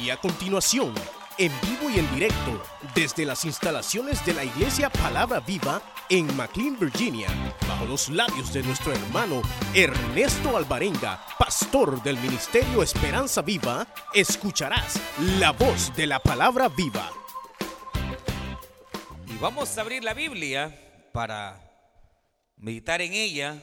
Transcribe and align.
Y 0.00 0.10
a 0.10 0.16
continuación, 0.18 0.92
en 1.38 1.52
vivo 1.62 1.90
y 1.90 1.98
en 1.98 2.14
directo, 2.14 2.62
desde 2.94 3.24
las 3.24 3.44
instalaciones 3.44 4.24
de 4.26 4.34
la 4.34 4.44
Iglesia 4.44 4.90
Palabra 4.90 5.40
Viva 5.40 5.80
en 6.10 6.36
McLean, 6.36 6.78
Virginia, 6.78 7.28
bajo 7.66 7.86
los 7.86 8.08
labios 8.10 8.52
de 8.52 8.62
nuestro 8.62 8.92
hermano 8.92 9.40
Ernesto 9.74 10.56
Alvarenga, 10.56 11.24
pastor 11.38 12.02
del 12.02 12.18
Ministerio 12.18 12.82
Esperanza 12.82 13.42
Viva, 13.42 13.86
escucharás 14.12 15.00
la 15.38 15.52
voz 15.52 15.94
de 15.96 16.06
la 16.06 16.18
Palabra 16.20 16.68
Viva. 16.68 17.10
Y 19.26 19.38
vamos 19.38 19.76
a 19.76 19.80
abrir 19.80 20.04
la 20.04 20.14
Biblia 20.14 20.78
para 21.12 21.58
meditar 22.56 23.00
en 23.00 23.14
ella. 23.14 23.56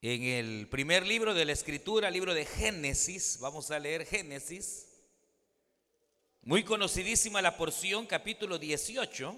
En 0.00 0.22
el 0.22 0.68
primer 0.68 1.04
libro 1.04 1.34
de 1.34 1.44
la 1.44 1.50
Escritura, 1.50 2.08
libro 2.08 2.32
de 2.32 2.44
Génesis, 2.44 3.38
vamos 3.40 3.72
a 3.72 3.80
leer 3.80 4.06
Génesis. 4.06 4.86
Muy 6.42 6.62
conocidísima 6.62 7.42
la 7.42 7.56
porción, 7.56 8.06
capítulo 8.06 8.60
18. 8.60 9.34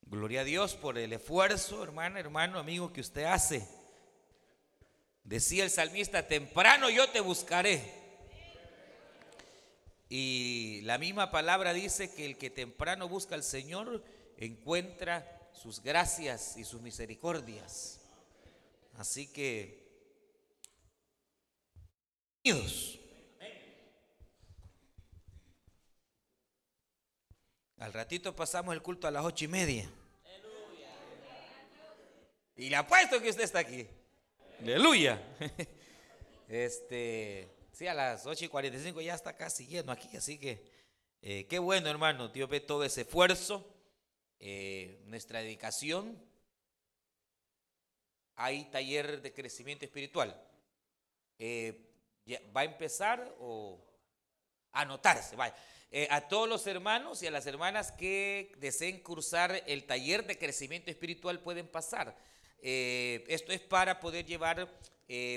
Gloria 0.00 0.40
a 0.40 0.44
Dios 0.44 0.74
por 0.74 0.98
el 0.98 1.12
esfuerzo, 1.12 1.80
hermana, 1.84 2.18
hermano, 2.18 2.58
amigo, 2.58 2.92
que 2.92 3.02
usted 3.02 3.22
hace. 3.22 3.64
Decía 5.22 5.62
el 5.62 5.70
salmista, 5.70 6.26
temprano 6.26 6.90
yo 6.90 7.08
te 7.08 7.20
buscaré. 7.20 7.84
Y 10.08 10.80
la 10.82 10.98
misma 10.98 11.30
palabra 11.30 11.72
dice 11.72 12.12
que 12.12 12.26
el 12.26 12.36
que 12.36 12.50
temprano 12.50 13.08
busca 13.08 13.36
al 13.36 13.44
Señor 13.44 14.02
encuentra 14.38 15.31
sus 15.52 15.82
gracias 15.82 16.56
y 16.56 16.64
sus 16.64 16.80
misericordias. 16.80 18.00
Así 18.96 19.32
que, 19.32 19.82
bienvenidos. 22.42 22.98
Al 27.78 27.92
ratito 27.92 28.36
pasamos 28.36 28.74
el 28.74 28.82
culto 28.82 29.08
a 29.08 29.10
las 29.10 29.24
ocho 29.24 29.44
y 29.44 29.48
media. 29.48 29.90
Y 32.54 32.68
le 32.68 32.76
apuesto 32.76 33.20
que 33.20 33.30
usted 33.30 33.42
está 33.42 33.58
aquí. 33.58 33.86
Aleluya. 34.60 35.20
Este, 36.48 37.48
sí, 37.72 37.86
a 37.86 37.94
las 37.94 38.26
ocho 38.26 38.44
y 38.44 38.48
45 38.48 39.00
ya 39.00 39.14
está 39.14 39.34
casi 39.34 39.66
lleno 39.66 39.90
aquí, 39.90 40.14
así 40.14 40.38
que 40.38 40.62
eh, 41.22 41.46
qué 41.46 41.58
bueno, 41.58 41.88
hermano. 41.88 42.28
Dios 42.28 42.46
ve 42.50 42.60
todo 42.60 42.84
ese 42.84 43.00
esfuerzo, 43.00 43.71
eh, 44.44 44.98
nuestra 45.04 45.38
dedicación. 45.38 46.20
Hay 48.34 48.64
taller 48.72 49.22
de 49.22 49.32
crecimiento 49.32 49.84
espiritual. 49.84 50.36
Eh, 51.38 51.80
¿Va 52.54 52.62
a 52.62 52.64
empezar 52.64 53.36
o 53.38 53.80
anotarse? 54.72 55.36
Vaya. 55.36 55.54
Eh, 55.92 56.08
a 56.10 56.26
todos 56.26 56.48
los 56.48 56.66
hermanos 56.66 57.22
y 57.22 57.28
a 57.28 57.30
las 57.30 57.46
hermanas 57.46 57.92
que 57.92 58.50
deseen 58.58 58.98
cursar 58.98 59.62
el 59.68 59.84
taller 59.84 60.26
de 60.26 60.36
crecimiento 60.36 60.90
espiritual 60.90 61.38
pueden 61.38 61.68
pasar. 61.68 62.16
Esto 62.60 63.52
es 63.52 63.60
para 63.60 64.00
poder 64.00 64.26
llevar 64.26 64.68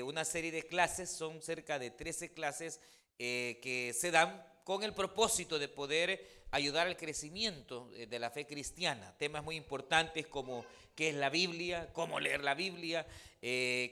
una 0.04 0.24
serie 0.24 0.50
de 0.50 0.64
clases, 0.64 1.10
son 1.10 1.42
cerca 1.42 1.78
de 1.78 1.90
13 1.92 2.32
clases 2.32 2.80
que 3.18 3.94
se 3.96 4.10
dan 4.10 4.44
con 4.66 4.82
el 4.82 4.92
propósito 4.92 5.60
de 5.60 5.68
poder 5.68 6.26
ayudar 6.50 6.88
al 6.88 6.96
crecimiento 6.96 7.88
de 7.92 8.18
la 8.18 8.30
fe 8.30 8.48
cristiana. 8.48 9.14
Temas 9.16 9.44
muy 9.44 9.54
importantes 9.54 10.26
como 10.26 10.66
qué 10.96 11.10
es 11.10 11.14
la 11.14 11.30
Biblia, 11.30 11.88
cómo 11.92 12.18
leer 12.18 12.42
la 12.42 12.54
Biblia, 12.54 13.06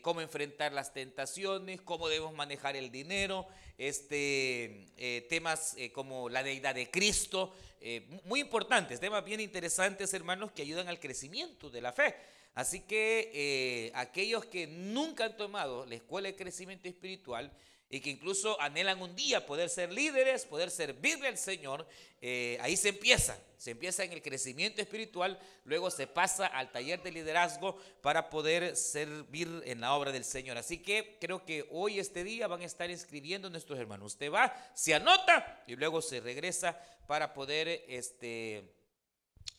cómo 0.02 0.20
enfrentar 0.20 0.72
las 0.72 0.92
tentaciones, 0.92 1.80
cómo 1.80 2.08
debemos 2.08 2.34
manejar 2.34 2.74
el 2.74 2.90
dinero, 2.90 3.46
este, 3.78 4.88
eh, 4.96 5.26
temas 5.28 5.76
eh, 5.76 5.92
como 5.92 6.28
la 6.28 6.42
deidad 6.42 6.74
de 6.74 6.90
Cristo, 6.90 7.54
eh, 7.80 8.08
muy 8.24 8.40
importantes, 8.40 8.98
temas 8.98 9.24
bien 9.24 9.38
interesantes, 9.38 10.12
hermanos, 10.12 10.50
que 10.50 10.62
ayudan 10.62 10.88
al 10.88 10.98
crecimiento 10.98 11.70
de 11.70 11.82
la 11.82 11.92
fe. 11.92 12.16
Así 12.56 12.80
que 12.80 13.92
aquellos 13.94 14.44
que 14.46 14.66
nunca 14.66 15.24
han 15.24 15.36
tomado 15.36 15.86
la 15.86 15.94
escuela 15.94 16.28
de 16.28 16.34
crecimiento 16.34 16.88
espiritual, 16.88 17.52
y 17.90 18.00
que 18.00 18.10
incluso 18.10 18.60
anhelan 18.60 19.00
un 19.00 19.14
día 19.14 19.46
poder 19.46 19.68
ser 19.68 19.92
líderes, 19.92 20.44
poder 20.46 20.70
servirle 20.70 21.28
al 21.28 21.38
Señor, 21.38 21.86
eh, 22.20 22.58
ahí 22.60 22.76
se 22.76 22.88
empieza, 22.88 23.38
se 23.56 23.72
empieza 23.72 24.02
en 24.02 24.12
el 24.12 24.22
crecimiento 24.22 24.80
espiritual, 24.80 25.38
luego 25.64 25.90
se 25.90 26.06
pasa 26.06 26.46
al 26.46 26.72
taller 26.72 27.02
de 27.02 27.12
liderazgo 27.12 27.78
para 28.00 28.30
poder 28.30 28.76
servir 28.76 29.62
en 29.66 29.80
la 29.80 29.94
obra 29.94 30.10
del 30.10 30.24
Señor. 30.24 30.56
Así 30.56 30.78
que 30.78 31.18
creo 31.20 31.44
que 31.44 31.66
hoy, 31.70 31.98
este 31.98 32.24
día, 32.24 32.46
van 32.46 32.62
a 32.62 32.66
estar 32.66 32.90
inscribiendo 32.90 33.50
nuestros 33.50 33.78
hermanos. 33.78 34.14
Usted 34.14 34.32
va, 34.32 34.54
se 34.74 34.94
anota 34.94 35.62
y 35.66 35.76
luego 35.76 36.02
se 36.02 36.20
regresa 36.20 36.80
para 37.06 37.34
poder 37.34 37.84
este, 37.88 38.74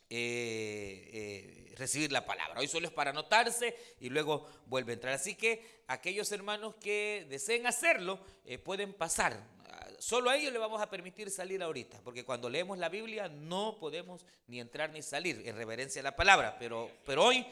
eh, 0.09 1.09
eh, 1.13 1.73
recibir 1.77 2.11
la 2.11 2.25
palabra. 2.25 2.59
Hoy 2.59 2.67
solo 2.67 2.87
es 2.87 2.93
para 2.93 3.09
anotarse 3.09 3.75
y 3.99 4.09
luego 4.09 4.47
vuelve 4.67 4.91
a 4.91 4.93
entrar. 4.93 5.13
Así 5.13 5.33
que 5.33 5.83
aquellos 5.87 6.31
hermanos 6.31 6.75
que 6.75 7.25
deseen 7.27 7.65
hacerlo 7.65 8.19
eh, 8.45 8.57
pueden 8.59 8.93
pasar. 8.93 9.55
Solo 9.97 10.29
a 10.29 10.35
ellos 10.35 10.53
le 10.53 10.59
vamos 10.59 10.81
a 10.81 10.89
permitir 10.89 11.31
salir 11.31 11.63
ahorita, 11.63 12.01
porque 12.03 12.25
cuando 12.25 12.49
leemos 12.49 12.77
la 12.77 12.89
Biblia 12.89 13.29
no 13.29 13.77
podemos 13.79 14.25
ni 14.45 14.59
entrar 14.59 14.91
ni 14.91 15.01
salir 15.01 15.41
en 15.47 15.55
reverencia 15.55 16.01
a 16.01 16.03
la 16.03 16.15
palabra, 16.15 16.57
pero, 16.59 16.91
pero 17.05 17.23
hoy 17.23 17.45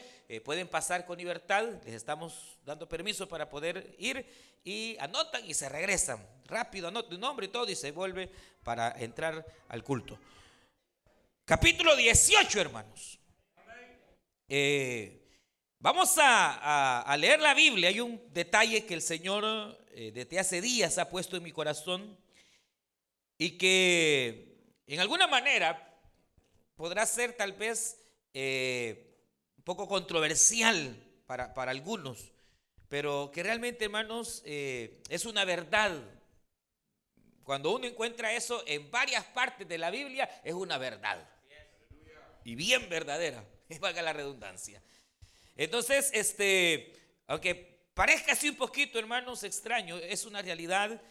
pueden 0.43 0.67
pasar 0.67 1.05
con 1.05 1.17
libertad, 1.17 1.63
les 1.85 1.95
estamos 1.95 2.59
dando 2.65 2.87
permiso 2.87 3.27
para 3.29 3.49
poder 3.49 3.95
ir 3.97 4.25
y 4.63 4.97
anotan 4.99 5.43
y 5.49 5.53
se 5.53 5.69
regresan. 5.69 6.25
Rápido, 6.45 6.89
anotan 6.89 7.15
un 7.15 7.21
nombre 7.21 7.45
y 7.45 7.49
todo 7.49 7.69
y 7.69 7.75
se 7.75 7.91
vuelve 7.91 8.29
para 8.61 8.91
entrar 8.99 9.45
al 9.69 9.83
culto. 9.83 10.19
Capítulo 11.45 11.97
18, 11.97 12.61
hermanos. 12.61 13.19
Eh, 14.47 15.27
vamos 15.77 16.15
a, 16.17 17.13
leer 17.19 17.41
la 17.41 17.53
Biblia. 17.53 17.89
Hay 17.89 17.99
un 17.99 18.31
detalle 18.31 18.85
que 18.85 18.93
el 18.93 19.01
Señor 19.01 19.77
eh, 19.91 20.13
desde 20.13 20.39
hace 20.39 20.61
días 20.61 20.97
ha 20.97 21.09
puesto 21.09 21.35
en 21.35 21.43
mi 21.43 21.51
corazón 21.51 22.17
y 23.37 23.57
que 23.57 24.55
en 24.87 25.01
alguna 25.01 25.27
manera 25.27 25.99
podrá 26.77 27.05
ser 27.05 27.33
tal 27.33 27.51
vez 27.51 28.01
eh, 28.33 29.17
un 29.57 29.63
poco 29.65 29.85
controversial 29.85 30.95
para, 31.27 31.53
para, 31.53 31.71
algunos, 31.71 32.31
pero 32.87 33.31
que 33.33 33.43
realmente, 33.43 33.83
hermanos, 33.83 34.43
es 34.45 35.25
una 35.25 35.43
verdad 35.43 35.91
cuando 37.43 37.75
uno 37.75 37.85
encuentra 37.85 38.31
eso 38.31 38.63
en 38.65 38.89
varias 38.89 39.25
partes 39.25 39.67
de 39.67 39.77
la 39.77 39.91
Biblia, 39.91 40.29
es 40.45 40.53
una 40.53 40.77
verdad 40.77 41.32
y 42.43 42.55
bien 42.55 42.89
verdadera, 42.89 43.43
valga 43.79 44.01
la 44.01 44.13
redundancia. 44.13 44.81
Entonces, 45.55 46.09
este, 46.13 46.93
aunque 47.27 47.85
parezca 47.93 48.33
así 48.33 48.49
un 48.49 48.55
poquito, 48.55 48.99
hermanos, 48.99 49.43
extraño, 49.43 49.97
es 49.97 50.25
una 50.25 50.41
realidad. 50.41 51.01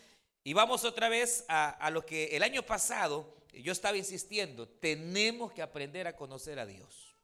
Y 0.45 0.53
vamos 0.53 0.85
otra 0.85 1.09
vez 1.09 1.45
a, 1.49 1.71
a 1.71 1.91
lo 1.91 2.05
que 2.05 2.37
el 2.37 2.43
año 2.43 2.63
pasado 2.65 3.37
yo 3.53 3.73
estaba 3.73 3.97
insistiendo, 3.97 4.67
tenemos 4.67 5.53
que 5.53 5.63
aprender 5.63 6.07
a 6.07 6.17
conocer 6.17 6.59
a 6.59 6.67
Dios. 6.67 7.15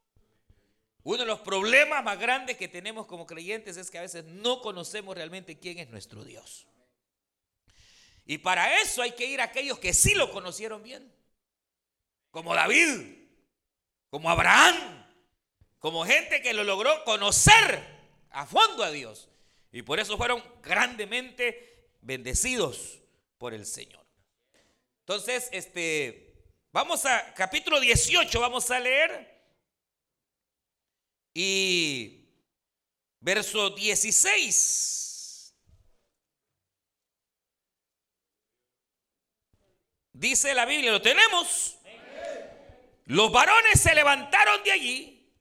Uno 1.02 1.18
de 1.18 1.26
los 1.26 1.40
problemas 1.40 2.04
más 2.04 2.18
grandes 2.18 2.56
que 2.56 2.68
tenemos 2.68 3.06
como 3.06 3.26
creyentes 3.26 3.76
es 3.76 3.90
que 3.90 3.98
a 3.98 4.02
veces 4.02 4.24
no 4.24 4.60
conocemos 4.60 5.16
realmente 5.16 5.58
quién 5.58 5.78
es 5.78 5.88
nuestro 5.88 6.22
Dios. 6.22 6.66
Y 8.26 8.38
para 8.38 8.82
eso 8.82 9.00
hay 9.00 9.12
que 9.12 9.24
ir 9.24 9.40
a 9.40 9.44
aquellos 9.44 9.78
que 9.78 9.94
sí 9.94 10.14
lo 10.14 10.30
conocieron 10.30 10.82
bien, 10.82 11.10
como 12.30 12.54
David 12.54 13.17
como 14.10 14.30
Abraham, 14.30 15.06
como 15.78 16.04
gente 16.04 16.42
que 16.42 16.54
lo 16.54 16.64
logró 16.64 17.04
conocer 17.04 17.84
a 18.30 18.46
fondo 18.46 18.82
a 18.82 18.90
Dios. 18.90 19.28
Y 19.72 19.82
por 19.82 20.00
eso 20.00 20.16
fueron 20.16 20.42
grandemente 20.62 21.90
bendecidos 22.00 23.00
por 23.36 23.54
el 23.54 23.66
Señor. 23.66 24.04
Entonces, 25.00 25.48
este, 25.52 26.34
vamos 26.72 27.04
a 27.06 27.34
capítulo 27.34 27.80
18, 27.80 28.40
vamos 28.40 28.70
a 28.70 28.80
leer. 28.80 29.38
Y 31.34 32.28
verso 33.20 33.70
16. 33.70 35.54
Dice 40.12 40.52
la 40.52 40.64
Biblia, 40.64 40.90
¿lo 40.90 41.00
tenemos? 41.00 41.77
Los 43.08 43.32
varones 43.32 43.80
se 43.80 43.94
levantaron 43.94 44.62
de 44.64 44.72
allí 44.72 45.32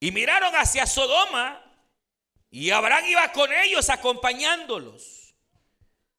y 0.00 0.10
miraron 0.12 0.56
hacia 0.56 0.86
Sodoma 0.86 1.62
y 2.50 2.70
Abraham 2.70 3.04
iba 3.04 3.32
con 3.32 3.52
ellos 3.52 3.90
acompañándolos. 3.90 5.34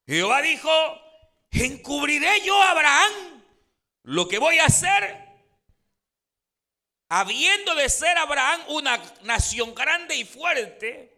Jehová 0.06 0.42
dijo, 0.42 0.70
encubriré 1.50 2.42
yo 2.42 2.62
a 2.62 2.70
Abraham 2.70 3.42
lo 4.04 4.28
que 4.28 4.38
voy 4.38 4.60
a 4.60 4.66
hacer, 4.66 5.18
habiendo 7.08 7.74
de 7.74 7.88
ser 7.88 8.16
Abraham 8.16 8.60
una 8.68 9.02
nación 9.22 9.74
grande 9.74 10.14
y 10.14 10.24
fuerte, 10.24 11.12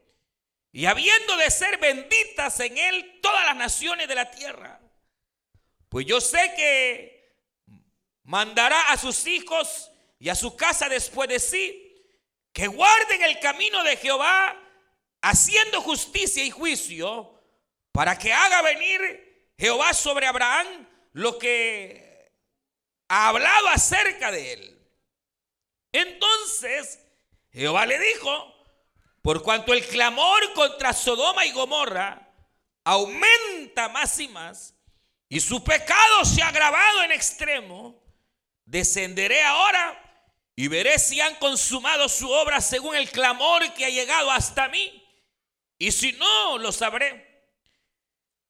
y 0.72 0.86
habiendo 0.86 1.36
de 1.36 1.50
ser 1.50 1.76
benditas 1.76 2.60
en 2.60 2.78
él 2.78 3.20
todas 3.20 3.44
las 3.44 3.56
naciones 3.56 4.08
de 4.08 4.14
la 4.14 4.30
tierra. 4.30 4.80
Pues 5.90 6.06
yo 6.06 6.18
sé 6.18 6.54
que 6.56 7.17
mandará 8.28 8.92
a 8.92 8.98
sus 8.98 9.26
hijos 9.26 9.90
y 10.18 10.28
a 10.28 10.34
su 10.34 10.54
casa 10.54 10.86
después 10.86 11.30
de 11.30 11.40
sí, 11.40 12.04
que 12.52 12.66
guarden 12.66 13.22
el 13.22 13.40
camino 13.40 13.82
de 13.84 13.96
Jehová, 13.96 14.54
haciendo 15.22 15.80
justicia 15.80 16.44
y 16.44 16.50
juicio, 16.50 17.40
para 17.90 18.18
que 18.18 18.30
haga 18.30 18.60
venir 18.60 19.50
Jehová 19.56 19.94
sobre 19.94 20.26
Abraham 20.26 20.86
lo 21.14 21.38
que 21.38 22.30
ha 23.08 23.28
hablado 23.28 23.68
acerca 23.68 24.30
de 24.30 24.52
él. 24.52 24.88
Entonces 25.90 27.02
Jehová 27.50 27.86
le 27.86 27.98
dijo, 27.98 28.54
por 29.22 29.42
cuanto 29.42 29.72
el 29.72 29.86
clamor 29.86 30.52
contra 30.52 30.92
Sodoma 30.92 31.46
y 31.46 31.52
Gomorra 31.52 32.30
aumenta 32.84 33.88
más 33.88 34.18
y 34.20 34.28
más, 34.28 34.74
y 35.30 35.40
su 35.40 35.64
pecado 35.64 36.26
se 36.26 36.42
ha 36.42 36.48
agravado 36.48 37.02
en 37.04 37.12
extremo, 37.12 38.07
descenderé 38.68 39.42
ahora 39.42 39.98
y 40.54 40.68
veré 40.68 40.98
si 40.98 41.20
han 41.20 41.34
consumado 41.36 42.08
su 42.08 42.30
obra 42.30 42.60
según 42.60 42.94
el 42.94 43.10
clamor 43.10 43.72
que 43.74 43.84
ha 43.84 43.90
llegado 43.90 44.30
hasta 44.30 44.68
mí, 44.68 45.04
y 45.78 45.92
si 45.92 46.12
no, 46.12 46.58
lo 46.58 46.72
sabré. 46.72 47.26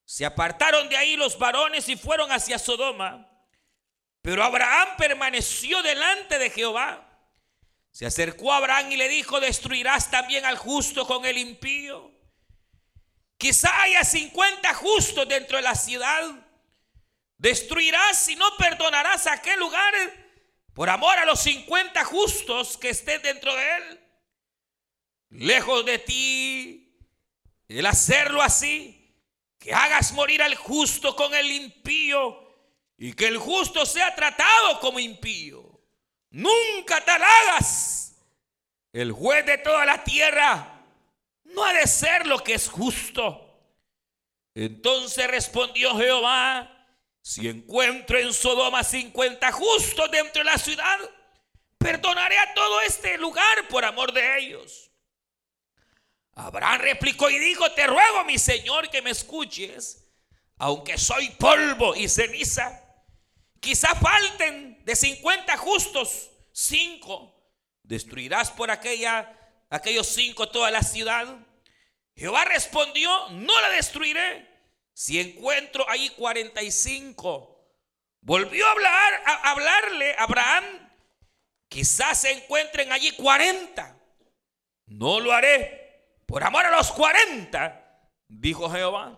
Se 0.04 0.24
apartaron 0.24 0.88
de 0.88 0.96
ahí 0.96 1.16
los 1.16 1.38
varones 1.38 1.88
y 1.88 1.96
fueron 1.96 2.32
hacia 2.32 2.58
Sodoma, 2.58 3.30
pero 4.22 4.42
Abraham 4.42 4.96
permaneció 4.96 5.82
delante 5.82 6.38
de 6.38 6.50
Jehová. 6.50 7.04
Se 7.90 8.06
acercó 8.06 8.52
a 8.52 8.56
Abraham 8.56 8.92
y 8.92 8.96
le 8.96 9.08
dijo, 9.08 9.38
¿destruirás 9.40 10.10
también 10.10 10.44
al 10.44 10.56
justo 10.56 11.06
con 11.06 11.26
el 11.26 11.36
impío? 11.36 12.10
Quizá 13.36 13.82
haya 13.82 14.02
50 14.02 14.74
justos 14.74 15.28
dentro 15.28 15.58
de 15.58 15.62
la 15.62 15.74
ciudad. 15.74 16.24
¿Destruirás 17.38 18.28
y 18.28 18.36
no 18.36 18.56
perdonarás 18.56 19.26
aquel 19.26 19.58
lugar 19.58 19.94
por 20.74 20.90
amor 20.90 21.18
a 21.18 21.24
los 21.24 21.40
50 21.40 22.04
justos 22.04 22.76
que 22.76 22.90
estén 22.90 23.22
dentro 23.22 23.54
de 23.54 23.76
él? 23.76 24.00
Lejos 25.30 25.84
de 25.84 25.98
ti 25.98 26.84
el 27.68 27.84
hacerlo 27.84 28.42
así, 28.42 29.14
que 29.58 29.74
hagas 29.74 30.12
morir 30.12 30.42
al 30.42 30.54
justo 30.54 31.14
con 31.14 31.34
el 31.34 31.50
impío 31.50 32.48
y 32.96 33.12
que 33.12 33.26
el 33.26 33.36
justo 33.36 33.84
sea 33.84 34.14
tratado 34.14 34.80
como 34.80 34.98
impío. 34.98 35.64
Nunca 36.30 37.04
tal 37.04 37.22
hagas. 37.22 38.16
El 38.92 39.12
juez 39.12 39.44
de 39.44 39.58
toda 39.58 39.84
la 39.84 40.02
tierra 40.02 40.82
no 41.44 41.64
ha 41.64 41.74
de 41.74 41.86
ser 41.86 42.26
lo 42.26 42.38
que 42.38 42.54
es 42.54 42.68
justo. 42.68 43.44
Entonces 44.54 45.28
respondió 45.28 45.96
Jehová, 45.96 46.77
si 47.28 47.46
encuentro 47.46 48.18
en 48.18 48.32
Sodoma 48.32 48.82
50 48.82 49.52
justos 49.52 50.10
dentro 50.10 50.42
de 50.42 50.50
la 50.50 50.56
ciudad, 50.56 50.98
perdonaré 51.76 52.38
a 52.38 52.54
todo 52.54 52.80
este 52.80 53.18
lugar 53.18 53.68
por 53.68 53.84
amor 53.84 54.14
de 54.14 54.38
ellos. 54.38 54.90
Abraham 56.32 56.80
replicó 56.80 57.28
y 57.28 57.38
dijo, 57.38 57.70
te 57.72 57.86
ruego 57.86 58.24
mi 58.24 58.38
Señor 58.38 58.88
que 58.88 59.02
me 59.02 59.10
escuches, 59.10 60.08
aunque 60.56 60.96
soy 60.96 61.28
polvo 61.32 61.94
y 61.94 62.08
ceniza 62.08 62.82
Quizá 63.60 63.94
falten 63.94 64.82
de 64.86 64.96
50 64.96 65.54
justos, 65.58 66.30
5. 66.52 67.34
¿Destruirás 67.82 68.50
por 68.52 68.70
aquella, 68.70 69.36
aquellos 69.68 70.06
cinco 70.06 70.48
toda 70.48 70.70
la 70.70 70.82
ciudad? 70.82 71.26
Jehová 72.16 72.46
respondió, 72.46 73.28
no 73.32 73.60
la 73.60 73.68
destruiré 73.70 74.48
si 74.98 75.20
encuentro 75.20 75.88
ahí 75.88 76.08
45. 76.10 77.56
Volvió 78.20 78.66
a, 78.66 78.72
hablar, 78.72 79.22
a 79.26 79.50
hablarle 79.52 80.12
a 80.14 80.24
Abraham, 80.24 80.64
quizás 81.68 82.22
se 82.22 82.32
encuentren 82.32 82.90
allí 82.90 83.12
40. 83.12 83.96
No 84.86 85.20
lo 85.20 85.32
haré 85.32 86.16
por 86.26 86.42
amor 86.42 86.66
a 86.66 86.76
los 86.76 86.90
40, 86.90 88.10
dijo 88.26 88.68
Jehová. 88.68 89.16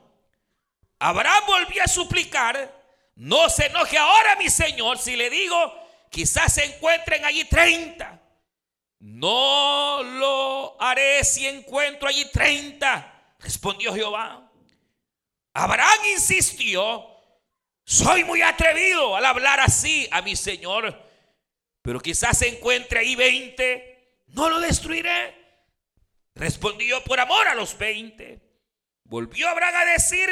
Abraham 0.99 1.45
volvió 1.47 1.83
a 1.83 1.89
suplicar 1.89 2.79
no 3.15 3.49
se 3.49 3.67
enoje 3.67 3.97
ahora 3.97 4.37
mi 4.37 4.51
Señor 4.51 4.99
si 4.99 5.17
le 5.17 5.31
digo, 5.31 5.57
quizás 6.11 6.53
se 6.53 6.65
encuentren 6.67 7.25
allí 7.25 7.45
30. 7.45 8.21
No 8.99 10.03
lo 10.03 10.77
haré 10.79 11.25
si 11.25 11.47
encuentro 11.47 12.07
allí 12.07 12.27
30, 12.27 13.35
respondió 13.39 13.95
Jehová. 13.95 14.50
Abraham 15.53 15.99
insistió, 16.13 17.07
soy 17.85 18.25
muy 18.25 18.43
atrevido 18.43 19.17
al 19.17 19.25
hablar 19.25 19.61
así 19.61 20.09
a 20.13 20.23
mi 20.23 20.37
Señor, 20.37 20.97
pero 21.83 22.01
quizás 22.01 22.39
se 22.39 22.49
encuentre 22.49 23.01
ahí 23.01 23.17
20, 23.17 24.25
no 24.29 24.49
lo 24.49 24.61
destruiré. 24.61 25.39
Respondió 26.35 27.03
por 27.05 27.19
amor 27.19 27.49
a 27.49 27.55
los 27.55 27.77
20. 27.77 28.41
Volvió 29.05 29.49
Abraham 29.49 29.75
a 29.75 29.85
decir, 29.93 30.29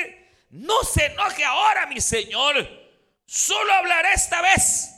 no 0.51 0.85
se 0.85 1.07
enoje 1.07 1.45
ahora, 1.45 1.87
mi 1.87 2.01
Señor. 2.01 2.67
Solo 3.27 3.73
hablaré 3.73 4.13
esta 4.15 4.41
vez. 4.41 4.95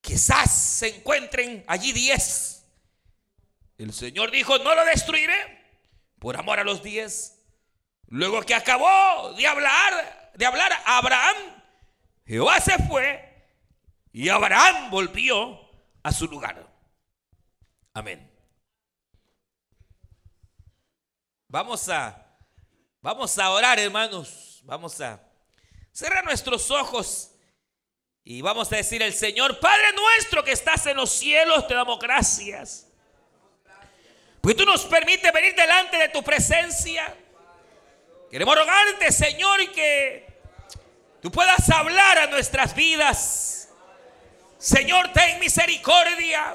Quizás 0.00 0.52
se 0.52 0.96
encuentren 0.96 1.64
allí 1.66 1.92
diez. 1.92 2.64
El 3.78 3.92
Señor 3.92 4.30
dijo, 4.30 4.58
no 4.58 4.74
lo 4.74 4.84
destruiré 4.84 5.36
por 6.18 6.36
amor 6.36 6.58
a 6.58 6.64
los 6.64 6.82
diez. 6.82 7.35
Luego 8.08 8.42
que 8.42 8.54
acabó 8.54 9.32
de 9.32 9.46
hablar, 9.46 10.32
de 10.34 10.46
hablar 10.46 10.72
a 10.72 10.98
Abraham, 10.98 11.36
Jehová 12.24 12.60
se 12.60 12.78
fue 12.84 13.22
y 14.12 14.28
Abraham 14.28 14.90
volvió 14.90 15.60
a 16.02 16.12
su 16.12 16.26
lugar. 16.26 16.66
Amén. 17.92 18.32
Vamos 21.48 21.88
a 21.88 22.22
vamos 23.00 23.38
a 23.38 23.50
orar, 23.50 23.78
hermanos. 23.78 24.60
Vamos 24.64 25.00
a 25.00 25.20
cerrar 25.92 26.24
nuestros 26.24 26.70
ojos 26.70 27.32
y 28.28 28.42
vamos 28.42 28.72
a 28.72 28.76
decir 28.76 29.00
el 29.02 29.14
Señor, 29.14 29.60
Padre 29.60 29.92
nuestro 29.94 30.42
que 30.42 30.50
estás 30.50 30.84
en 30.86 30.96
los 30.96 31.10
cielos, 31.10 31.68
te 31.68 31.74
damos 31.74 32.00
gracias. 32.00 32.88
Porque 34.40 34.56
tú 34.56 34.64
nos 34.64 34.84
permites 34.84 35.32
venir 35.32 35.54
delante 35.54 35.96
de 35.96 36.08
tu 36.08 36.24
presencia. 36.24 37.16
Queremos 38.36 38.54
rogarte, 38.54 39.10
Señor, 39.12 39.72
que 39.72 40.26
tú 41.22 41.32
puedas 41.32 41.70
hablar 41.70 42.18
a 42.18 42.26
nuestras 42.26 42.74
vidas. 42.74 43.70
Señor, 44.58 45.10
ten 45.14 45.38
misericordia 45.38 46.54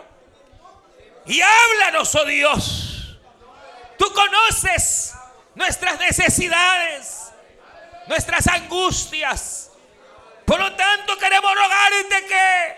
y 1.26 1.42
háblanos, 1.42 2.14
oh 2.14 2.26
Dios. 2.26 3.18
Tú 3.98 4.06
conoces 4.14 5.16
nuestras 5.56 6.00
necesidades 6.00 7.32
nuestras 8.06 8.46
angustias. 8.46 9.72
Por 10.46 10.60
lo 10.60 10.76
tanto, 10.76 11.18
queremos 11.18 11.52
rogarte 11.56 12.26
que 12.28 12.76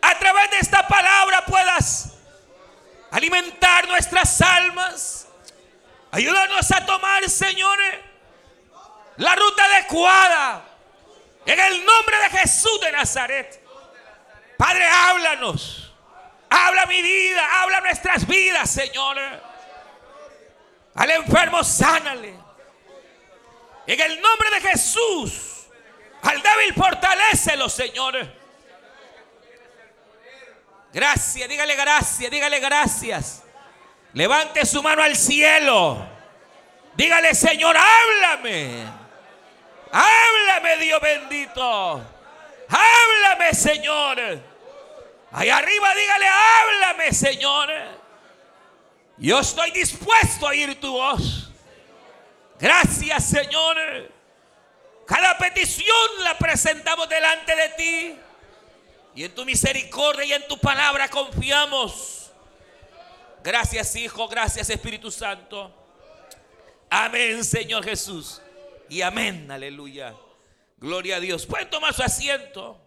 a 0.00 0.18
través 0.18 0.50
de 0.52 0.58
esta 0.60 0.88
palabra 0.88 1.44
puedas 1.44 2.14
alimentar 3.10 3.86
nuestras 3.88 4.40
almas. 4.40 5.28
Ayúdanos 6.10 6.70
a 6.70 6.86
tomar, 6.86 7.28
Señor, 7.28 7.78
la 9.18 9.34
ruta 9.34 9.64
adecuada. 9.64 10.64
En 11.44 11.58
el 11.58 11.84
nombre 11.84 12.18
de 12.18 12.38
Jesús 12.38 12.80
de 12.80 12.92
Nazaret. 12.92 13.64
Padre, 14.56 14.86
háblanos. 14.86 15.92
Habla 16.50 16.86
mi 16.86 17.02
vida, 17.02 17.62
habla 17.62 17.80
nuestras 17.80 18.26
vidas, 18.26 18.70
Señor. 18.70 19.18
Al 20.94 21.10
enfermo, 21.10 21.62
sánale. 21.62 22.34
En 23.86 24.00
el 24.00 24.20
nombre 24.20 24.50
de 24.50 24.60
Jesús. 24.68 25.66
Al 26.22 26.42
débil 26.42 26.74
fortalecelo, 26.74 27.68
Señor. 27.68 28.14
Gracias, 30.92 31.48
dígale 31.48 31.76
gracias, 31.76 32.30
dígale 32.30 32.60
gracias. 32.60 33.42
Levante 34.12 34.64
su 34.64 34.82
mano 34.82 35.02
al 35.02 35.16
cielo. 35.16 36.06
Dígale, 36.94 37.34
Señor, 37.34 37.76
háblame. 37.76 39.07
Háblame, 39.92 40.76
Dios 40.78 41.00
bendito. 41.00 42.02
Háblame, 42.68 43.54
Señor. 43.54 44.18
Ahí 45.32 45.50
arriba, 45.50 45.94
dígale, 45.94 46.26
háblame, 46.28 47.12
Señor. 47.12 47.70
Yo 49.16 49.40
estoy 49.40 49.70
dispuesto 49.72 50.46
a 50.46 50.50
oír 50.50 50.80
tu 50.80 50.92
voz. 50.92 51.50
Gracias, 52.58 53.24
Señor. 53.24 53.76
Cada 55.06 55.38
petición 55.38 56.08
la 56.22 56.36
presentamos 56.36 57.08
delante 57.08 57.56
de 57.56 57.68
ti. 57.70 58.18
Y 59.14 59.24
en 59.24 59.34
tu 59.34 59.44
misericordia 59.44 60.24
y 60.24 60.32
en 60.34 60.46
tu 60.46 60.58
palabra 60.58 61.08
confiamos. 61.08 62.30
Gracias, 63.42 63.96
Hijo. 63.96 64.28
Gracias, 64.28 64.70
Espíritu 64.70 65.10
Santo. 65.10 65.74
Amén, 66.90 67.44
Señor 67.44 67.84
Jesús. 67.84 68.40
Y 68.88 69.02
amén, 69.02 69.50
aleluya. 69.50 70.16
Gloria 70.78 71.16
a 71.16 71.20
Dios. 71.20 71.44
Pueden 71.46 71.68
tomar 71.68 71.92
su 71.92 72.02
asiento. 72.02 72.80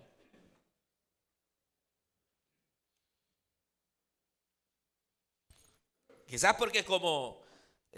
Quizás 6.26 6.56
porque 6.56 6.86
como 6.86 7.44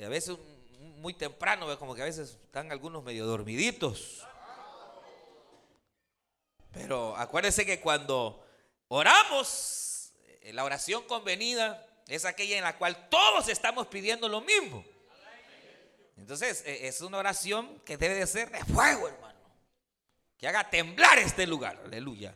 a 0.04 0.08
veces 0.10 0.38
muy 0.80 1.14
temprano, 1.14 1.78
como 1.78 1.94
que 1.94 2.02
a 2.02 2.06
veces 2.06 2.40
están 2.46 2.72
algunos 2.72 3.04
medio 3.04 3.26
dormiditos. 3.26 4.26
Pero 6.72 7.16
acuérdense 7.16 7.66
que 7.66 7.80
cuando 7.80 8.44
oramos, 8.88 10.14
eh, 10.42 10.52
la 10.52 10.64
oración 10.64 11.04
convenida 11.04 11.86
es 12.08 12.26
aquella 12.26 12.58
en 12.58 12.64
la 12.64 12.78
cual 12.78 13.10
todos 13.10 13.48
estamos 13.48 13.88
pidiendo 13.88 14.28
lo 14.28 14.42
mismo. 14.42 14.84
Entonces, 16.17 16.63
e, 16.65 16.88
es 16.88 17.01
una 17.01 17.17
oración 17.17 17.79
que 17.86 17.98
debe 17.98 18.15
de 18.15 18.27
ser 18.27 18.51
de 18.51 18.63
fuego, 18.65 19.08
hermano. 19.08 19.39
Que 20.38 20.48
haga 20.48 20.70
temblar 20.70 21.17
este 21.20 21.48
lugar. 21.48 21.82
Aleluya. 21.86 22.36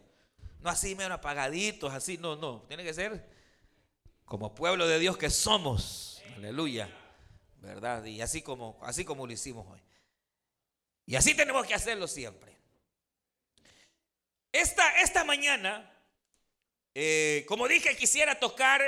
No 0.60 0.70
así 0.70 0.96
menos 0.96 1.18
apagaditos, 1.18 1.94
así, 1.94 2.18
no, 2.18 2.36
no. 2.36 2.64
Tiene 2.68 2.84
que 2.84 2.94
ser 2.94 3.24
como 4.26 4.54
pueblo 4.54 4.88
de 4.88 5.00
Dios 5.00 5.18
que 5.18 5.30
somos. 5.30 6.22
Aleluya. 6.36 6.90
¿Verdad? 7.58 8.06
Y 8.06 8.22
así 8.22 8.42
como, 8.42 8.80
así 8.84 9.04
como 9.04 9.26
lo 9.26 9.34
hicimos 9.34 9.68
hoy. 9.68 9.82
Y 11.06 11.16
así 11.16 11.36
tenemos 11.36 11.66
que 11.66 11.74
hacerlo 11.74 12.08
siempre. 12.08 12.56
Esta, 14.52 15.02
esta 15.02 15.24
mañana, 15.24 15.92
eh, 16.94 17.46
como 17.48 17.68
dije, 17.68 17.96
quisiera 17.96 18.40
tocar 18.40 18.82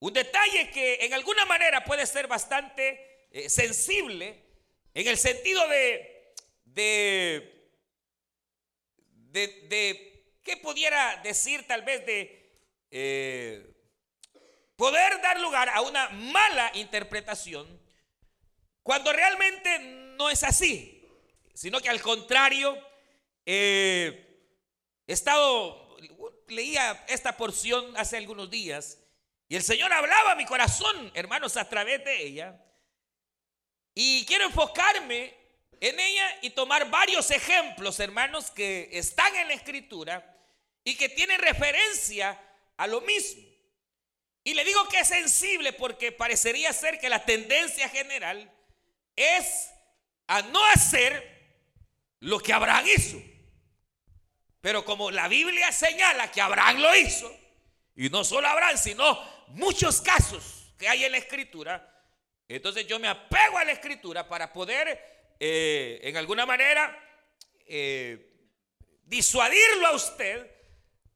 un 0.00 0.12
detalle 0.12 0.70
que 0.70 1.04
en 1.04 1.14
alguna 1.14 1.44
manera 1.44 1.84
puede 1.84 2.06
ser 2.06 2.28
bastante 2.28 3.07
eh, 3.30 3.48
sensible 3.48 4.42
en 4.94 5.06
el 5.06 5.16
sentido 5.16 5.66
de, 5.68 6.34
de, 6.64 7.64
de, 9.32 10.32
¿qué 10.42 10.56
pudiera 10.56 11.20
decir 11.22 11.66
tal 11.66 11.82
vez 11.82 12.04
de 12.06 12.60
eh, 12.90 13.74
poder 14.76 15.20
dar 15.20 15.40
lugar 15.40 15.68
a 15.68 15.82
una 15.82 16.08
mala 16.08 16.70
interpretación 16.74 17.66
cuando 18.82 19.12
realmente 19.12 19.78
no 20.16 20.30
es 20.30 20.42
así, 20.42 21.06
sino 21.52 21.80
que 21.80 21.90
al 21.90 22.00
contrario, 22.00 22.76
eh, 23.44 24.42
he 25.06 25.12
estado, 25.12 25.96
leía 26.46 27.04
esta 27.08 27.36
porción 27.36 27.94
hace 27.96 28.16
algunos 28.16 28.50
días 28.50 28.98
y 29.48 29.56
el 29.56 29.62
Señor 29.62 29.92
hablaba 29.92 30.32
a 30.32 30.36
mi 30.36 30.44
corazón, 30.44 31.10
hermanos, 31.14 31.56
a 31.56 31.68
través 31.68 32.04
de 32.04 32.22
ella. 32.22 32.64
Y 33.94 34.24
quiero 34.26 34.44
enfocarme 34.44 35.34
en 35.80 35.98
ella 35.98 36.38
y 36.42 36.50
tomar 36.50 36.90
varios 36.90 37.30
ejemplos, 37.30 38.00
hermanos, 38.00 38.50
que 38.50 38.88
están 38.92 39.34
en 39.36 39.48
la 39.48 39.54
escritura 39.54 40.36
y 40.84 40.96
que 40.96 41.08
tienen 41.08 41.40
referencia 41.40 42.40
a 42.76 42.86
lo 42.86 43.00
mismo. 43.00 43.42
Y 44.44 44.54
le 44.54 44.64
digo 44.64 44.88
que 44.88 45.00
es 45.00 45.08
sensible 45.08 45.72
porque 45.72 46.12
parecería 46.12 46.72
ser 46.72 46.98
que 46.98 47.08
la 47.08 47.24
tendencia 47.24 47.88
general 47.88 48.50
es 49.14 49.70
a 50.26 50.42
no 50.42 50.64
hacer 50.66 51.38
lo 52.20 52.40
que 52.40 52.52
Abraham 52.52 52.86
hizo. 52.96 53.22
Pero 54.60 54.84
como 54.84 55.10
la 55.10 55.28
Biblia 55.28 55.70
señala 55.72 56.30
que 56.30 56.40
Abraham 56.40 56.78
lo 56.78 56.96
hizo, 56.96 57.34
y 57.94 58.10
no 58.10 58.24
solo 58.24 58.48
Abraham, 58.48 58.76
sino 58.76 59.20
muchos 59.48 60.00
casos 60.00 60.72
que 60.78 60.88
hay 60.88 61.04
en 61.04 61.12
la 61.12 61.18
escritura, 61.18 61.97
entonces 62.56 62.86
yo 62.86 62.98
me 62.98 63.08
apego 63.08 63.58
a 63.58 63.64
la 63.64 63.72
escritura 63.72 64.26
para 64.26 64.52
poder, 64.52 65.36
eh, 65.38 66.00
en 66.02 66.16
alguna 66.16 66.46
manera, 66.46 66.98
eh, 67.66 68.32
disuadirlo 69.04 69.88
a 69.88 69.92
usted 69.92 70.50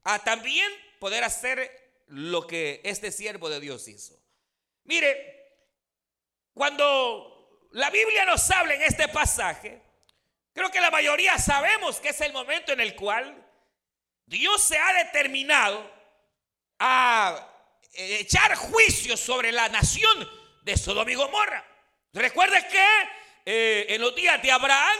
a 0.04 0.18
también 0.18 0.70
poder 1.00 1.24
hacer 1.24 2.04
lo 2.08 2.46
que 2.46 2.82
este 2.84 3.10
siervo 3.10 3.48
de 3.48 3.60
Dios 3.60 3.88
hizo. 3.88 4.14
Mire, 4.84 5.42
cuando 6.52 7.68
la 7.72 7.88
Biblia 7.88 8.26
nos 8.26 8.50
habla 8.50 8.74
en 8.74 8.82
este 8.82 9.08
pasaje, 9.08 9.80
creo 10.52 10.70
que 10.70 10.80
la 10.80 10.90
mayoría 10.90 11.38
sabemos 11.38 11.98
que 11.98 12.10
es 12.10 12.20
el 12.20 12.34
momento 12.34 12.72
en 12.72 12.80
el 12.80 12.94
cual 12.94 13.42
Dios 14.26 14.62
se 14.62 14.76
ha 14.76 14.92
determinado 15.04 15.90
a 16.78 17.48
echar 17.94 18.54
juicio 18.56 19.16
sobre 19.16 19.50
la 19.50 19.68
nación 19.70 20.41
de 20.62 20.76
Sodoma 20.76 21.10
y 21.10 21.14
Gomorra. 21.14 21.64
Recuerde 22.12 22.66
que 22.68 22.86
eh, 23.44 23.86
en 23.88 24.00
los 24.00 24.14
días 24.14 24.40
de 24.42 24.50
Abraham, 24.50 24.98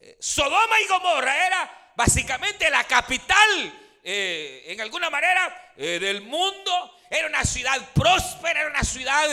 eh, 0.00 0.16
Sodoma 0.18 0.80
y 0.80 0.86
Gomorra 0.86 1.46
era 1.46 1.92
básicamente 1.96 2.68
la 2.70 2.84
capital 2.84 3.98
eh, 4.02 4.64
en 4.66 4.80
alguna 4.80 5.10
manera 5.10 5.72
del 5.76 6.22
mundo. 6.22 6.96
Era 7.10 7.28
una 7.28 7.44
ciudad 7.44 7.92
próspera, 7.92 8.60
era 8.60 8.70
una 8.70 8.84
ciudad, 8.84 9.28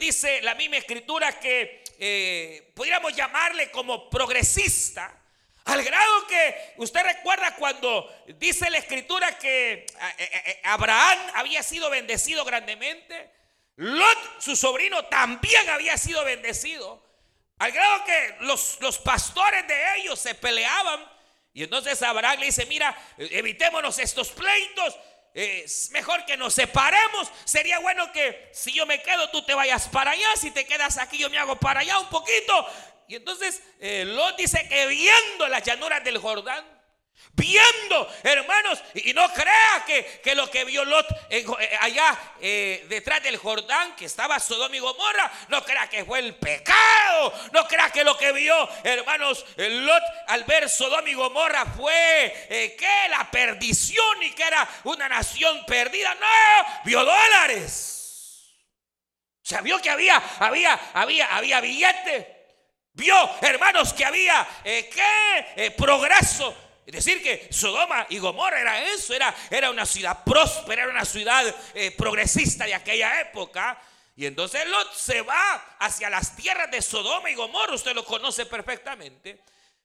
dice 0.00 0.42
la 0.42 0.54
misma 0.54 0.78
escritura, 0.78 1.38
que 1.38 2.72
pudiéramos 2.74 3.14
llamarle 3.14 3.70
como 3.70 4.10
progresista. 4.10 5.14
Al 5.66 5.84
grado 5.84 6.26
que 6.26 6.74
usted 6.78 7.02
recuerda 7.02 7.54
cuando 7.56 8.12
dice 8.38 8.68
la 8.70 8.78
escritura 8.78 9.38
que 9.38 9.86
Abraham 10.64 11.18
había 11.34 11.62
sido 11.62 11.90
bendecido 11.90 12.44
grandemente. 12.44 13.35
Lot, 13.76 14.40
su 14.40 14.56
sobrino, 14.56 15.04
también 15.06 15.68
había 15.68 15.96
sido 15.96 16.24
bendecido. 16.24 17.04
Al 17.58 17.72
grado 17.72 18.04
que 18.04 18.36
los, 18.40 18.78
los 18.80 18.98
pastores 18.98 19.66
de 19.66 19.98
ellos 19.98 20.18
se 20.18 20.34
peleaban 20.34 21.16
y 21.56 21.62
entonces 21.62 22.02
Abraham 22.02 22.38
le 22.40 22.46
dice, 22.46 22.66
mira, 22.66 22.94
evitémonos 23.16 23.98
estos 23.98 24.28
pleitos. 24.28 24.94
Es 25.32 25.90
mejor 25.90 26.26
que 26.26 26.36
nos 26.36 26.52
separemos. 26.52 27.30
Sería 27.46 27.78
bueno 27.78 28.12
que 28.12 28.50
si 28.52 28.72
yo 28.72 28.84
me 28.84 29.00
quedo, 29.00 29.30
tú 29.30 29.40
te 29.40 29.54
vayas 29.54 29.88
para 29.88 30.10
allá. 30.10 30.36
Si 30.36 30.50
te 30.50 30.66
quedas 30.66 30.98
aquí, 30.98 31.16
yo 31.16 31.30
me 31.30 31.38
hago 31.38 31.56
para 31.56 31.80
allá 31.80 31.98
un 31.98 32.10
poquito. 32.10 32.66
Y 33.08 33.14
entonces 33.14 33.62
eh, 33.80 34.04
Lot 34.04 34.36
dice 34.36 34.68
que 34.68 34.86
viendo 34.86 35.48
las 35.48 35.62
llanuras 35.62 36.04
del 36.04 36.18
Jordán, 36.18 36.62
viendo, 37.36 38.10
hermanos, 38.22 38.82
y 38.94 39.12
no 39.12 39.30
crea 39.32 39.84
que, 39.86 40.34
lo 40.34 40.50
que 40.50 40.64
vio 40.64 40.84
Lot 40.84 41.06
eh, 41.28 41.44
allá 41.80 42.18
eh, 42.40 42.86
detrás 42.88 43.22
del 43.22 43.36
Jordán, 43.36 43.94
que 43.94 44.06
estaba 44.06 44.40
Sodoma 44.40 44.74
y 44.74 44.78
Gomorra, 44.78 45.30
no 45.48 45.62
crea 45.62 45.88
que 45.88 46.04
fue 46.04 46.20
el 46.20 46.34
pecado, 46.34 47.32
no 47.52 47.68
crea 47.68 47.90
que 47.90 48.04
lo 48.04 48.16
que 48.16 48.32
vio, 48.32 48.68
hermanos, 48.82 49.44
Lot 49.56 50.02
al 50.28 50.44
ver 50.44 50.68
Sodoma 50.68 51.08
y 51.08 51.14
Gomorra 51.14 51.66
fue 51.66 52.46
eh, 52.48 52.74
que 52.76 53.08
la 53.10 53.30
perdición 53.30 54.22
y 54.22 54.32
que 54.32 54.42
era 54.42 54.66
una 54.84 55.08
nación 55.08 55.64
perdida, 55.66 56.14
no, 56.14 56.82
vio 56.84 57.04
dólares. 57.04 57.92
O 59.42 59.48
sea, 59.48 59.60
vio 59.60 59.80
que 59.80 59.90
había, 59.90 60.20
había, 60.40 60.90
había, 60.94 61.36
había 61.36 61.60
billete. 61.60 62.34
Vio, 62.94 63.14
hermanos, 63.42 63.92
que 63.92 64.04
había 64.04 64.44
que 64.64 65.70
progreso 65.76 66.65
es 66.86 66.92
decir, 66.92 67.20
que 67.20 67.48
Sodoma 67.50 68.06
y 68.10 68.18
Gomorra 68.18 68.60
era 68.60 68.92
eso, 68.92 69.12
era, 69.12 69.34
era 69.50 69.70
una 69.70 69.84
ciudad 69.84 70.22
próspera, 70.22 70.84
era 70.84 70.92
una 70.92 71.04
ciudad 71.04 71.44
eh, 71.74 71.90
progresista 71.90 72.64
de 72.64 72.74
aquella 72.74 73.20
época. 73.20 73.76
Y 74.14 74.24
entonces 74.24 74.64
Lot 74.68 74.94
se 74.94 75.20
va 75.22 75.76
hacia 75.80 76.08
las 76.08 76.36
tierras 76.36 76.70
de 76.70 76.80
Sodoma 76.80 77.28
y 77.28 77.34
Gomorra, 77.34 77.74
usted 77.74 77.92
lo 77.92 78.04
conoce 78.04 78.46
perfectamente. 78.46 79.40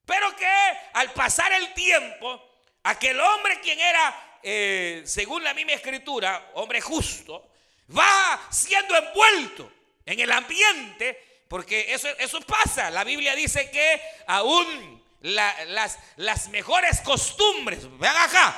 Pero 0.05 0.35
que 0.35 0.47
al 0.93 1.11
pasar 1.13 1.51
el 1.53 1.73
tiempo, 1.73 2.39
aquel 2.83 3.19
hombre 3.19 3.59
quien 3.61 3.79
era, 3.79 4.37
eh, 4.43 5.01
según 5.03 5.43
la 5.43 5.55
misma 5.55 5.73
escritura, 5.73 6.51
hombre 6.53 6.81
justo, 6.81 7.49
va 7.97 8.47
siendo 8.51 8.95
envuelto 8.95 9.71
en 10.05 10.19
el 10.19 10.31
ambiente, 10.31 11.45
porque 11.47 11.91
eso, 11.91 12.09
eso 12.19 12.39
pasa. 12.41 12.91
La 12.91 13.03
Biblia 13.03 13.33
dice 13.35 13.71
que 13.71 14.01
aún 14.27 15.00
las, 15.21 15.99
las 16.17 16.49
mejores 16.49 16.99
costumbres, 17.01 17.79
vean 17.99 18.17
acá, 18.17 18.55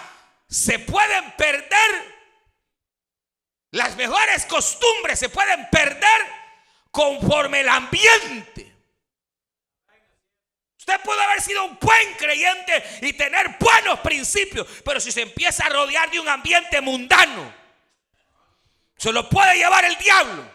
se 0.48 0.80
pueden 0.80 1.32
perder. 1.32 2.14
Las 3.72 3.96
mejores 3.96 4.46
costumbres 4.46 5.20
se 5.20 5.30
pueden 5.30 5.68
perder 5.70 6.22
conforme 6.92 7.62
el 7.62 7.70
ambiente. 7.70 8.72
Usted 10.78 11.00
puede 11.02 11.24
haber 11.24 11.42
sido 11.42 11.64
un 11.64 11.78
buen 11.80 12.14
creyente 12.16 12.84
y 13.02 13.14
tener 13.14 13.58
buenos 13.58 14.00
principios, 14.02 14.68
pero 14.84 15.00
si 15.00 15.12
se 15.12 15.22
empieza 15.22 15.66
a 15.66 15.70
rodear 15.70 16.12
de 16.12 16.20
un 16.20 16.28
ambiente 16.28 16.82
mundano, 16.82 17.54
se 18.98 19.12
lo 19.12 19.28
puede 19.30 19.56
llevar 19.56 19.86
el 19.86 19.98
diablo. 19.98 20.53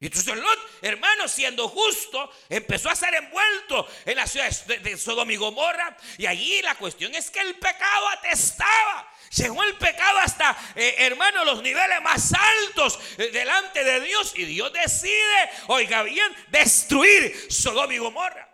Y 0.00 0.06
entonces 0.06 0.34
hermano, 0.80 1.28
siendo 1.28 1.68
justo, 1.68 2.32
empezó 2.48 2.88
a 2.88 2.96
ser 2.96 3.14
envuelto 3.14 3.86
en 4.06 4.16
la 4.16 4.26
ciudad 4.26 4.50
de, 4.50 4.96
Sodoma 4.96 5.30
y 5.30 5.36
Gomorra. 5.36 5.94
Y 6.16 6.24
allí 6.24 6.62
la 6.62 6.74
cuestión 6.76 7.14
es 7.14 7.30
que 7.30 7.40
el 7.40 7.54
pecado 7.56 8.08
atestaba. 8.08 9.12
Llegó 9.36 9.62
el 9.62 9.76
pecado 9.76 10.18
hasta, 10.20 10.56
eh, 10.74 10.94
hermano, 10.98 11.44
los 11.44 11.62
niveles 11.62 12.00
más 12.00 12.32
altos 12.32 12.98
eh, 13.18 13.30
delante 13.30 13.84
de 13.84 14.00
Dios. 14.00 14.32
Y 14.36 14.46
Dios 14.46 14.72
decide, 14.72 15.50
oiga 15.66 16.02
bien, 16.02 16.34
destruir 16.48 17.52
Sodoma 17.52 17.92
y 17.92 17.98
Gomorra. 17.98 18.48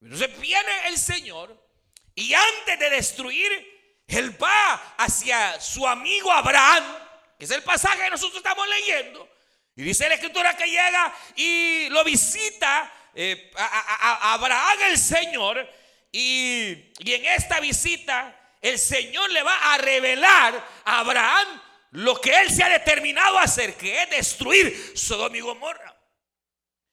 Entonces 0.00 0.40
viene 0.40 0.88
el 0.88 0.96
Señor 0.96 1.54
y 2.14 2.32
antes 2.32 2.78
de 2.78 2.90
destruir, 2.90 4.02
Él 4.06 4.42
va 4.42 4.94
hacia 4.96 5.60
su 5.60 5.86
amigo 5.86 6.32
Abraham, 6.32 6.82
que 7.38 7.44
es 7.44 7.50
el 7.50 7.62
pasaje 7.62 8.04
que 8.04 8.10
nosotros 8.10 8.38
estamos 8.38 8.66
leyendo. 8.68 9.37
Y 9.78 9.84
dice 9.84 10.08
la 10.08 10.16
escritura 10.16 10.56
que 10.56 10.66
llega 10.66 11.14
y 11.36 11.88
lo 11.90 12.02
visita 12.02 12.92
eh, 13.14 13.52
a, 13.54 14.32
Abraham 14.34 14.78
el 14.90 14.98
Señor. 14.98 15.70
Y, 16.10 16.90
y 16.98 17.12
en 17.12 17.24
esta 17.26 17.60
visita 17.60 18.56
el 18.60 18.76
Señor 18.76 19.30
le 19.30 19.40
va 19.44 19.72
a 19.72 19.78
revelar 19.78 20.68
a 20.84 20.98
Abraham 20.98 21.62
lo 21.92 22.20
que 22.20 22.40
él 22.40 22.50
se 22.50 22.64
ha 22.64 22.68
determinado 22.68 23.38
a 23.38 23.44
hacer, 23.44 23.76
que 23.76 24.02
es 24.02 24.10
destruir 24.10 24.96
Sodoma 24.96 25.36
y 25.36 25.40
Gomorra. 25.42 25.96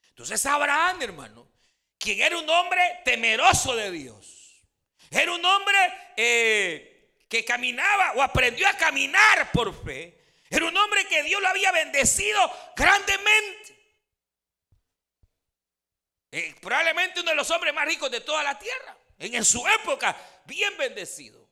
Entonces 0.09 0.45
Abraham, 0.45 1.01
hermano, 1.01 1.51
quien 1.97 2.21
era 2.21 2.37
un 2.37 2.47
hombre 2.47 3.01
temeroso 3.03 3.75
de 3.75 3.89
Dios, 3.89 4.63
era 5.09 5.33
un 5.33 5.43
hombre 5.43 5.77
eh, 6.15 7.15
que 7.27 7.43
caminaba 7.43 8.13
o 8.13 8.21
aprendió 8.21 8.67
a 8.67 8.77
caminar 8.77 9.51
por 9.51 9.73
fe, 9.83 10.14
era 10.49 10.65
un 10.65 10.77
hombre 10.77 11.05
que 11.07 11.23
Dios 11.23 11.41
lo 11.41 11.47
había 11.47 11.71
bendecido 11.71 12.39
grandemente. 12.75 13.75
Eh, 16.31 16.53
probablemente 16.61 17.21
uno 17.21 17.31
de 17.31 17.37
los 17.37 17.49
hombres 17.49 17.73
más 17.73 17.85
ricos 17.85 18.11
de 18.11 18.21
toda 18.21 18.43
la 18.43 18.59
tierra. 18.59 18.97
En, 19.17 19.45
su 19.45 19.65
época, 19.67 20.15
bien 20.45 20.77
bendecido. 20.77 21.49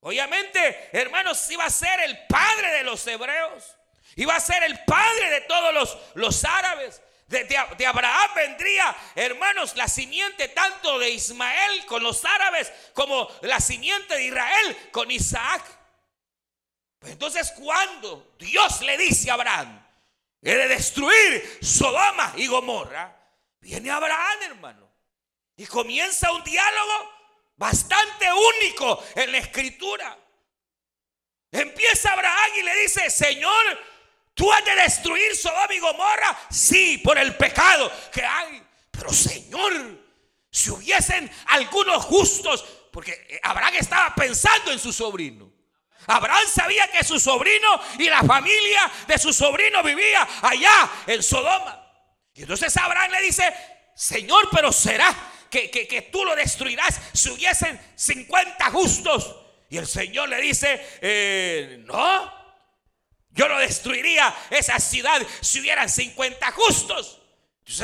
Obviamente, 0.00 0.90
hermanos, 0.92 1.48
iba 1.50 1.64
a 1.64 1.70
ser 1.70 2.00
el 2.00 2.26
padre 2.26 2.72
de 2.72 2.82
los 2.82 3.06
hebreos. 3.06 3.76
Iba 4.16 4.34
a 4.34 4.40
ser 4.40 4.64
el 4.64 4.84
padre 4.84 5.30
de 5.30 5.40
todos 5.42 5.72
los, 5.72 5.98
los 6.14 6.44
árabes. 6.44 7.00
De, 7.28 7.44
de, 7.44 7.86
Abraham 7.86 8.30
vendría, 8.34 8.96
hermanos, 9.14 9.76
la 9.76 9.88
simiente 9.88 10.48
tanto 10.48 10.98
de 10.98 11.10
Ismael 11.10 11.86
con 11.86 12.02
los 12.02 12.24
árabes 12.24 12.72
como 12.94 13.28
la 13.42 13.60
simiente 13.60 14.14
de 14.14 14.24
Israel 14.24 14.76
con 14.92 15.10
Isaac. 15.10 15.62
Pues 16.98 17.12
entonces 17.12 17.52
cuando 17.52 18.34
Dios 18.38 18.80
le 18.82 18.96
dice 18.96 19.30
a 19.30 19.34
Abraham, 19.34 19.86
he 20.42 20.54
de 20.54 20.68
destruir 20.68 21.58
Sodoma 21.60 22.32
y 22.36 22.46
Gomorra, 22.46 23.14
viene 23.60 23.90
Abraham, 23.90 24.42
hermano, 24.42 24.90
y 25.56 25.66
comienza 25.66 26.32
un 26.32 26.42
diálogo 26.44 27.12
bastante 27.56 28.26
único 28.32 29.02
en 29.14 29.32
la 29.32 29.38
escritura. 29.38 30.18
Empieza 31.50 32.12
Abraham 32.12 32.50
y 32.58 32.62
le 32.62 32.76
dice, 32.82 33.08
Señor, 33.10 33.84
tú 34.34 34.52
has 34.52 34.64
de 34.64 34.74
destruir 34.76 35.34
Sodoma 35.36 35.74
y 35.74 35.78
Gomorra, 35.78 36.38
sí, 36.50 36.98
por 36.98 37.18
el 37.18 37.34
pecado 37.36 37.90
que 38.12 38.24
hay. 38.24 38.62
Pero 38.90 39.12
Señor, 39.12 39.72
si 40.50 40.70
hubiesen 40.70 41.30
algunos 41.48 42.04
justos, 42.04 42.64
porque 42.92 43.40
Abraham 43.42 43.74
estaba 43.74 44.14
pensando 44.14 44.72
en 44.72 44.78
su 44.78 44.92
sobrino. 44.92 45.55
Abraham 46.06 46.46
sabía 46.52 46.88
que 46.88 47.04
su 47.04 47.18
sobrino 47.18 47.80
y 47.98 48.08
la 48.08 48.22
familia 48.22 48.90
de 49.08 49.18
su 49.18 49.32
sobrino 49.32 49.82
vivía 49.82 50.26
allá 50.42 50.90
en 51.06 51.22
Sodoma. 51.22 51.84
Y 52.34 52.42
entonces 52.42 52.76
Abraham 52.76 53.10
le 53.12 53.22
dice, 53.22 53.54
Señor, 53.94 54.48
pero 54.52 54.72
será 54.72 55.14
que, 55.50 56.08
tú 56.12 56.24
lo 56.24 56.36
destruirás 56.36 57.00
si 57.12 57.30
hubiesen 57.30 57.80
50 57.94 58.70
justos. 58.70 59.36
Y 59.68 59.78
el 59.78 59.86
Señor 59.86 60.28
le 60.28 60.40
dice, 60.40 60.98
eh, 61.00 61.82
no, 61.86 62.32
yo 63.30 63.48
no 63.48 63.58
destruiría 63.58 64.34
esa 64.50 64.78
ciudad 64.78 65.20
si 65.40 65.60
hubieran 65.60 65.88
50 65.88 66.52
justos. 66.52 67.22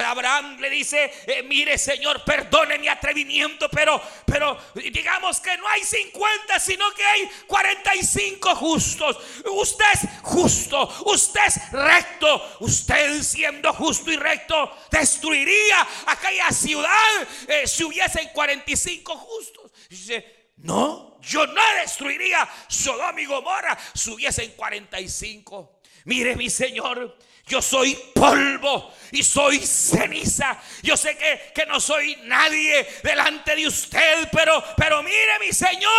Abraham 0.05 0.61
le 0.61 0.71
dice, 0.71 1.13
eh, 1.27 1.43
mire 1.43 1.77
Señor, 1.77 2.23
perdone 2.25 2.79
mi 2.79 2.87
atrevimiento, 2.87 3.69
pero, 3.69 4.01
pero 4.25 4.57
digamos 4.75 5.41
que 5.41 5.57
no 5.57 5.67
hay 5.67 5.83
50, 5.83 6.61
sino 6.61 6.93
que 6.95 7.05
hay 7.05 7.29
45 7.49 8.55
justos. 8.55 9.19
Usted 9.45 9.85
es 9.95 10.09
justo, 10.23 10.89
usted 11.07 11.41
es 11.47 11.73
recto, 11.73 12.57
usted 12.61 13.23
siendo 13.23 13.73
justo 13.73 14.13
y 14.13 14.17
recto 14.17 14.71
destruiría 14.89 15.87
aquella 16.07 16.51
ciudad 16.51 17.29
eh, 17.49 17.67
si 17.67 17.83
hubiesen 17.83 18.29
45 18.29 19.17
justos. 19.17 19.73
dice, 19.89 20.51
no, 20.59 21.19
yo 21.21 21.45
no 21.45 21.63
destruiría 21.81 22.49
Sodoma 22.69 23.21
y 23.21 23.27
Gomorra 23.27 23.77
si 23.95 24.11
hubiesen 24.11 24.53
45. 24.53 25.81
Mire 26.05 26.37
mi 26.37 26.49
Señor, 26.51 27.17
yo 27.47 27.61
soy 27.61 27.95
polvo 28.15 28.93
y 29.11 29.23
soy 29.23 29.59
ceniza. 29.59 30.61
Yo 30.83 30.97
sé 30.97 31.17
que, 31.17 31.53
que, 31.55 31.67
no 31.67 31.81
soy 31.81 32.17
nadie 32.25 32.87
delante 33.03 33.55
de 33.57 33.67
usted, 33.67 34.29
pero, 34.33 34.63
pero 34.77 35.03
mire 35.03 35.39
mi 35.41 35.53
Señor. 35.53 35.91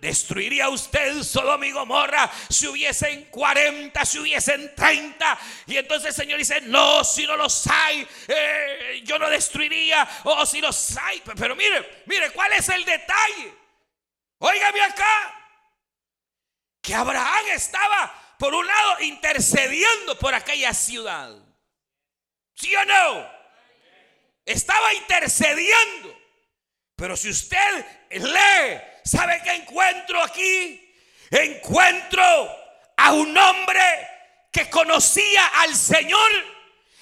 Destruiría 0.00 0.68
usted 0.68 1.24
Sodoma 1.24 1.66
y 1.66 1.72
Gomorra 1.72 2.30
si 2.48 2.68
hubiesen 2.68 3.24
40, 3.24 4.04
si 4.04 4.20
hubiesen 4.20 4.72
30. 4.76 5.38
Y 5.66 5.76
entonces 5.76 6.10
el 6.10 6.14
Señor 6.14 6.38
dice, 6.38 6.60
no, 6.60 7.02
si 7.02 7.26
no 7.26 7.36
los 7.36 7.66
hay, 7.66 8.06
eh, 8.28 9.02
yo 9.04 9.18
no 9.18 9.28
destruiría. 9.28 10.08
O 10.22 10.46
si 10.46 10.60
los 10.60 10.96
hay. 10.96 11.20
Pero 11.36 11.56
mire, 11.56 12.02
mire, 12.06 12.30
¿cuál 12.30 12.52
es 12.52 12.68
el 12.68 12.84
detalle? 12.84 13.52
Óigame 14.38 14.80
acá. 14.82 15.34
Que 16.80 16.94
Abraham 16.94 17.46
estaba 17.52 18.27
por 18.38 18.54
un 18.54 18.66
lado, 18.66 19.00
intercediendo 19.00 20.18
por 20.18 20.34
aquella 20.34 20.72
ciudad. 20.72 21.34
¿Sí 22.54 22.74
o 22.74 22.84
no? 22.84 23.30
Estaba 24.44 24.94
intercediendo. 24.94 26.16
Pero 26.96 27.16
si 27.16 27.30
usted 27.30 27.86
lee, 28.10 28.80
¿sabe 29.04 29.40
qué 29.44 29.54
encuentro 29.54 30.22
aquí? 30.22 30.94
Encuentro 31.30 32.24
a 32.96 33.12
un 33.12 33.36
hombre 33.36 34.08
que 34.50 34.70
conocía 34.70 35.46
al 35.60 35.74
Señor 35.74 36.30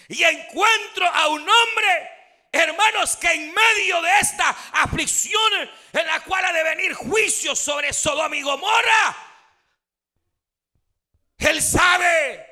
y 0.09 0.22
encuentro 0.22 1.07
a 1.07 1.29
un 1.29 1.40
hombre, 1.40 2.11
hermanos, 2.53 3.16
que 3.16 3.31
en 3.31 3.53
medio 3.53 4.03
de 4.03 4.11
esta 4.20 4.49
aflicción 4.72 5.70
en 5.92 6.07
la 6.07 6.20
cual 6.20 6.44
ha 6.44 6.53
de 6.53 6.62
venir 6.62 6.92
juicio 6.94 7.55
sobre 7.55 7.92
Sodoma 7.92 8.37
y 8.37 8.42
Gomorra, 8.42 9.26
él 11.38 11.62
sabe 11.62 12.46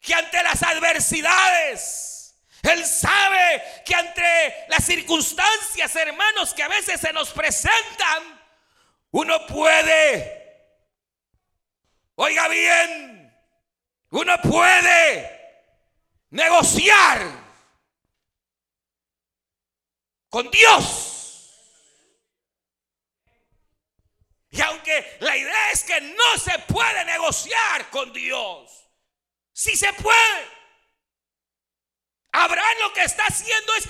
que 0.00 0.14
ante 0.14 0.42
las 0.42 0.62
adversidades, 0.62 2.34
Él 2.62 2.84
sabe 2.84 3.82
que 3.84 3.94
ante 3.94 4.66
las 4.68 4.84
circunstancias, 4.84 5.94
hermanos, 5.96 6.54
que 6.54 6.62
a 6.62 6.68
veces 6.68 7.00
se 7.00 7.12
nos 7.12 7.30
presentan, 7.30 8.40
uno 9.10 9.46
puede, 9.46 10.66
oiga 12.16 12.48
bien, 12.48 13.34
uno 14.10 14.34
puede 14.42 15.38
negociar 16.30 17.20
con 20.28 20.50
Dios. 20.50 21.07
Y 24.58 24.60
aunque 24.60 25.18
la 25.20 25.36
idea 25.36 25.70
es 25.70 25.84
que 25.84 26.00
no 26.00 26.36
se 26.36 26.58
puede 26.58 27.04
negociar 27.04 27.88
con 27.90 28.12
Dios, 28.12 28.90
si 29.52 29.76
se 29.76 29.92
puede. 29.92 30.48
Abraham 32.32 32.78
lo 32.80 32.92
que 32.92 33.04
está 33.04 33.24
haciendo 33.26 33.72
es 33.76 33.88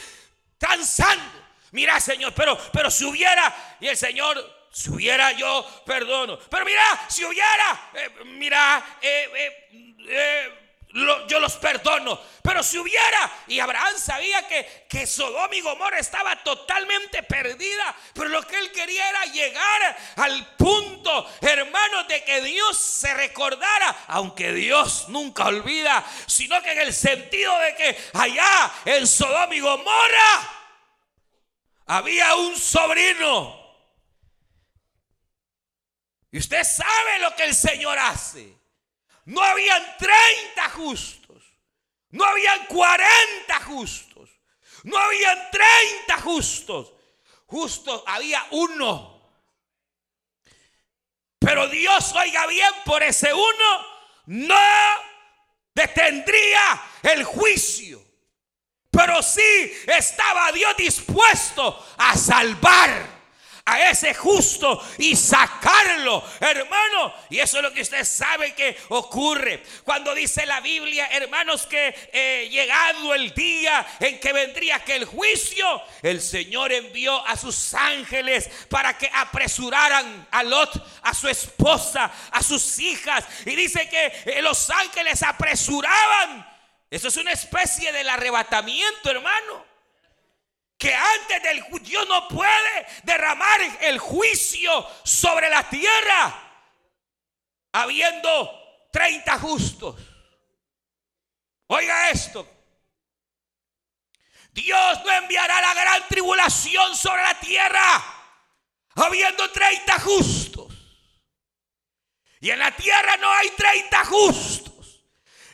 transando. 0.58 1.46
Mira, 1.70 1.98
Señor, 2.00 2.34
pero, 2.34 2.58
pero 2.70 2.90
si 2.90 3.06
hubiera, 3.06 3.78
y 3.80 3.86
el 3.86 3.96
Señor, 3.96 4.68
si 4.70 4.90
hubiera 4.90 5.32
yo, 5.32 5.66
perdono. 5.86 6.38
Pero 6.38 6.66
mira, 6.66 7.06
si 7.08 7.24
hubiera, 7.24 7.90
eh, 7.94 8.10
mira, 8.26 8.98
eh, 9.00 9.64
eh, 10.06 10.67
eh 10.94 11.26
yo 11.28 11.40
los 11.40 11.56
perdono. 11.56 12.20
Pero 12.42 12.62
si 12.62 12.78
hubiera, 12.78 13.32
y 13.46 13.60
Abraham 13.60 13.94
sabía 13.98 14.46
que, 14.48 14.86
que 14.88 15.06
Sodoma 15.06 15.54
y 15.54 15.60
Gomorra 15.60 15.98
estaba 15.98 16.42
totalmente 16.42 17.22
perdida, 17.22 17.94
pero 18.14 18.28
lo 18.28 18.42
que 18.42 18.56
él 18.56 18.72
quería 18.72 19.08
era 19.08 19.24
llegar 19.26 19.96
al 20.16 20.56
punto, 20.56 21.30
hermano, 21.40 22.04
de 22.04 22.24
que 22.24 22.40
Dios 22.40 22.78
se 22.78 23.12
recordara, 23.14 24.04
aunque 24.08 24.52
Dios 24.52 25.08
nunca 25.08 25.46
olvida, 25.46 26.04
sino 26.26 26.60
que 26.62 26.72
en 26.72 26.80
el 26.80 26.94
sentido 26.94 27.56
de 27.58 27.74
que 27.74 27.98
allá 28.14 28.72
en 28.86 29.06
Sodoma 29.06 29.54
y 29.54 29.60
Gomorra 29.60 30.54
había 31.86 32.34
un 32.36 32.56
sobrino. 32.56 33.58
Y 36.30 36.38
usted 36.38 36.62
sabe 36.64 37.18
lo 37.20 37.34
que 37.34 37.44
el 37.44 37.54
Señor 37.54 37.98
hace. 37.98 38.57
No 39.28 39.42
habían 39.42 39.82
30 39.98 40.70
justos. 40.70 41.42
No 42.10 42.24
habían 42.24 42.64
40 42.64 43.60
justos. 43.60 44.30
No 44.84 44.96
habían 44.96 45.50
30 45.50 46.20
justos. 46.22 46.94
Justos 47.44 48.02
había 48.06 48.46
uno. 48.52 49.20
Pero 51.38 51.68
Dios, 51.68 52.14
oiga 52.14 52.46
bien, 52.46 52.72
por 52.86 53.02
ese 53.02 53.34
uno 53.34 53.86
no 54.26 54.54
detendría 55.74 56.82
el 57.02 57.22
juicio. 57.22 58.02
Pero 58.90 59.22
sí 59.22 59.74
estaba 59.88 60.50
Dios 60.52 60.74
dispuesto 60.74 61.86
a 61.98 62.16
salvar 62.16 63.17
a 63.68 63.90
ese 63.90 64.14
justo 64.14 64.82
y 64.96 65.14
sacarlo, 65.14 66.24
hermano. 66.40 67.14
Y 67.28 67.38
eso 67.38 67.58
es 67.58 67.62
lo 67.62 67.72
que 67.72 67.82
usted 67.82 68.02
sabe 68.04 68.54
que 68.54 68.76
ocurre. 68.88 69.62
Cuando 69.84 70.14
dice 70.14 70.46
la 70.46 70.60
Biblia, 70.60 71.06
hermanos, 71.12 71.66
que 71.66 71.94
eh, 72.12 72.48
llegado 72.50 73.14
el 73.14 73.34
día 73.34 73.86
en 74.00 74.18
que 74.20 74.32
vendría 74.32 74.76
aquel 74.76 75.04
juicio, 75.04 75.82
el 76.02 76.22
Señor 76.22 76.72
envió 76.72 77.24
a 77.26 77.36
sus 77.36 77.74
ángeles 77.74 78.48
para 78.70 78.96
que 78.96 79.10
apresuraran 79.12 80.26
a 80.30 80.42
Lot, 80.42 80.82
a 81.02 81.12
su 81.12 81.28
esposa, 81.28 82.10
a 82.30 82.42
sus 82.42 82.78
hijas. 82.78 83.24
Y 83.44 83.54
dice 83.54 83.86
que 83.90 84.06
eh, 84.32 84.40
los 84.40 84.70
ángeles 84.70 85.22
apresuraban. 85.22 86.48
Eso 86.90 87.08
es 87.08 87.16
una 87.18 87.32
especie 87.32 87.92
del 87.92 88.08
arrebatamiento, 88.08 89.10
hermano 89.10 89.67
que 90.78 90.94
antes 90.94 91.42
del 91.42 91.64
Dios 91.82 92.08
no 92.08 92.28
puede 92.28 92.86
derramar 93.02 93.60
el 93.80 93.98
juicio 93.98 94.86
sobre 95.02 95.50
la 95.50 95.68
tierra 95.68 96.48
habiendo 97.72 98.88
30 98.92 99.38
justos. 99.40 99.96
Oiga 101.66 102.10
esto. 102.10 102.48
Dios 104.52 105.04
no 105.04 105.12
enviará 105.12 105.60
la 105.60 105.74
gran 105.74 106.08
tribulación 106.08 106.96
sobre 106.96 107.22
la 107.22 107.38
tierra 107.40 108.04
habiendo 108.94 109.50
30 109.50 110.00
justos. 110.00 110.74
Y 112.40 112.50
en 112.50 112.58
la 112.60 112.70
tierra 112.70 113.16
no 113.16 113.30
hay 113.32 113.50
30 113.50 114.04
justos. 114.04 115.04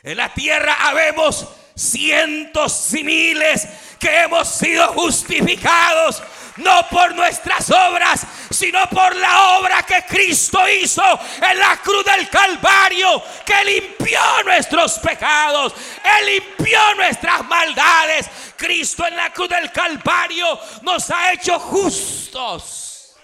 En 0.03 0.17
la 0.17 0.31
tierra 0.31 0.87
habemos 0.87 1.47
cientos 1.75 2.93
y 2.93 3.03
miles 3.03 3.67
que 3.99 4.21
hemos 4.21 4.47
sido 4.47 4.87
justificados 4.89 6.21
no 6.57 6.87
por 6.89 7.13
nuestras 7.15 7.69
obras, 7.69 8.25
sino 8.49 8.81
por 8.89 9.15
la 9.15 9.57
obra 9.57 9.83
que 9.83 10.03
Cristo 10.07 10.59
hizo 10.69 11.03
en 11.41 11.59
la 11.59 11.77
cruz 11.77 12.05
del 12.05 12.29
Calvario, 12.29 13.21
que 13.45 13.65
limpió 13.65 14.21
nuestros 14.45 14.99
pecados, 14.99 15.73
Él 16.03 16.25
limpió 16.27 16.95
nuestras 16.95 17.45
maldades. 17.45 18.29
Cristo 18.55 19.05
en 19.05 19.17
la 19.17 19.33
cruz 19.33 19.49
del 19.49 19.71
Calvario 19.71 20.59
nos 20.83 21.09
ha 21.11 21.33
hecho 21.33 21.59
justos. 21.59 23.15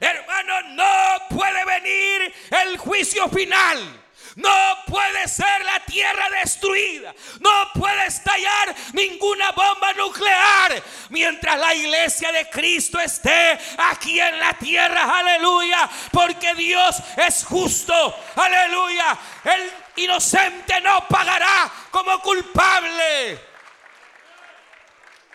Hermano, 0.00 0.62
no 0.70 1.36
puede 1.36 1.64
venir 1.64 2.34
el 2.64 2.78
juicio 2.78 3.28
final 3.28 4.01
no 4.36 4.78
puede 4.86 5.28
ser 5.28 5.64
la 5.64 5.80
tierra 5.80 6.28
destruida. 6.40 7.14
No 7.40 7.50
puede 7.74 8.06
estallar 8.06 8.74
ninguna 8.92 9.50
bomba 9.52 9.92
nuclear 9.94 10.82
mientras 11.10 11.58
la 11.58 11.74
iglesia 11.74 12.32
de 12.32 12.48
Cristo 12.48 12.98
esté 12.98 13.58
aquí 13.78 14.18
en 14.20 14.38
la 14.38 14.54
tierra. 14.54 15.18
Aleluya. 15.18 15.88
Porque 16.10 16.54
Dios 16.54 16.96
es 17.16 17.44
justo. 17.44 17.94
Aleluya. 18.36 19.18
El 19.44 20.02
inocente 20.02 20.80
no 20.80 21.06
pagará 21.08 21.70
como 21.90 22.18
culpable. 22.20 23.52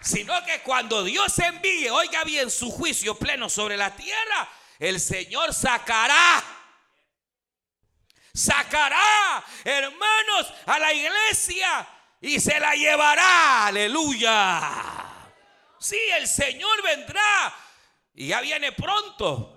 Sino 0.01 0.43
que 0.45 0.61
cuando 0.61 1.03
Dios 1.03 1.37
envíe, 1.39 1.89
oiga 1.89 2.23
bien, 2.23 2.49
su 2.49 2.71
juicio 2.71 3.15
pleno 3.15 3.49
sobre 3.49 3.75
la 3.77 3.95
tierra, 3.95 4.47
el 4.79 4.99
Señor 4.99 5.53
sacará 5.53 6.43
sacará, 8.37 9.43
hermanos, 9.63 10.53
a 10.67 10.79
la 10.79 10.93
iglesia 10.93 11.87
y 12.21 12.39
se 12.39 12.59
la 12.59 12.73
llevará. 12.75 13.67
Aleluya. 13.67 14.61
Sí, 15.79 15.99
el 16.15 16.27
Señor 16.27 16.83
vendrá 16.83 17.53
y 18.13 18.27
ya 18.27 18.41
viene 18.41 18.71
pronto. 18.71 19.53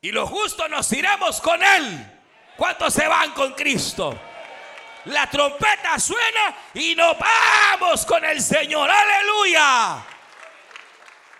Y 0.00 0.12
los 0.12 0.28
justos 0.28 0.68
nos 0.68 0.90
iremos 0.92 1.40
con 1.40 1.62
Él. 1.62 2.20
¿Cuántos 2.56 2.92
se 2.94 3.06
van 3.06 3.32
con 3.32 3.54
Cristo? 3.54 4.18
La 5.04 5.30
trompeta 5.30 5.98
suena 5.98 6.56
y 6.74 6.94
nos 6.94 7.16
vamos 7.18 8.04
con 8.04 8.24
el 8.24 8.40
Señor. 8.42 8.90
Aleluya. 8.90 10.04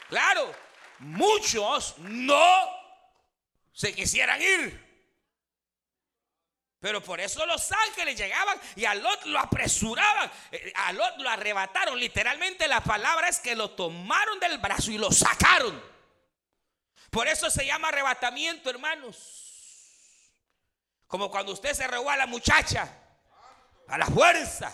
Claro, 0.08 0.54
muchos 1.00 1.98
no 1.98 2.70
se 3.72 3.94
quisieran 3.94 4.40
ir. 4.40 4.87
Pero 6.80 7.02
por 7.02 7.20
eso 7.20 7.44
los 7.44 7.72
ángeles 7.72 8.16
llegaban 8.16 8.58
y 8.76 8.84
a 8.84 8.94
Lot 8.94 9.24
lo 9.26 9.40
apresuraban. 9.40 10.30
Eh, 10.52 10.72
a 10.76 10.92
Lot 10.92 11.18
lo 11.18 11.28
arrebataron. 11.28 11.98
Literalmente 11.98 12.68
la 12.68 12.80
palabra 12.80 13.28
es 13.28 13.40
que 13.40 13.56
lo 13.56 13.70
tomaron 13.70 14.38
del 14.38 14.58
brazo 14.58 14.92
y 14.92 14.98
lo 14.98 15.10
sacaron. 15.10 15.82
Por 17.10 17.26
eso 17.26 17.50
se 17.50 17.66
llama 17.66 17.88
arrebatamiento, 17.88 18.70
hermanos. 18.70 19.16
Como 21.08 21.30
cuando 21.30 21.52
usted 21.52 21.72
se 21.72 21.86
robó 21.88 22.10
a 22.10 22.16
la 22.16 22.26
muchacha. 22.26 22.88
A 23.88 23.98
la 23.98 24.06
fuerza. 24.06 24.72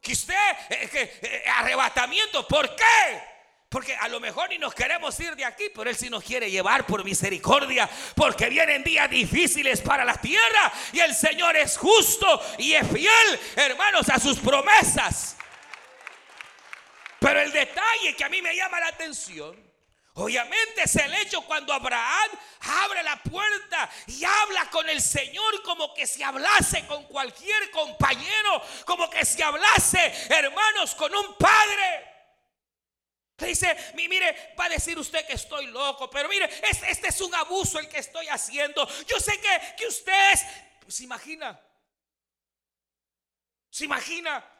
Que 0.00 0.12
usted, 0.12 0.34
eh, 0.70 1.18
eh, 1.22 1.44
arrebatamiento, 1.56 2.46
¿por 2.46 2.76
qué? 2.76 3.35
Porque 3.68 3.96
a 3.96 4.06
lo 4.08 4.20
mejor 4.20 4.48
ni 4.48 4.58
nos 4.58 4.74
queremos 4.74 5.18
ir 5.18 5.34
de 5.34 5.44
aquí, 5.44 5.64
pero 5.74 5.90
Él 5.90 5.96
sí 5.96 6.08
nos 6.08 6.22
quiere 6.22 6.50
llevar 6.50 6.86
por 6.86 7.04
misericordia. 7.04 7.88
Porque 8.14 8.48
vienen 8.48 8.84
días 8.84 9.10
difíciles 9.10 9.80
para 9.80 10.04
la 10.04 10.14
tierra. 10.14 10.72
Y 10.92 11.00
el 11.00 11.14
Señor 11.14 11.56
es 11.56 11.76
justo 11.76 12.40
y 12.58 12.74
es 12.74 12.86
fiel, 12.88 13.40
hermanos, 13.56 14.08
a 14.08 14.20
sus 14.20 14.38
promesas. 14.38 15.36
Pero 17.18 17.40
el 17.40 17.50
detalle 17.50 18.14
que 18.16 18.24
a 18.24 18.28
mí 18.28 18.40
me 18.40 18.54
llama 18.54 18.78
la 18.78 18.88
atención, 18.88 19.56
obviamente 20.14 20.82
es 20.84 20.94
el 20.96 21.12
hecho 21.14 21.40
cuando 21.42 21.72
Abraham 21.72 22.30
abre 22.84 23.02
la 23.02 23.20
puerta 23.20 23.90
y 24.06 24.22
habla 24.24 24.70
con 24.70 24.88
el 24.88 25.00
Señor 25.00 25.62
como 25.64 25.92
que 25.92 26.06
si 26.06 26.22
hablase 26.22 26.86
con 26.86 27.04
cualquier 27.04 27.70
compañero, 27.72 28.62
como 28.84 29.10
que 29.10 29.24
si 29.24 29.42
hablase, 29.42 30.12
hermanos, 30.28 30.94
con 30.94 31.12
un 31.12 31.36
padre. 31.36 32.15
Le 33.38 33.48
dice, 33.48 33.76
mire, 33.94 34.54
va 34.58 34.64
a 34.64 34.68
decir 34.70 34.98
usted 34.98 35.26
que 35.26 35.34
estoy 35.34 35.66
loco, 35.66 36.08
pero 36.08 36.28
mire, 36.28 36.48
este, 36.70 36.90
este, 36.90 37.08
es 37.08 37.20
un 37.20 37.34
abuso 37.34 37.78
el 37.78 37.88
que 37.88 37.98
estoy 37.98 38.26
haciendo. 38.28 38.88
Yo 39.06 39.20
sé 39.20 39.38
que, 39.38 39.74
que 39.76 39.86
usted 39.86 40.32
es, 40.32 40.46
se 40.88 41.04
imagina, 41.04 41.60
se 43.68 43.84
imagina. 43.84 44.52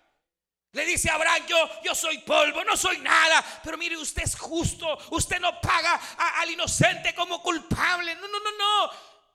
Le 0.72 0.84
dice 0.84 1.10
Abraham, 1.10 1.46
yo, 1.46 1.82
yo 1.84 1.94
soy 1.94 2.18
polvo, 2.18 2.62
no 2.64 2.76
soy 2.76 2.98
nada, 2.98 3.42
pero 3.64 3.78
mire, 3.78 3.96
usted 3.96 4.24
es 4.24 4.36
justo, 4.36 4.98
usted 5.10 5.40
no 5.40 5.58
paga 5.58 5.94
al 6.40 6.50
inocente 6.50 7.14
como 7.14 7.42
culpable. 7.42 8.14
No, 8.16 8.28
no, 8.28 8.40
no, 8.40 8.58
no. 8.58 8.90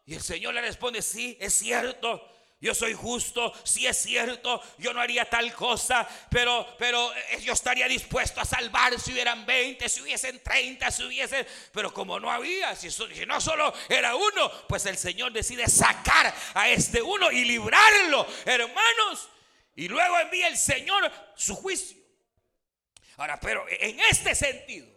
Y 0.06 0.14
el 0.14 0.22
Señor 0.22 0.54
le 0.54 0.62
responde, 0.62 1.02
sí, 1.02 1.36
es 1.42 1.56
cierto 1.56 2.31
yo 2.62 2.76
soy 2.76 2.94
justo, 2.94 3.52
si 3.64 3.88
es 3.88 3.98
cierto, 3.98 4.62
yo 4.78 4.94
no 4.94 5.02
haría 5.02 5.28
tal 5.28 5.52
cosa, 5.52 6.08
pero, 6.30 6.76
pero 6.78 7.12
eh, 7.16 7.42
yo 7.42 7.54
estaría 7.54 7.88
dispuesto 7.88 8.40
a 8.40 8.46
salvar 8.46 9.00
si 9.00 9.14
hubieran 9.14 9.48
20, 9.48 9.90
si 9.90 10.02
hubiesen 10.02 10.44
30, 10.44 10.92
si 10.92 11.04
hubiesen, 11.04 11.48
pero 11.74 11.92
como 11.92 12.20
no 12.20 12.32
había, 12.32 12.76
si, 12.76 12.92
si 12.92 13.26
no 13.26 13.42
solo 13.42 13.74
era 13.90 14.16
uno, 14.16 14.52
pues 14.68 14.86
el 14.86 14.96
Señor 14.96 15.32
decide 15.34 15.68
sacar 15.68 16.32
a 16.54 16.70
este 16.70 17.02
uno 17.02 17.32
y 17.32 17.46
librarlo, 17.46 18.28
hermanos, 18.46 19.28
y 19.76 19.88
luego 19.88 20.20
envía 20.20 20.48
el 20.48 20.58
Señor 20.58 21.12
su 21.36 21.56
juicio. 21.56 21.98
Ahora, 23.18 23.40
pero 23.40 23.66
en 23.68 24.00
este 24.02 24.36
sentido, 24.36 24.88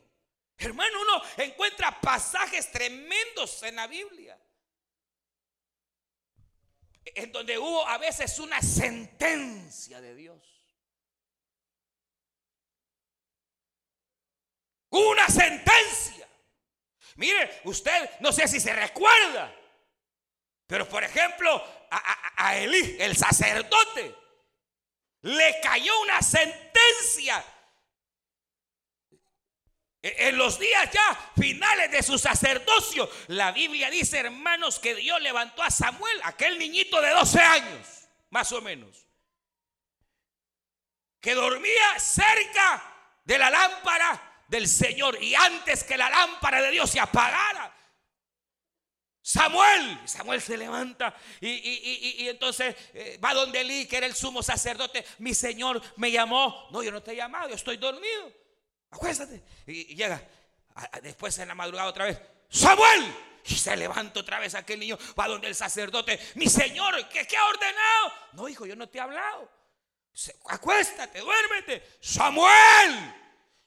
hermano, 0.59 1.00
uno 1.00 1.22
encuentra 1.38 1.98
pasajes 1.98 2.70
tremendos 2.70 3.62
en 3.62 3.77
la 3.77 3.87
Biblia 3.87 4.38
en 7.05 7.33
donde 7.33 7.59
hubo 7.59 7.87
a 7.87 7.99
veces 7.99 8.38
una 8.38 8.61
sentencia 8.62 10.01
de 10.01 10.14
Dios. 10.14 10.40
Una 14.90 15.29
sentencia. 15.29 16.29
Mire, 17.17 17.61
usted 17.64 18.11
no 18.21 18.33
sé 18.33 18.49
si 18.49 18.61
se 18.61 18.73
recuerda, 18.73 19.55
pero 20.67 20.88
por 20.88 21.05
ejemplo, 21.05 21.62
a, 21.90 22.49
a, 22.49 22.57
el 22.57 23.17
sacerdote, 23.17 24.14
le 25.23 25.61
cayó 25.62 26.01
una 26.03 26.21
sentencia 26.23 27.45
en 30.05 30.37
los 30.37 30.59
días 30.59 30.90
ya 30.93 31.33
finales 31.35 31.90
de 31.90 32.03
su 32.03 32.19
sacerdocio, 32.19 33.11
la 33.29 33.53
Biblia 33.53 33.88
dice, 33.88 34.19
hermanos, 34.19 34.79
que 34.79 34.95
Dios 34.95 35.19
levantó 35.23 35.62
a 35.62 35.71
Samuel, 35.71 36.21
aquel 36.25 36.59
niñito 36.59 37.01
de 37.01 37.09
12 37.09 37.40
años, 37.40 38.09
más 38.29 38.53
o 38.53 38.61
menos. 38.61 39.07
que 41.21 41.35
dormía 41.35 41.99
cerca 41.99 42.83
de 43.25 43.38
la 43.38 43.49
lámpara 43.49 44.43
del 44.47 44.69
Señor 44.69 45.17
y 45.23 45.35
antes 45.35 45.83
que 45.85 45.97
la 45.97 46.11
lámpara 46.11 46.61
de 46.61 46.71
Dios 46.71 46.90
se 46.90 47.01
apagara. 47.01 47.75
Samuel, 49.23 50.01
Samuel 50.05 50.43
se 50.43 50.59
levanta 50.59 51.17
y, 51.40 52.29
entonces 52.29 52.77
eh, 52.93 53.19
va 53.25 53.33
donde 53.33 53.62
Eli, 53.62 53.87
que 53.87 53.97
era 53.97 54.07
el 54.07 54.14
sumo 54.14 54.43
sacerdote. 54.43 55.03
Mi 55.17 55.33
Señor 55.33 55.81
me 55.97 56.11
llamó. 56.11 56.69
No, 56.71 56.83
yo 56.83 56.93
no 56.93 57.03
te 57.03 57.12
he 57.12 57.17
llamado, 57.17 57.49
yo 57.49 57.55
estoy 57.55 57.79
dormido. 57.79 58.43
Acuéstate. 58.94 59.42
Y, 59.66 59.94
llega 59.94 60.22
después 61.02 61.37
en 61.38 61.48
la 61.48 61.54
madrugada 61.54 61.88
otra 61.88 62.07
vez. 62.07 62.20
Samuel. 62.48 63.14
Y 63.46 63.57
se 63.57 63.76
levanta 63.76 64.20
otra 64.20 64.38
vez 64.38 64.54
aquel 64.54 64.80
niño, 64.80 64.96
va 65.18 65.28
donde 65.28 65.48
el 65.48 65.54
sacerdote. 65.54 66.18
Mi 66.37 66.48
Señor, 66.48 67.09
¿qué, 67.11 67.26
qué 67.26 67.37
ha 67.37 67.44
ordenado? 67.44 68.12
No, 68.33 68.48
hijo, 68.48 68.64
yo 68.64 68.74
no 68.74 68.88
te 68.88 68.96
he 68.96 69.00
hablado. 69.02 69.50
Acuéstate, 70.46 71.20
duérmete. 71.20 71.98
Samuel. 72.00 73.14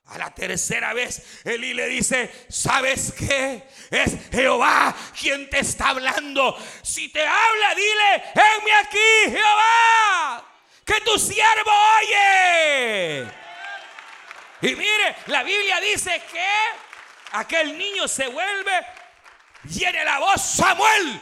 A 0.06 0.18
la 0.18 0.34
tercera 0.34 0.94
vez, 0.94 1.44
Eli 1.44 1.74
le 1.74 1.86
dice, 1.88 2.48
¿sabes 2.50 3.12
qué? 3.12 3.68
Es 3.92 4.16
Jehová 4.32 4.96
quien 5.20 5.50
te 5.50 5.60
está 5.60 5.90
hablando. 5.90 6.58
Si 6.82 7.10
te 7.10 7.22
habla, 7.22 7.76
dile, 7.76 8.24
enme 8.34 8.72
aquí, 8.82 9.32
Jehová, 9.32 10.46
que 10.86 11.02
tu 11.02 11.20
siervo 11.20 11.72
oye. 12.02 13.47
Y 14.62 14.76
mire, 14.76 15.16
la 15.28 15.44
Biblia 15.44 15.80
dice 15.80 16.22
que 16.32 16.48
aquel 17.32 17.78
niño 17.78 18.08
se 18.08 18.28
vuelve, 18.28 18.86
viene 19.64 20.04
la 20.04 20.20
voz, 20.20 20.42
Samuel. 20.42 21.22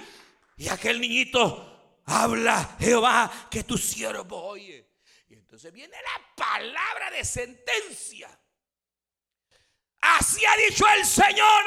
Y 0.58 0.70
aquel 0.70 1.02
niñito 1.02 2.02
habla, 2.06 2.78
Jehová, 2.80 3.30
que 3.52 3.64
tu 3.64 3.78
siervo 3.78 4.42
oye. 4.42 4.90
Y 5.28 5.34
entonces 5.34 5.74
viene 5.74 5.96
la 6.02 6.36
palabra 6.36 7.12
de 7.12 7.26
sentencia. 7.26 8.30
Así 10.00 10.46
ha 10.46 10.56
dicho 10.70 10.86
el 10.98 11.06
Señor. 11.06 11.64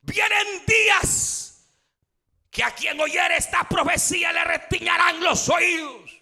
Vienen 0.00 0.64
días 0.66 1.68
que 2.50 2.64
a 2.64 2.74
quien 2.74 2.98
oyere 2.98 3.36
esta 3.36 3.64
profecía 3.64 4.32
le 4.32 4.42
retiñarán 4.42 5.22
los 5.22 5.48
oídos. 5.48 6.17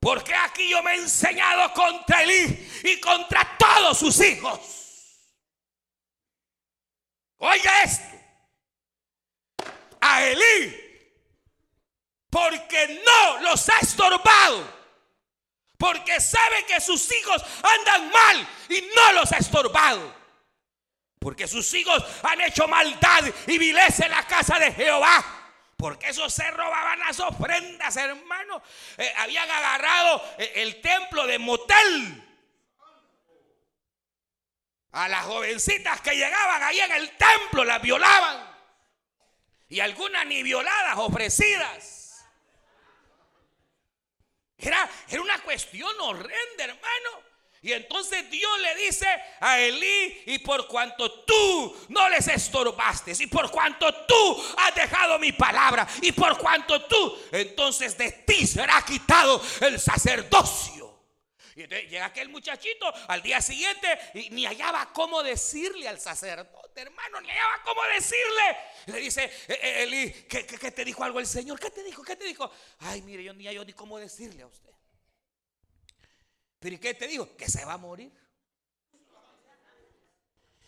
Porque 0.00 0.34
aquí 0.34 0.68
yo 0.68 0.82
me 0.82 0.92
he 0.92 0.96
enseñado 0.96 1.72
contra 1.72 2.22
Elí 2.22 2.70
y 2.84 3.00
contra 3.00 3.56
todos 3.58 3.98
sus 3.98 4.20
hijos. 4.20 4.60
Oiga 7.38 7.82
esto. 7.82 8.16
A 10.00 10.24
Elí. 10.24 10.84
Porque 12.30 13.02
no 13.04 13.40
los 13.40 13.68
ha 13.68 13.78
estorbado 13.78 14.78
porque 15.78 16.20
sabe 16.20 16.66
que 16.66 16.80
sus 16.80 17.10
hijos 17.12 17.42
andan 17.62 18.10
mal 18.10 18.48
y 18.68 18.80
no 18.94 19.12
los 19.12 19.32
ha 19.32 19.38
estorbado. 19.38 20.12
Porque 21.20 21.46
sus 21.46 21.72
hijos 21.74 22.04
han 22.22 22.40
hecho 22.40 22.66
maldad 22.66 23.24
y 23.46 23.58
vileza 23.58 24.06
en 24.06 24.10
la 24.10 24.26
casa 24.26 24.58
de 24.58 24.72
Jehová. 24.72 25.24
Porque 25.78 26.08
esos 26.08 26.34
se 26.34 26.50
robaban 26.50 26.98
las 26.98 27.20
ofrendas, 27.20 27.96
hermano. 27.96 28.60
Eh, 28.96 29.12
habían 29.16 29.48
agarrado 29.48 30.34
eh, 30.36 30.52
el 30.56 30.80
templo 30.80 31.24
de 31.24 31.38
motel. 31.38 32.24
A 34.90 35.08
las 35.08 35.24
jovencitas 35.24 36.00
que 36.00 36.16
llegaban 36.16 36.64
ahí 36.64 36.80
en 36.80 36.90
el 36.90 37.16
templo 37.16 37.62
las 37.62 37.80
violaban. 37.80 38.58
Y 39.68 39.78
algunas 39.78 40.26
ni 40.26 40.42
violadas, 40.42 40.98
ofrecidas. 40.98 42.26
Era, 44.56 44.90
era 45.08 45.22
una 45.22 45.40
cuestión 45.42 45.94
horrenda, 46.00 46.64
hermano. 46.64 47.27
Y 47.62 47.72
entonces 47.72 48.30
Dios 48.30 48.60
le 48.60 48.74
dice 48.84 49.06
a 49.40 49.58
Elí, 49.58 50.22
y 50.26 50.38
por 50.38 50.68
cuanto 50.68 51.24
tú 51.24 51.76
no 51.88 52.08
les 52.08 52.28
estorbaste, 52.28 53.12
y 53.18 53.26
por 53.26 53.50
cuanto 53.50 53.92
tú 54.06 54.44
has 54.58 54.74
dejado 54.74 55.18
mi 55.18 55.32
palabra, 55.32 55.86
y 56.02 56.12
por 56.12 56.38
cuanto 56.38 56.84
tú, 56.84 57.18
entonces 57.32 57.98
de 57.98 58.12
ti 58.12 58.46
será 58.46 58.82
quitado 58.82 59.42
el 59.60 59.80
sacerdocio. 59.80 60.78
Y 61.58 61.62
entonces 61.62 61.90
llega 61.90 62.04
aquel 62.04 62.28
muchachito 62.28 62.86
al 63.08 63.20
día 63.20 63.42
siguiente 63.42 63.88
y 64.14 64.30
ni 64.30 64.46
hallaba 64.46 64.92
cómo 64.92 65.24
decirle 65.24 65.88
al 65.88 65.98
sacerdote, 65.98 66.82
hermano, 66.82 67.20
ni 67.20 67.28
hallaba 67.30 67.60
cómo 67.64 67.82
decirle. 67.92 68.56
Le 68.86 69.00
dice, 69.00 69.24
eh, 69.24 69.58
eh, 69.60 69.82
Eli, 69.82 70.12
¿qué, 70.28 70.44
te 70.44 70.84
dijo 70.84 71.02
algo 71.02 71.18
el 71.18 71.26
Señor? 71.26 71.58
¿Qué 71.58 71.72
te 71.72 71.82
dijo? 71.82 72.04
¿Qué 72.04 72.14
te 72.14 72.26
dijo? 72.26 72.48
Ay, 72.78 73.02
mire, 73.02 73.24
yo 73.24 73.34
ni 73.34 73.48
hallo 73.48 73.64
ni 73.64 73.72
cómo 73.72 73.98
decirle 73.98 74.42
a 74.42 74.46
usted. 74.46 74.70
Pero 76.58 76.74
¿y 76.74 76.78
qué 76.78 76.94
te 76.94 77.06
dijo? 77.06 77.36
Que 77.36 77.48
se 77.48 77.64
va 77.64 77.74
a 77.74 77.78
morir. 77.78 78.12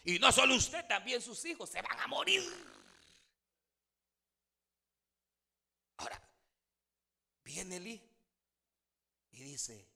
Y 0.05 0.19
no 0.19 0.33
solo 0.33 0.55
usted, 0.55 0.87
también 0.87 1.21
sus 1.21 1.45
hijos 1.45 1.69
se 1.69 1.83
van 1.83 1.99
a 2.01 2.07
morir. 2.07 2.43
Ahora, 5.99 6.21
viene 7.45 7.77
Eli 7.77 8.03
y 9.33 9.43
dice, 9.43 9.91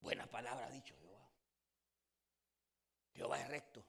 Buena 0.00 0.26
palabra 0.26 0.66
ha 0.66 0.70
dicho 0.70 0.94
Jehová. 0.98 1.30
Jehová 3.14 3.40
es 3.40 3.48
recto. 3.48 3.84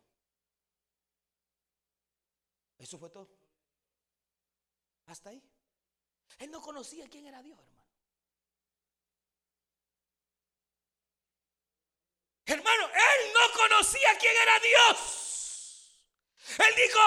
Eso 2.77 2.97
fue 2.97 3.09
todo. 3.09 3.29
Hasta 5.05 5.29
ahí. 5.29 5.41
Él 6.39 6.51
no 6.51 6.61
conocía 6.61 7.07
quién 7.07 7.27
era 7.27 7.41
Dios. 7.41 7.59
Hermano, 12.45 12.87
él 12.87 13.33
no 13.33 13.53
conocía 13.91 14.17
quién 14.19 14.33
era 14.41 14.59
Dios. 14.59 16.01
Él 16.57 16.75
dijo, 16.75 16.99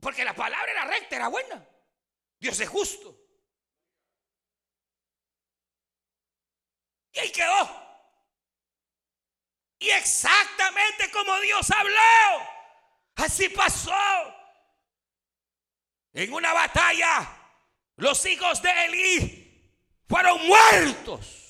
porque 0.00 0.24
la 0.24 0.34
palabra 0.34 0.70
era 0.70 0.84
recta, 0.84 1.16
era 1.16 1.28
buena. 1.28 1.66
Dios 2.38 2.58
es 2.60 2.68
justo. 2.68 3.16
Y 7.12 7.18
ahí 7.18 7.32
quedó. 7.32 7.86
Y 9.78 9.90
exactamente 9.90 11.10
como 11.10 11.38
Dios 11.40 11.70
habló, 11.70 12.48
así 13.16 13.48
pasó. 13.48 13.92
En 16.12 16.32
una 16.32 16.52
batalla, 16.52 17.28
los 17.96 18.24
hijos 18.24 18.62
de 18.62 18.84
Elí 18.86 19.74
fueron 20.08 20.46
muertos. 20.46 21.45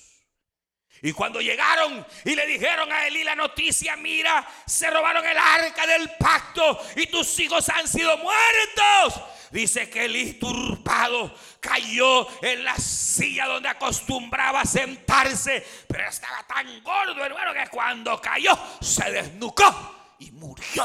Y 1.03 1.13
cuando 1.13 1.41
llegaron 1.41 2.07
y 2.25 2.35
le 2.35 2.47
dijeron 2.47 2.91
a 2.93 3.07
Elí 3.07 3.23
la 3.23 3.35
noticia, 3.35 3.97
mira, 3.97 4.47
se 4.67 4.91
robaron 4.91 5.25
el 5.27 5.37
arca 5.37 5.87
del 5.87 6.11
pacto 6.19 6.81
y 6.97 7.07
tus 7.07 7.39
hijos 7.39 7.69
han 7.69 7.87
sido 7.87 8.17
muertos. 8.19 9.23
Dice 9.51 9.89
que 9.89 10.07
el 10.07 10.39
turbado 10.39 11.35
cayó 11.61 12.27
en 12.43 12.65
la 12.65 12.77
silla 12.77 13.47
donde 13.47 13.69
acostumbraba 13.69 14.65
sentarse, 14.65 15.65
pero 15.87 16.09
estaba 16.09 16.43
tan 16.47 16.83
gordo, 16.83 17.25
hermano, 17.25 17.53
que 17.53 17.69
cuando 17.71 18.21
cayó 18.21 18.59
se 18.81 19.11
desnucó 19.11 20.15
y 20.19 20.31
murió. 20.33 20.85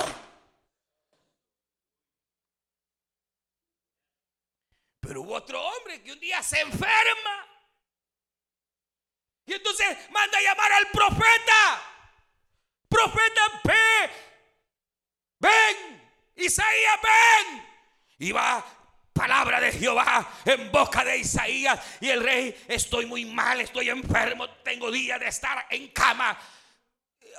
Pero 5.00 5.21
hubo 5.21 5.34
otro 5.34 5.62
hombre 5.62 6.02
que 6.04 6.13
un 6.13 6.19
día 6.19 6.43
se 6.43 6.62
enferma. 6.62 7.51
Y 9.52 9.54
entonces 9.56 9.98
manda 10.12 10.38
a 10.38 10.42
llamar 10.42 10.72
al 10.72 10.88
profeta. 10.92 11.84
Profeta, 12.88 13.42
ven. 13.66 14.12
Ven. 15.40 16.14
Isaías, 16.38 17.00
ven. 17.04 17.68
Y 18.20 18.32
va 18.32 18.66
palabra 19.12 19.60
de 19.60 19.74
Jehová 19.74 20.26
en 20.46 20.72
boca 20.72 21.04
de 21.04 21.18
Isaías. 21.18 21.78
Y 22.00 22.08
el 22.08 22.24
rey, 22.24 22.64
estoy 22.70 23.06
muy 23.06 23.26
mal, 23.26 23.60
estoy 23.60 23.90
enfermo, 23.90 24.50
tengo 24.64 24.90
días 24.90 25.20
de 25.20 25.28
estar 25.28 25.68
en 25.70 25.90
cama. 25.90 26.40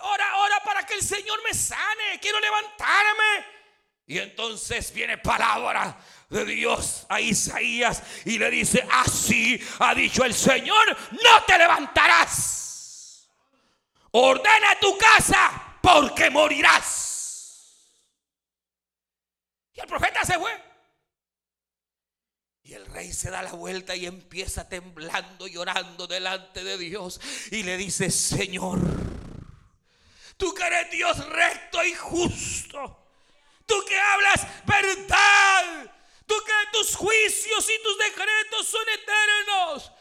Ora, 0.03 0.37
ora 0.37 0.63
para 0.63 0.85
que 0.85 0.93
el 0.93 1.03
Señor 1.03 1.43
me 1.43 1.55
sane, 1.55 2.21
quiero 2.21 2.39
levantarme. 2.41 3.47
Y 4.07 4.19
entonces 4.19 4.93
viene 4.93 5.17
palabra 5.17 5.97
de 6.33 6.45
Dios 6.47 7.07
a 7.09 7.21
Isaías 7.21 8.03
y 8.25 8.39
le 8.39 8.51
dice, 8.51 8.85
así 8.91 9.61
ha 9.79 9.95
dicho 9.95 10.25
el 10.25 10.35
Señor, 10.35 10.97
no 11.13 11.45
te 11.47 11.59
levantarás. 11.59 13.29
Ordena 14.13 14.79
tu 14.81 14.97
casa 14.99 15.79
porque 15.81 16.31
morirás. 16.31 17.03
Y 19.75 19.81
el 19.81 19.87
profeta 19.87 20.25
se 20.25 20.39
fue. 20.39 20.73
Y 22.65 22.75
el 22.75 22.87
rey 22.87 23.13
se 23.13 23.31
da 23.31 23.43
la 23.43 23.53
vuelta 23.53 23.95
y 23.95 24.07
empieza 24.07 24.69
temblando, 24.69 25.47
llorando 25.47 26.07
delante 26.07 26.65
de 26.65 26.79
Dios. 26.79 27.21
Y 27.51 27.63
le 27.63 27.77
dice, 27.77 28.11
Señor, 28.11 28.79
tú 30.37 30.55
que 30.55 30.65
eres 30.65 30.91
Dios 30.91 31.29
recto 31.29 31.85
y 31.85 31.95
justo. 31.95 32.99
Tú 33.67 33.75
que 33.87 33.99
hablas 33.99 34.47
verdad. 34.65 36.02
Tú 36.33 36.39
que 36.47 36.79
tus 36.79 36.97
juicios 36.97 37.69
y 37.69 37.77
tus 37.83 37.99
decretos 37.99 38.67
son 38.67 38.89
eternos. 38.89 39.93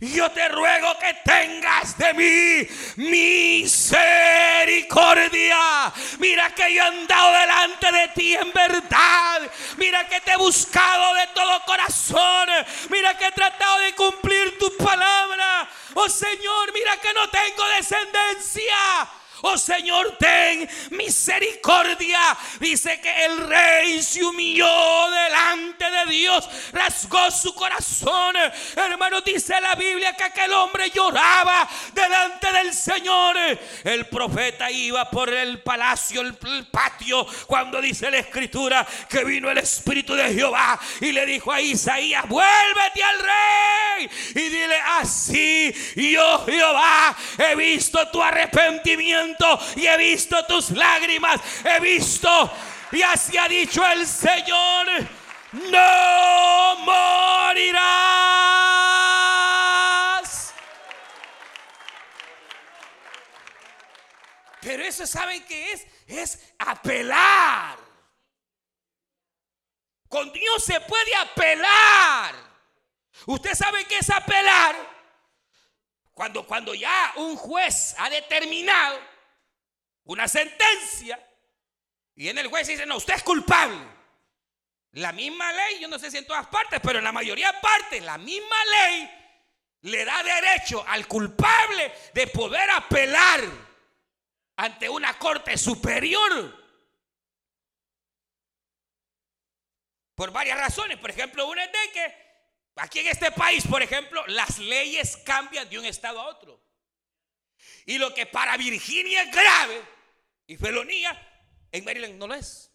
yo 0.00 0.28
te 0.32 0.48
ruego 0.48 0.98
que 0.98 1.14
tengas 1.24 1.96
de 1.96 2.12
mí 2.14 2.66
misericordia. 2.96 5.92
Mira 6.18 6.52
que 6.56 6.74
yo 6.74 6.82
he 6.82 6.86
andado 6.86 7.38
delante 7.38 7.92
de 7.92 8.08
ti 8.08 8.34
en 8.34 8.52
verdad. 8.52 9.48
Mira 9.76 10.08
que 10.08 10.20
te 10.22 10.32
he 10.32 10.36
buscado 10.38 11.14
de 11.14 11.28
todo 11.28 11.64
corazón. 11.64 12.48
Mira 12.88 13.16
que 13.16 13.26
he 13.26 13.32
tratado 13.32 13.78
de 13.78 13.94
cumplir 13.94 14.58
tu 14.58 14.76
palabra. 14.76 15.70
Oh 15.94 16.08
Señor, 16.08 16.72
mira 16.72 16.96
que 16.96 17.14
no 17.14 17.30
tengo 17.30 17.64
descendencia 17.76 19.08
Oh 19.42 19.56
Señor, 19.56 20.16
ten 20.18 20.68
misericordia. 20.90 22.36
Dice 22.58 23.00
que 23.00 23.24
el 23.24 23.48
rey 23.48 24.02
se 24.02 24.24
humilló 24.24 25.10
delante 25.10 25.90
de 25.90 26.12
Dios, 26.12 26.48
rasgó 26.72 27.30
su 27.30 27.54
corazón. 27.54 28.34
Hermano, 28.76 29.20
dice 29.22 29.58
la 29.60 29.74
Biblia 29.74 30.14
que 30.14 30.24
aquel 30.24 30.52
hombre 30.52 30.90
lloraba 30.90 31.68
delante 31.94 32.52
del 32.52 32.74
Señor. 32.74 33.36
El 33.84 34.06
profeta 34.06 34.70
iba 34.70 35.08
por 35.08 35.32
el 35.32 35.62
palacio, 35.62 36.20
el, 36.20 36.36
patio, 36.70 37.26
cuando 37.46 37.80
dice 37.80 38.10
la 38.10 38.18
escritura 38.18 38.86
que 39.08 39.24
vino 39.24 39.50
el 39.50 39.58
Espíritu 39.58 40.14
de 40.14 40.34
Jehová 40.34 40.78
y 41.00 41.12
le 41.12 41.24
dijo 41.24 41.52
a 41.52 41.60
Isaías, 41.60 42.28
vuélvete 42.28 43.02
al 43.02 43.18
rey 43.18 44.10
y 44.34 44.48
dile 44.48 44.76
así, 44.98 45.72
yo 45.96 46.44
Jehová 46.46 47.16
he 47.38 47.54
visto 47.54 48.06
tu 48.08 48.22
arrepentimiento 48.22 49.29
y 49.76 49.86
he 49.86 49.96
visto 49.96 50.44
tus 50.46 50.70
lágrimas, 50.70 51.40
he 51.64 51.80
visto 51.80 52.50
y 52.92 53.02
así 53.02 53.36
ha 53.38 53.46
dicho 53.48 53.86
el 53.86 54.06
Señor, 54.06 54.86
no 55.52 56.76
morirás. 56.76 57.80
Pero 64.60 64.82
eso 64.82 65.06
saben 65.06 65.44
que 65.44 65.72
es, 65.72 65.86
es 66.06 66.52
apelar. 66.58 67.78
Con 70.08 70.32
Dios 70.32 70.64
se 70.64 70.80
puede 70.80 71.14
apelar. 71.14 72.34
Usted 73.26 73.54
sabe 73.54 73.84
que 73.84 73.98
es 73.98 74.10
apelar. 74.10 74.74
Cuando, 76.12 76.44
cuando 76.44 76.74
ya 76.74 77.12
un 77.16 77.36
juez 77.36 77.94
ha 77.96 78.10
determinado 78.10 79.09
una 80.04 80.28
sentencia 80.28 81.18
y 82.14 82.28
en 82.28 82.36
el 82.36 82.48
juez 82.48 82.66
dice, 82.66 82.84
no, 82.84 82.98
usted 82.98 83.14
es 83.14 83.22
culpable. 83.22 83.78
La 84.92 85.10
misma 85.12 85.52
ley, 85.52 85.80
yo 85.80 85.88
no 85.88 85.98
sé 85.98 86.10
si 86.10 86.18
en 86.18 86.26
todas 86.26 86.46
partes, 86.48 86.80
pero 86.82 86.98
en 86.98 87.04
la 87.04 87.12
mayoría 87.12 87.52
de 87.52 87.58
partes, 87.60 88.02
la 88.02 88.18
misma 88.18 88.56
ley 88.64 89.10
le 89.82 90.04
da 90.04 90.22
derecho 90.22 90.84
al 90.86 91.06
culpable 91.06 91.92
de 92.12 92.26
poder 92.26 92.68
apelar 92.70 93.40
ante 94.56 94.88
una 94.88 95.18
corte 95.18 95.56
superior. 95.56 96.58
Por 100.14 100.30
varias 100.32 100.58
razones. 100.58 100.98
Por 100.98 101.08
ejemplo, 101.08 101.46
una 101.46 101.64
es 101.64 101.72
de 101.72 101.92
que 101.92 102.14
aquí 102.76 102.98
en 102.98 103.06
este 103.06 103.30
país, 103.32 103.66
por 103.66 103.82
ejemplo, 103.82 104.22
las 104.26 104.58
leyes 104.58 105.16
cambian 105.24 105.70
de 105.70 105.78
un 105.78 105.86
estado 105.86 106.20
a 106.20 106.26
otro. 106.26 106.60
Y 107.86 107.98
lo 107.98 108.14
que 108.14 108.26
para 108.26 108.56
Virginia 108.56 109.22
es 109.22 109.32
grave, 109.32 109.82
y 110.46 110.56
felonía, 110.56 111.16
en 111.72 111.84
Maryland 111.84 112.14
no 112.14 112.26
lo 112.26 112.34
es. 112.34 112.70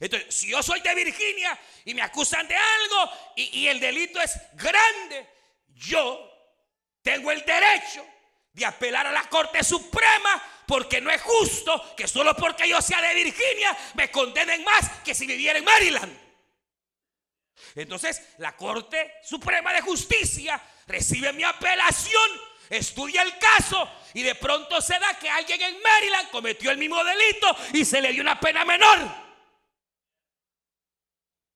Entonces, 0.00 0.34
si 0.34 0.48
yo 0.48 0.62
soy 0.62 0.80
de 0.80 0.94
Virginia 0.94 1.58
y 1.84 1.94
me 1.94 2.02
acusan 2.02 2.46
de 2.48 2.56
algo 2.56 3.12
y, 3.36 3.66
el 3.66 3.80
delito 3.80 4.20
es 4.20 4.38
grande, 4.54 5.28
yo 5.68 6.30
tengo 7.02 7.30
el 7.30 7.44
derecho 7.44 8.06
de 8.52 8.64
apelar 8.64 9.06
a 9.06 9.12
la 9.12 9.28
Corte 9.28 9.62
Suprema 9.62 10.42
porque 10.66 11.00
no 11.00 11.10
es 11.10 11.20
justo 11.20 11.94
que 11.96 12.06
solo 12.06 12.34
porque 12.36 12.68
yo 12.68 12.80
sea 12.80 13.00
de 13.02 13.14
Virginia 13.14 13.76
me 13.94 14.10
condenen 14.10 14.64
más 14.64 14.88
que 15.04 15.14
si 15.14 15.26
viviera 15.26 15.58
en 15.58 15.64
Maryland. 15.64 16.18
Entonces, 17.74 18.22
la 18.38 18.56
Corte 18.56 19.14
Suprema 19.22 19.72
de 19.72 19.80
Justicia 19.80 20.60
recibe 20.86 21.32
mi 21.32 21.42
apelación, 21.42 22.30
estudia 22.72 23.22
el 23.22 23.38
caso 23.38 23.88
y 24.14 24.22
de 24.22 24.34
pronto 24.34 24.80
se 24.80 24.98
da 24.98 25.18
que 25.18 25.28
alguien 25.28 25.60
en 25.60 25.82
Maryland 25.82 26.30
cometió 26.30 26.70
el 26.70 26.78
mismo 26.78 27.02
delito 27.04 27.56
y 27.74 27.84
se 27.84 28.00
le 28.00 28.12
dio 28.12 28.22
una 28.22 28.40
pena 28.40 28.64
menor. 28.64 28.98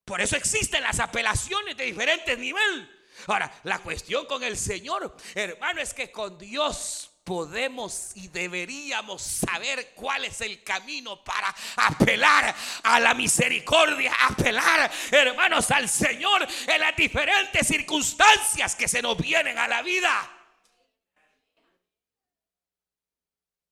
Por 0.05 0.21
eso 0.21 0.37
existen 0.37 0.83
las 0.83 1.01
apelaciones 1.01 1.77
de 1.77 1.85
diferentes 1.85 2.39
niveles. 2.39 2.89
Ahora, 3.27 3.53
la 3.65 3.79
cuestión 3.79 4.27
con 4.27 4.43
el 4.45 4.57
Señor, 4.57 5.17
hermano, 5.35 5.81
es 5.81 5.95
que 5.95 6.13
con 6.13 6.39
Dios 6.39 7.11
podemos 7.25 8.13
y 8.15 8.29
deberíamos 8.29 9.21
saber 9.21 9.95
cuál 9.97 10.27
es 10.27 10.41
el 10.43 10.63
camino 10.63 11.25
para 11.25 11.53
apelar 11.77 12.55
a 12.85 13.01
la 13.01 13.15
misericordia, 13.15 14.15
apelar, 14.29 14.89
hermanos, 15.11 15.71
al 15.73 15.89
Señor 15.89 16.47
en 16.69 16.81
las 16.81 16.95
diferentes 16.95 17.67
circunstancias 17.67 18.77
que 18.77 18.87
se 18.87 19.03
nos 19.03 19.19
vienen 19.19 19.59
a 19.59 19.67
la 19.67 19.83
vida. 19.83 20.36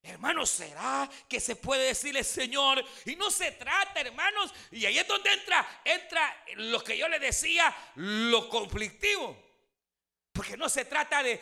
Hermanos, 0.05 0.51
¿será 0.51 1.09
que 1.27 1.40
se 1.40 1.57
puede 1.57 1.87
decirle 1.87 2.23
Señor? 2.23 2.85
Y 3.07 3.17
no 3.17 3.31
se 3.31 3.53
trata, 3.53 4.03
hermanos, 4.03 4.53
y 4.71 4.85
ahí 4.85 4.99
es 4.99 5.09
donde 5.09 5.33
entra, 5.33 5.81
entra 5.83 6.45
lo 6.57 6.85
que 6.85 6.99
yo 6.99 7.09
le 7.09 7.19
decía, 7.19 7.75
lo 7.95 8.51
conflictivo. 8.51 9.35
Porque 10.31 10.59
no 10.59 10.69
se 10.69 10.85
trata 10.85 11.23
de, 11.23 11.40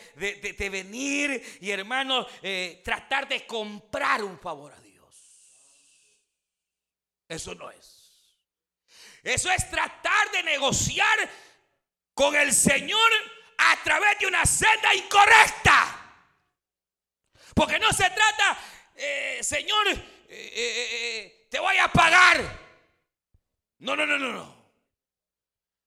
venir 0.71 1.59
y, 1.61 1.71
hermanos, 1.71 2.27
eh, 2.41 2.81
tratar 2.85 3.27
de 3.27 3.45
comprar 3.47 4.23
un 4.23 4.39
favor 4.39 4.73
a 4.73 4.81
Dios. 4.81 5.13
Eso 7.27 7.57
no 7.57 7.69
es. 7.69 8.13
Eso 9.25 9.51
es 9.51 9.69
tratar 9.71 10.31
de 10.31 10.45
negociar 10.45 11.29
con 12.15 12.37
el 12.37 12.53
Señor 12.53 13.11
a 13.59 13.83
través 13.83 14.21
de 14.21 14.27
una 14.27 14.47
senda 14.47 14.95
incorrecta. 14.95 16.02
Porque 17.55 17.79
no 17.79 17.93
se 17.93 18.09
trata, 18.11 18.59
eh, 18.95 19.41
Señor, 19.43 19.89
eh, 19.89 19.99
eh, 20.29 21.47
te 21.51 21.59
voy 21.59 21.77
a 21.79 21.89
pagar. 21.89 22.41
No, 23.79 23.97
no, 23.97 24.07
no, 24.07 24.19
no, 24.19 24.33
no. 24.33 24.63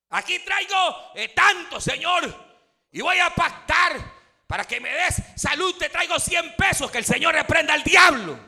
Aquí 0.10 0.40
traigo 0.40 1.14
tanto, 1.34 1.82
Señor. 1.82 2.46
Y 2.92 3.02
voy 3.02 3.20
a 3.20 3.30
pactar 3.30 4.00
para 4.48 4.66
que 4.66 4.80
me 4.80 4.90
des 4.90 5.22
salud. 5.36 5.76
Te 5.78 5.90
traigo 5.90 6.20
100 6.20 6.56
pesos. 6.56 6.92
Que 6.92 7.00
el 7.00 7.06
Señor 7.06 7.34
reprenda 7.34 7.74
al 7.74 7.84
diablo. 7.84 8.40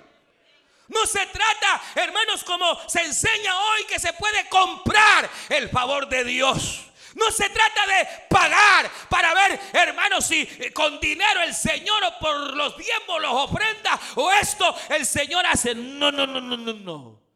No 0.90 1.06
se 1.06 1.26
trata, 1.28 1.82
hermanos, 1.96 2.44
como 2.44 2.80
se 2.88 3.02
enseña 3.02 3.58
hoy 3.58 3.84
que 3.86 4.00
se 4.00 4.14
puede 4.14 4.48
comprar 4.48 5.30
el 5.50 5.70
favor 5.70 6.08
de 6.08 6.24
Dios. 6.24 6.86
No 7.18 7.32
se 7.32 7.50
trata 7.50 7.88
de 7.88 8.08
pagar 8.30 8.92
para 9.10 9.34
ver, 9.34 9.60
hermanos, 9.74 10.26
si 10.26 10.46
con 10.72 11.00
dinero 11.00 11.42
el 11.42 11.54
Señor 11.54 12.04
o 12.04 12.20
por 12.20 12.56
los 12.56 12.78
diezmos 12.78 13.20
los 13.20 13.32
ofrenda 13.32 14.00
o 14.16 14.32
esto 14.32 14.76
el 14.90 15.04
Señor 15.04 15.44
hace. 15.48 15.74
No, 15.74 16.12
no, 16.12 16.28
no, 16.28 16.40
no, 16.40 16.56
no, 16.56 16.74
no. 16.74 17.27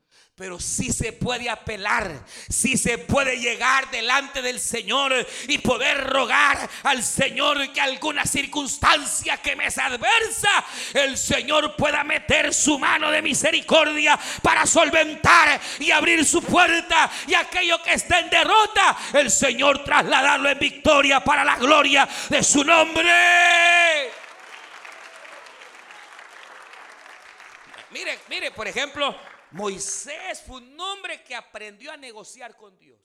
Pero 0.41 0.59
sí 0.59 0.91
se 0.91 1.13
puede 1.13 1.51
apelar, 1.51 2.25
sí 2.49 2.75
se 2.75 2.97
puede 2.97 3.37
llegar 3.37 3.91
delante 3.91 4.41
del 4.41 4.59
Señor 4.59 5.13
y 5.47 5.59
poder 5.59 6.03
rogar 6.07 6.67
al 6.81 7.03
Señor 7.03 7.71
que 7.71 7.79
alguna 7.79 8.25
circunstancia 8.25 9.37
que 9.37 9.55
me 9.55 9.67
es 9.67 9.77
adversa, 9.77 10.49
el 10.95 11.15
Señor 11.15 11.75
pueda 11.75 12.03
meter 12.03 12.55
su 12.55 12.79
mano 12.79 13.11
de 13.11 13.21
misericordia 13.21 14.19
para 14.41 14.65
solventar 14.65 15.61
y 15.77 15.91
abrir 15.91 16.25
su 16.25 16.41
puerta 16.41 17.11
y 17.27 17.35
aquello 17.35 17.79
que 17.83 17.93
está 17.93 18.21
en 18.21 18.31
derrota, 18.31 18.97
el 19.13 19.29
Señor 19.29 19.83
trasladarlo 19.83 20.49
en 20.49 20.57
victoria 20.57 21.23
para 21.23 21.43
la 21.43 21.57
gloria 21.57 22.09
de 22.29 22.41
su 22.41 22.63
nombre. 22.63 24.09
Mire, 27.91 28.17
mire, 28.27 28.49
por 28.49 28.67
ejemplo, 28.67 29.15
Moisés 29.51 30.41
fue 30.45 30.57
un 30.57 30.79
hombre 30.79 31.23
que 31.23 31.35
aprendió 31.35 31.91
a 31.91 31.97
negociar 31.97 32.55
con 32.55 32.77
Dios. 32.77 32.99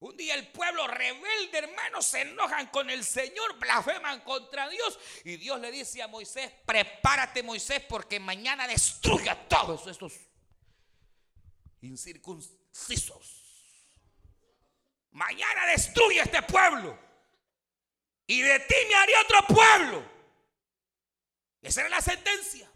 Un 0.00 0.16
día 0.16 0.36
el 0.36 0.52
pueblo 0.52 0.86
rebelde, 0.86 1.58
hermanos, 1.58 2.06
se 2.06 2.20
enojan 2.20 2.68
con 2.68 2.88
el 2.88 3.04
Señor, 3.04 3.58
blasfeman 3.58 4.20
contra 4.20 4.68
Dios. 4.68 4.98
Y 5.24 5.36
Dios 5.36 5.58
le 5.60 5.72
dice 5.72 6.00
a 6.02 6.06
Moisés, 6.06 6.52
prepárate 6.64 7.42
Moisés 7.42 7.82
porque 7.88 8.20
mañana 8.20 8.68
destruya 8.68 9.32
a 9.32 9.48
todos 9.48 9.88
estos 9.88 10.12
incircuncisos. 11.80 13.44
Mañana 15.10 15.66
destruye 15.66 16.20
este 16.20 16.42
pueblo. 16.42 16.96
Y 18.28 18.40
de 18.40 18.60
ti 18.60 18.74
me 18.88 18.94
haré 18.94 19.12
otro 19.24 19.46
pueblo. 19.48 20.18
Esa 21.60 21.80
era 21.80 21.90
la 21.90 22.00
sentencia. 22.00 22.70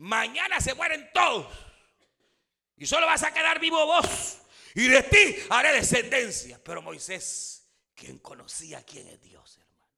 Mañana 0.00 0.58
se 0.62 0.72
mueren 0.72 1.10
todos. 1.12 1.46
Y 2.76 2.86
solo 2.86 3.06
vas 3.06 3.22
a 3.22 3.34
quedar 3.34 3.60
vivo 3.60 3.84
vos. 3.84 4.38
Y 4.74 4.88
de 4.88 5.02
ti 5.02 5.36
haré 5.50 5.72
descendencia. 5.74 6.58
Pero 6.64 6.80
Moisés 6.80 7.68
quien 7.94 8.18
conocía 8.18 8.82
quién 8.82 9.06
es 9.08 9.20
Dios, 9.20 9.58
hermano. 9.58 9.92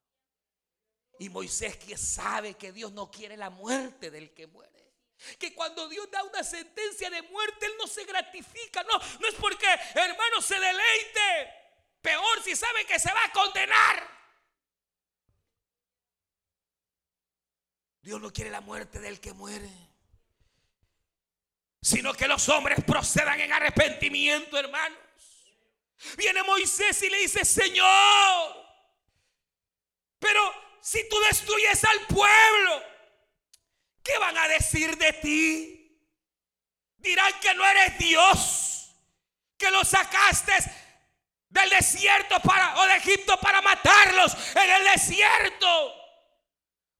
Y 1.20 1.28
Moisés 1.28 1.76
que 1.76 1.96
sabe 1.96 2.54
que 2.54 2.72
Dios 2.72 2.90
no 2.90 3.12
quiere 3.12 3.36
la 3.36 3.50
muerte 3.50 4.10
del 4.10 4.34
que 4.34 4.48
muere. 4.48 4.92
Que 5.38 5.54
cuando 5.54 5.88
Dios 5.88 6.10
da 6.10 6.24
una 6.24 6.42
sentencia 6.42 7.08
de 7.08 7.22
muerte, 7.22 7.66
Él 7.66 7.74
no 7.78 7.86
se 7.86 8.04
gratifica. 8.04 8.82
No, 8.82 8.98
no 8.98 9.28
es 9.28 9.34
porque, 9.34 9.68
hermano, 9.94 10.42
se 10.42 10.56
deleite. 10.56 11.54
Peor 12.00 12.42
si 12.42 12.56
sabe 12.56 12.84
que 12.86 12.98
se 12.98 13.12
va 13.14 13.24
a 13.24 13.32
condenar. 13.32 14.22
Dios 18.00 18.20
no 18.20 18.32
quiere 18.32 18.50
la 18.50 18.60
muerte 18.60 18.98
del 18.98 19.20
que 19.20 19.32
muere. 19.32 19.91
Sino 21.82 22.14
que 22.14 22.28
los 22.28 22.48
hombres 22.48 22.78
procedan 22.86 23.40
en 23.40 23.52
arrepentimiento, 23.52 24.56
hermanos. 24.56 24.98
Viene 26.16 26.42
Moisés 26.44 27.02
y 27.02 27.10
le 27.10 27.18
dice, 27.18 27.44
Señor, 27.44 28.62
pero 30.18 30.40
si 30.80 31.08
tú 31.08 31.16
destruyes 31.28 31.84
al 31.84 32.06
pueblo, 32.06 32.82
¿qué 34.02 34.16
van 34.18 34.38
a 34.38 34.48
decir 34.48 34.96
de 34.96 35.12
ti? 35.14 36.00
Dirán 36.98 37.32
que 37.40 37.54
no 37.54 37.64
eres 37.64 37.98
Dios, 37.98 38.94
que 39.56 39.70
los 39.72 39.88
sacaste 39.88 40.52
del 41.48 41.68
desierto 41.70 42.36
o 42.76 42.86
de 42.86 42.96
Egipto 42.96 43.38
para 43.40 43.60
matarlos 43.60 44.36
en 44.54 44.70
el 44.70 44.84
desierto. 44.84 45.94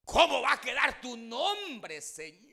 ¿Cómo 0.05 0.43
va 0.43 0.53
a 0.53 0.61
quedar 0.61 1.01
tu 1.01 1.17
nombre, 1.17 2.01
Señor? 2.01 2.52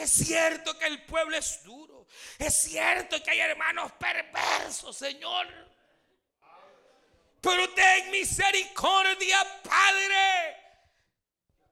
Es 0.00 0.10
cierto 0.10 0.78
que 0.78 0.86
el 0.86 1.02
pueblo 1.04 1.36
es 1.36 1.62
duro. 1.62 2.06
Es 2.38 2.54
cierto 2.54 3.22
que 3.22 3.30
hay 3.30 3.40
hermanos 3.40 3.92
perversos, 3.92 4.96
Señor. 4.96 5.46
Pero 7.40 7.68
ten 7.74 8.10
misericordia, 8.10 9.62
Padre. 9.62 10.56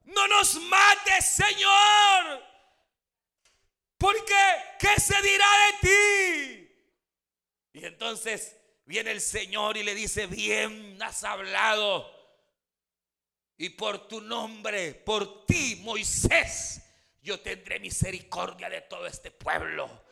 No 0.05 0.27
nos 0.29 0.55
mates, 0.57 1.25
Señor. 1.25 2.45
Porque, 3.97 4.35
¿qué 4.79 5.01
se 5.01 5.21
dirá 5.23 5.47
de 5.67 5.89
ti? 5.89 6.69
Y 7.73 7.85
entonces 7.87 8.57
viene 8.85 9.11
el 9.11 9.21
Señor 9.21 9.77
y 9.77 9.83
le 9.83 9.95
dice, 9.95 10.27
bien 10.27 11.03
has 11.03 11.25
hablado. 11.25 12.15
Y 13.57 13.71
por 13.71 14.07
tu 14.07 14.21
nombre, 14.21 14.95
por 14.95 15.47
ti, 15.47 15.81
Moisés, 15.83 16.83
yo 17.23 17.41
tendré 17.41 17.81
misericordia 17.81 18.69
de 18.69 18.83
todo 18.83 19.07
este 19.07 19.31
pueblo. 19.31 20.05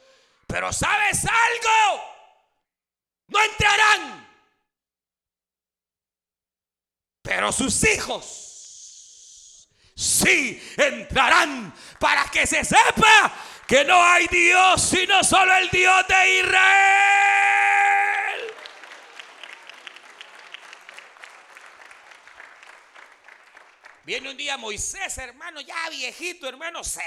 Pero 0.47 0.73
¿sabes 0.73 1.25
algo? 1.25 2.05
No 3.29 3.43
entrarán. 3.43 4.27
Pero 7.23 7.51
sus 7.51 7.83
hijos 7.85 9.67
sí 9.97 10.63
entrarán 10.77 11.75
para 11.99 12.25
que 12.27 12.47
se 12.47 12.65
sepa 12.65 13.33
que 13.67 13.85
no 13.85 14.01
hay 14.01 14.29
Dios 14.29 14.81
sino 14.83 15.25
solo 15.25 15.57
el 15.57 15.69
Dios 15.71 16.07
de 16.07 16.39
Israel. 16.41 17.86
Viene 24.07 24.31
un 24.31 24.37
día 24.37 24.57
Moisés, 24.57 25.19
hermano, 25.19 25.61
ya 25.61 25.91
viejito, 25.91 26.49
hermano, 26.49 26.85
se 26.85 27.03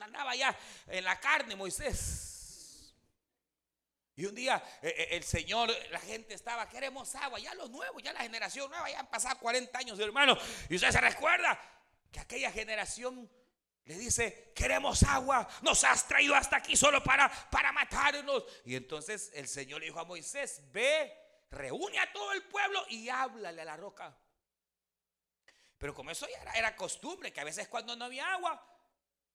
andaba 0.00 0.36
ya 0.36 0.56
en 0.86 1.02
la 1.02 1.18
carne 1.18 1.56
Moisés. 1.56 2.94
Y 4.14 4.24
un 4.24 4.36
día 4.36 4.62
eh, 4.80 4.94
eh, 4.96 5.08
el 5.16 5.24
Señor, 5.24 5.74
la 5.90 5.98
gente 5.98 6.32
estaba, 6.32 6.68
queremos 6.68 7.12
agua, 7.16 7.40
ya 7.40 7.52
los 7.54 7.70
nuevos, 7.70 8.00
ya 8.00 8.12
la 8.12 8.20
generación 8.20 8.70
nueva, 8.70 8.88
ya 8.88 9.00
han 9.00 9.10
pasado 9.10 9.36
40 9.40 9.76
años, 9.76 9.98
hermano. 9.98 10.38
Y 10.68 10.76
usted 10.76 10.92
se 10.92 11.00
recuerda 11.00 11.60
que 12.12 12.20
aquella 12.20 12.52
generación 12.52 13.28
le 13.86 13.98
dice, 13.98 14.52
queremos 14.54 15.02
agua, 15.02 15.48
nos 15.62 15.82
has 15.82 16.06
traído 16.06 16.36
hasta 16.36 16.58
aquí 16.58 16.76
solo 16.76 17.02
para, 17.02 17.28
para 17.50 17.72
matarnos. 17.72 18.44
Y 18.64 18.76
entonces 18.76 19.32
el 19.34 19.48
Señor 19.48 19.80
le 19.80 19.86
dijo 19.86 19.98
a 19.98 20.04
Moisés, 20.04 20.62
ve, 20.70 21.12
reúne 21.50 21.98
a 21.98 22.12
todo 22.12 22.32
el 22.32 22.44
pueblo 22.44 22.80
y 22.90 23.08
háblale 23.08 23.60
a 23.62 23.64
la 23.64 23.76
roca. 23.76 24.16
Pero 25.84 25.94
como 25.94 26.10
eso 26.10 26.26
ya 26.26 26.40
era, 26.40 26.52
era 26.52 26.76
costumbre, 26.76 27.30
que 27.30 27.42
a 27.42 27.44
veces 27.44 27.68
cuando 27.68 27.94
no 27.94 28.06
había 28.06 28.32
agua, 28.32 28.58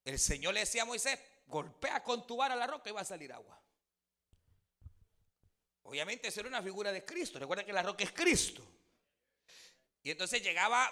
el 0.03 0.17
Señor 0.17 0.55
le 0.55 0.61
decía 0.61 0.81
a 0.81 0.85
Moisés, 0.85 1.19
golpea 1.45 2.01
con 2.01 2.25
tu 2.25 2.37
vara 2.37 2.55
la 2.55 2.65
roca 2.65 2.89
y 2.89 2.91
va 2.91 3.01
a 3.01 3.05
salir 3.05 3.31
agua. 3.31 3.61
Obviamente 5.83 6.29
eso 6.29 6.39
era 6.39 6.49
una 6.49 6.63
figura 6.63 6.91
de 6.91 7.05
Cristo. 7.05 7.37
Recuerda 7.37 7.63
que 7.63 7.71
la 7.71 7.83
roca 7.83 8.03
es 8.03 8.11
Cristo. 8.11 8.67
Y 10.01 10.09
entonces 10.09 10.41
llegaba 10.41 10.91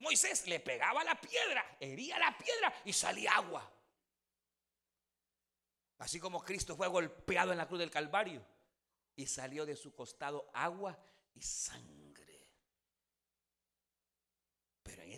Moisés, 0.00 0.46
le 0.46 0.60
pegaba 0.60 1.02
la 1.02 1.18
piedra, 1.18 1.78
hería 1.80 2.18
la 2.18 2.36
piedra 2.36 2.82
y 2.84 2.92
salía 2.92 3.32
agua. 3.36 3.72
Así 5.96 6.20
como 6.20 6.44
Cristo 6.44 6.76
fue 6.76 6.88
golpeado 6.88 7.52
en 7.52 7.56
la 7.56 7.66
cruz 7.66 7.80
del 7.80 7.90
Calvario 7.90 8.44
y 9.16 9.26
salió 9.26 9.64
de 9.64 9.76
su 9.76 9.94
costado 9.94 10.50
agua 10.52 11.02
y 11.32 11.40
sangre. 11.40 11.99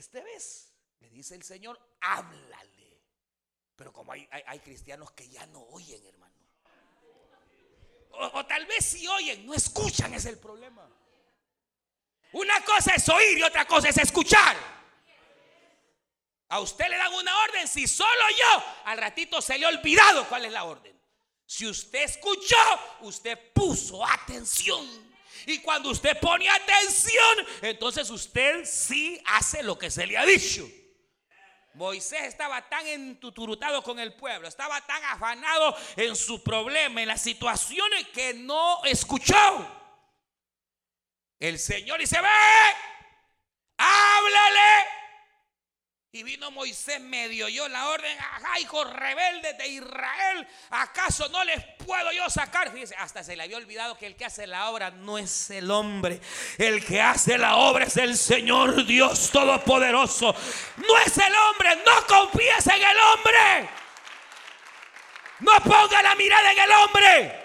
Esta 0.02 0.20
vez 0.20 0.74
le 0.98 1.10
dice 1.10 1.36
el 1.36 1.44
Señor, 1.44 1.78
háblale. 2.00 3.04
Pero 3.76 3.92
como 3.92 4.10
hay, 4.10 4.28
hay, 4.32 4.58
cristianos 4.58 5.12
que 5.12 5.28
ya 5.28 5.46
no 5.46 5.60
oyen, 5.60 6.04
hermano. 6.04 6.34
O, 8.10 8.40
o 8.40 8.46
tal 8.46 8.66
vez 8.66 8.84
si 8.84 9.06
oyen, 9.06 9.46
no 9.46 9.54
escuchan, 9.54 10.12
es 10.12 10.24
el 10.26 10.40
problema. 10.40 10.90
Una 12.32 12.64
cosa 12.64 12.96
es 12.96 13.08
oír 13.08 13.38
y 13.38 13.44
otra 13.44 13.64
cosa 13.64 13.90
es 13.90 13.98
escuchar. 13.98 14.56
A 16.48 16.58
usted 16.58 16.88
le 16.88 16.96
dan 16.96 17.14
una 17.14 17.44
orden, 17.44 17.68
si 17.68 17.86
solo 17.86 18.24
yo, 18.36 18.64
al 18.86 18.98
ratito 18.98 19.40
se 19.40 19.56
le 19.56 19.66
ha 19.66 19.68
olvidado 19.68 20.28
cuál 20.28 20.46
es 20.46 20.52
la 20.52 20.64
orden. 20.64 21.00
Si 21.46 21.64
usted 21.64 22.02
escuchó, 22.02 22.56
usted 23.02 23.52
puso 23.52 24.04
atención. 24.04 25.11
Y 25.46 25.58
cuando 25.58 25.90
usted 25.90 26.18
pone 26.20 26.48
atención, 26.48 27.46
entonces 27.62 28.08
usted 28.10 28.64
sí 28.64 29.20
hace 29.26 29.62
lo 29.62 29.78
que 29.78 29.90
se 29.90 30.06
le 30.06 30.16
ha 30.16 30.24
dicho. 30.24 30.68
Moisés 31.74 32.24
estaba 32.24 32.68
tan 32.68 32.86
entuturutado 32.86 33.82
con 33.82 33.98
el 33.98 34.12
pueblo, 34.14 34.46
estaba 34.46 34.80
tan 34.82 35.02
afanado 35.04 35.74
en 35.96 36.14
su 36.14 36.42
problema, 36.42 37.00
en 37.00 37.08
las 37.08 37.22
situaciones 37.22 38.08
que 38.08 38.34
no 38.34 38.84
escuchó. 38.84 39.78
El 41.38 41.58
Señor 41.58 41.98
dice, 41.98 42.20
ve, 42.20 42.28
háblale. 43.78 45.01
Y 46.14 46.24
vino 46.24 46.50
Moisés, 46.50 47.00
medio 47.00 47.48
yo 47.48 47.66
la 47.68 47.88
orden, 47.88 48.18
ajá, 48.18 48.60
hijos 48.60 48.86
rebeldes 48.92 49.56
de 49.56 49.66
Israel, 49.66 50.46
¿acaso 50.68 51.26
no 51.30 51.42
les 51.42 51.64
puedo 51.86 52.12
yo 52.12 52.28
sacar? 52.28 52.70
Fíjese, 52.70 52.94
hasta 52.96 53.24
se 53.24 53.34
le 53.34 53.44
había 53.44 53.56
olvidado 53.56 53.96
que 53.96 54.08
el 54.08 54.14
que 54.14 54.26
hace 54.26 54.46
la 54.46 54.68
obra 54.68 54.90
no 54.90 55.16
es 55.16 55.48
el 55.48 55.70
hombre, 55.70 56.20
el 56.58 56.84
que 56.84 57.00
hace 57.00 57.38
la 57.38 57.56
obra 57.56 57.86
es 57.86 57.96
el 57.96 58.14
Señor 58.18 58.84
Dios 58.84 59.30
Todopoderoso. 59.30 60.36
No 60.76 60.98
es 60.98 61.16
el 61.16 61.34
hombre, 61.34 61.76
no 61.76 62.06
confíes 62.06 62.66
en 62.66 62.82
el 62.82 62.98
hombre. 62.98 63.70
No 65.40 65.52
ponga 65.64 66.02
la 66.02 66.14
mirada 66.14 66.52
en 66.52 66.58
el 66.58 66.70
hombre. 66.72 67.41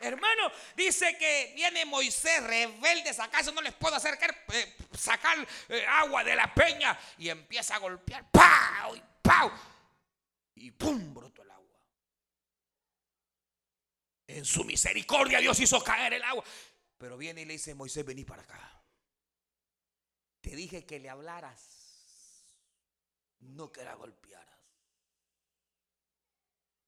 Hermano, 0.00 0.50
dice 0.76 1.16
que 1.18 1.52
viene 1.54 1.84
Moisés 1.84 2.42
rebelde, 2.42 3.10
¿acaso 3.18 3.52
no 3.52 3.60
les 3.60 3.74
puedo 3.74 3.96
hacer 3.96 4.18
eh, 4.52 4.76
sacar 4.98 5.46
eh, 5.68 5.84
agua 5.86 6.24
de 6.24 6.34
la 6.34 6.52
peña? 6.54 6.98
Y 7.18 7.28
empieza 7.28 7.76
a 7.76 7.78
golpear, 7.78 8.30
¡pau! 8.30 8.96
y 8.96 9.02
¡pau! 9.22 9.50
Y 10.54 10.70
¡pum! 10.70 11.12
brotó 11.12 11.42
el 11.42 11.50
agua. 11.50 11.78
En 14.26 14.44
su 14.44 14.64
misericordia 14.64 15.38
Dios 15.38 15.60
hizo 15.60 15.82
caer 15.84 16.14
el 16.14 16.24
agua. 16.24 16.44
Pero 16.96 17.18
viene 17.18 17.42
y 17.42 17.44
le 17.44 17.54
dice, 17.54 17.74
Moisés, 17.74 18.04
vení 18.04 18.24
para 18.24 18.42
acá. 18.42 18.82
Te 20.40 20.56
dije 20.56 20.86
que 20.86 20.98
le 20.98 21.10
hablaras, 21.10 22.46
no 23.40 23.70
que 23.70 23.84
la 23.84 23.94
golpearas. 23.94 24.48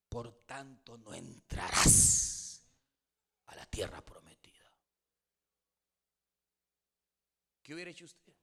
Por 0.09 0.45
tanto, 0.45 0.97
no 0.97 1.13
entrarás 1.13 2.42
a 3.47 3.55
la 3.55 3.65
tierra 3.65 4.01
prometida. 4.01 4.71
¿Qué 7.61 7.73
hubiera 7.73 7.91
hecho 7.91 8.05
usted? 8.05 8.33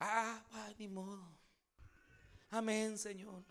Ah, 0.00 0.44
ah, 0.52 0.72
ni 0.78 0.88
modo. 0.88 1.38
Amén, 2.50 2.96
Señor. 2.98 3.44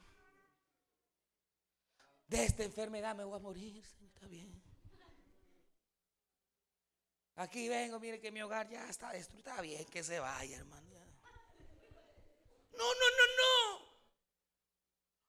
De 2.28 2.44
esta 2.44 2.64
enfermedad 2.64 3.16
me 3.16 3.24
voy 3.24 3.38
a 3.38 3.40
morir, 3.40 3.86
Señor, 3.86 4.12
está 4.14 4.28
bien. 4.28 4.62
Aquí 7.36 7.70
vengo, 7.70 8.00
mire 8.00 8.20
que 8.20 8.32
mi 8.32 8.42
hogar 8.42 8.68
ya 8.68 8.90
está 8.90 9.12
destruido. 9.12 9.50
Está 9.50 9.62
bien 9.62 9.86
que 9.86 10.04
se 10.04 10.20
vaya, 10.20 10.58
hermano. 10.58 10.88
No, 12.72 12.84
no, 12.84 13.10
no, 13.18 13.26
no. 13.38 13.87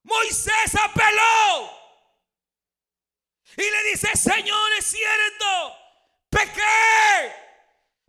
Moisés 0.09 0.75
apeló. 0.75 1.79
Y 3.57 3.63
le 3.63 3.91
dice, 3.91 4.17
Señor, 4.17 4.73
es 4.79 4.87
cierto, 4.87 5.77
pequé, 6.31 7.33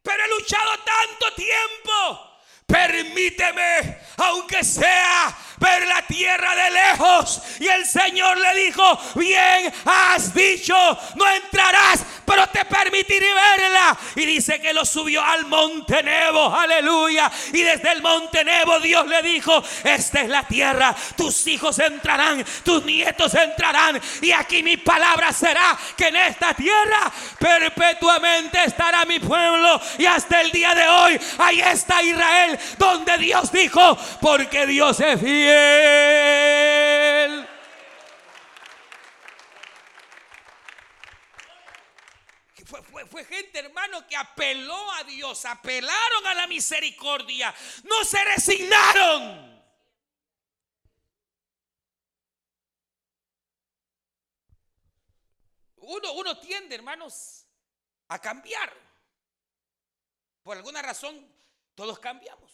pero 0.01 0.23
he 0.23 0.29
luchado 0.29 0.71
tanto 0.83 1.33
tiempo. 1.35 2.28
Permíteme, 2.69 3.97
aunque 4.17 4.63
sea 4.63 5.35
ver 5.59 5.87
la 5.87 6.01
tierra 6.03 6.55
de 6.55 6.71
lejos. 6.71 7.41
Y 7.59 7.67
el 7.67 7.85
Señor 7.85 8.37
le 8.37 8.65
dijo, 8.65 8.99
bien 9.15 9.73
has 9.85 10.33
dicho, 10.33 10.75
no 11.15 11.29
entrarás, 11.29 12.03
pero 12.25 12.47
te 12.47 12.63
permitiré 12.65 13.27
verla. 13.33 13.97
Y 14.15 14.25
dice 14.25 14.59
que 14.61 14.73
lo 14.73 14.85
subió 14.85 15.23
al 15.23 15.45
monte 15.45 16.01
Nebo, 16.03 16.53
aleluya. 16.55 17.31
Y 17.53 17.61
desde 17.61 17.91
el 17.91 18.01
monte 18.01 18.43
Nebo 18.43 18.79
Dios 18.79 19.05
le 19.07 19.21
dijo, 19.21 19.63
esta 19.83 20.21
es 20.21 20.29
la 20.29 20.43
tierra, 20.43 20.95
tus 21.15 21.47
hijos 21.47 21.79
entrarán, 21.79 22.45
tus 22.63 22.83
nietos 22.85 23.33
entrarán. 23.33 23.99
Y 24.21 24.31
aquí 24.31 24.63
mi 24.63 24.77
palabra 24.77 25.33
será 25.33 25.77
que 25.97 26.07
en 26.07 26.15
esta 26.15 26.53
tierra 26.53 27.11
perpetuamente 27.37 28.63
estará 28.63 29.05
mi 29.05 29.19
pueblo. 29.19 29.81
Y 29.97 30.05
hasta 30.05 30.41
el 30.41 30.51
día 30.51 30.73
de 30.73 30.87
hoy, 30.87 31.19
ahí 31.39 31.61
está 31.61 32.01
Israel, 32.01 32.58
donde 32.77 33.17
Dios 33.17 33.51
dijo, 33.51 33.97
porque 34.21 34.65
Dios 34.67 34.99
es 34.99 35.19
fiel 35.19 36.09
fue, 42.69 43.05
fue, 43.05 43.25
gente, 43.25 43.59
hermano, 43.59 44.07
que 44.07 44.15
apeló 44.15 44.91
a 44.93 45.03
Dios, 45.03 45.45
apelaron 45.45 46.27
a 46.27 46.33
la 46.35 46.47
misericordia, 46.47 47.53
no 47.83 48.03
se 48.05 48.23
resignaron. 48.23 49.49
Uno, 55.77 56.13
uno 56.13 56.39
tiende, 56.39 56.75
hermanos, 56.75 57.47
a 58.09 58.19
cambiar. 58.19 58.71
Por 60.43 60.57
alguna 60.57 60.81
razón, 60.81 61.27
todos 61.79 61.97
cambiamos. 61.99 62.51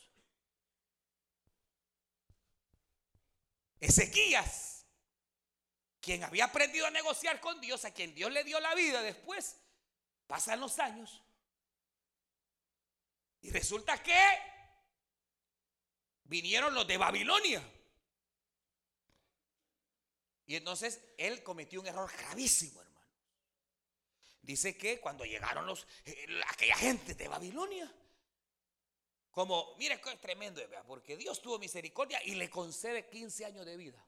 Ezequías, 3.79 4.85
quien 5.99 6.23
había 6.23 6.45
aprendido 6.45 6.85
a 6.85 6.91
negociar 6.91 7.41
con 7.41 7.59
Dios, 7.59 7.85
a 7.85 7.91
quien 7.91 8.13
Dios 8.13 8.31
le 8.31 8.43
dio 8.43 8.59
la 8.59 8.75
vida 8.75 9.01
después, 9.01 9.57
pasan 10.27 10.59
los 10.59 10.77
años. 10.77 11.23
Y 13.41 13.49
resulta 13.49 13.97
que 14.03 14.15
vinieron 16.25 16.75
los 16.75 16.85
de 16.85 16.97
Babilonia. 16.97 17.67
Y 20.45 20.55
entonces 20.55 21.01
él 21.17 21.41
cometió 21.41 21.81
un 21.81 21.87
error 21.87 22.11
gravísimo, 22.15 22.79
hermano. 22.79 23.09
Dice 24.43 24.77
que 24.77 24.99
cuando 24.99 25.25
llegaron 25.25 25.65
los, 25.65 25.87
eh, 26.05 26.27
aquella 26.47 26.75
gente 26.75 27.15
de 27.15 27.27
Babilonia, 27.27 27.91
como, 29.35 29.75
mire, 29.77 29.95
es 30.01 30.21
tremendo, 30.21 30.61
porque 30.87 31.17
Dios 31.17 31.41
tuvo 31.41 31.59
misericordia 31.59 32.23
y 32.23 32.35
le 32.35 32.49
concede 32.49 33.09
15 33.09 33.45
años 33.45 33.65
de 33.65 33.75
vida. 33.75 34.07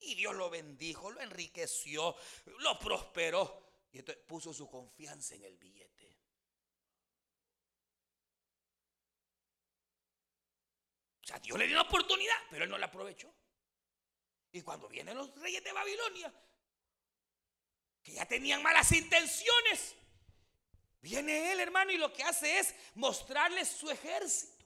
Y 0.00 0.14
Dios 0.14 0.34
lo 0.34 0.50
bendijo, 0.50 1.10
lo 1.10 1.18
enriqueció, 1.22 2.14
lo 2.58 2.78
prosperó. 2.78 3.72
Y 3.90 4.00
entonces 4.00 4.22
puso 4.26 4.52
su 4.52 4.68
confianza 4.68 5.34
en 5.34 5.44
el 5.44 5.56
billete. 5.56 6.20
O 11.22 11.26
sea, 11.26 11.38
Dios 11.38 11.58
le 11.58 11.66
dio 11.66 11.76
una 11.76 11.88
oportunidad, 11.88 12.36
pero 12.50 12.64
él 12.64 12.70
no 12.70 12.76
la 12.76 12.86
aprovechó. 12.88 13.32
Y 14.52 14.60
cuando 14.60 14.90
vienen 14.90 15.16
los 15.16 15.34
reyes 15.36 15.64
de 15.64 15.72
Babilonia, 15.72 16.34
que 18.02 18.12
ya 18.12 18.26
tenían 18.26 18.62
malas 18.62 18.92
intenciones, 18.92 19.96
Viene 21.02 21.52
él, 21.52 21.60
hermano, 21.60 21.90
y 21.90 21.96
lo 21.96 22.12
que 22.12 22.22
hace 22.22 22.60
es 22.60 22.74
mostrarles 22.94 23.68
su 23.68 23.90
ejército. 23.90 24.64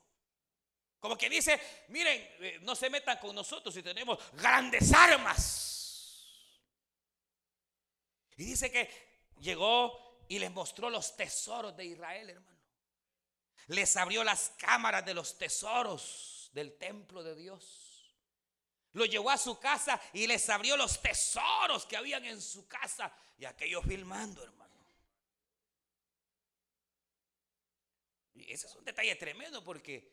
Como 1.01 1.17
que 1.17 1.31
dice, 1.31 1.59
miren, 1.89 2.21
eh, 2.41 2.59
no 2.63 2.77
se 2.77 2.91
metan 2.91 3.19
con 3.19 3.35
nosotros 3.35 3.75
si 3.75 3.83
tenemos 3.83 4.19
grandes 4.35 4.93
armas. 4.93 6.27
Y 8.37 8.45
dice 8.45 8.71
que 8.71 9.33
llegó 9.41 10.25
y 10.29 10.39
les 10.39 10.51
mostró 10.51 10.91
los 10.91 11.17
tesoros 11.17 11.75
de 11.75 11.87
Israel, 11.87 12.31
hermano. 12.31 12.61
Les 13.69 13.97
abrió 13.97 14.23
las 14.23 14.51
cámaras 14.59 15.07
de 15.07 15.15
los 15.15 15.39
tesoros 15.39 16.51
del 16.53 16.77
templo 16.77 17.23
de 17.23 17.35
Dios. 17.35 18.15
Lo 18.93 19.07
llevó 19.07 19.31
a 19.31 19.39
su 19.39 19.59
casa 19.59 20.01
y 20.13 20.27
les 20.27 20.49
abrió 20.51 20.77
los 20.77 21.01
tesoros 21.01 21.87
que 21.87 21.97
habían 21.97 22.25
en 22.27 22.43
su 22.43 22.69
casa. 22.69 23.13
Y 23.39 23.45
aquellos 23.47 23.85
filmando, 23.85 24.43
hermano. 24.43 24.67
Y 28.36 28.36
ese 28.53 28.67
es 28.67 28.75
un 28.75 28.85
detalle 28.85 29.15
tremendo 29.17 29.63
porque 29.63 30.11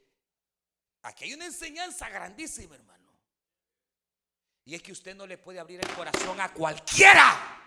aquí 1.03 1.25
hay 1.25 1.34
una 1.34 1.45
enseñanza 1.45 2.09
grandísima, 2.09 2.75
hermano. 2.75 3.11
Y 4.65 4.75
es 4.75 4.81
que 4.81 4.91
usted 4.91 5.15
no 5.15 5.27
le 5.27 5.38
puede 5.38 5.59
abrir 5.59 5.79
el 5.79 5.93
corazón 5.93 6.39
a 6.39 6.53
cualquiera. 6.53 7.59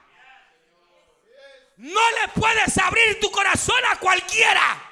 No 1.76 2.00
le 2.12 2.28
puedes 2.40 2.78
abrir 2.78 3.20
tu 3.20 3.30
corazón 3.30 3.84
a 3.90 3.98
cualquiera. 3.98 4.82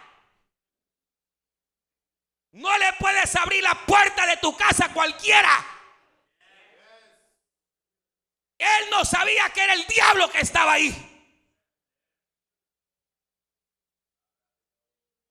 No 2.53 2.77
le 2.79 2.93
puedes 2.95 3.35
abrir 3.37 3.63
la 3.63 3.75
puerta 3.87 4.27
de 4.27 4.37
tu 4.37 4.55
casa 4.57 4.87
a 4.87 4.93
cualquiera. 4.93 5.67
Él 8.59 8.91
no 8.91 9.05
sabía 9.05 9.51
que 9.51 9.63
era 9.63 9.75
el 9.75 9.87
diablo 9.87 10.31
que 10.31 10.41
estaba 10.41 10.75
ahí. 10.75 11.14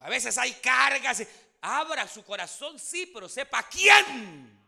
A 0.04 0.10
veces 0.10 0.38
hay 0.38 0.52
cargas. 0.56 1.24
Abra 1.62 2.08
su 2.08 2.24
corazón, 2.26 2.78
sí, 2.78 3.06
pero 3.06 3.30
sepa 3.30 3.64
quién. 3.64 4.62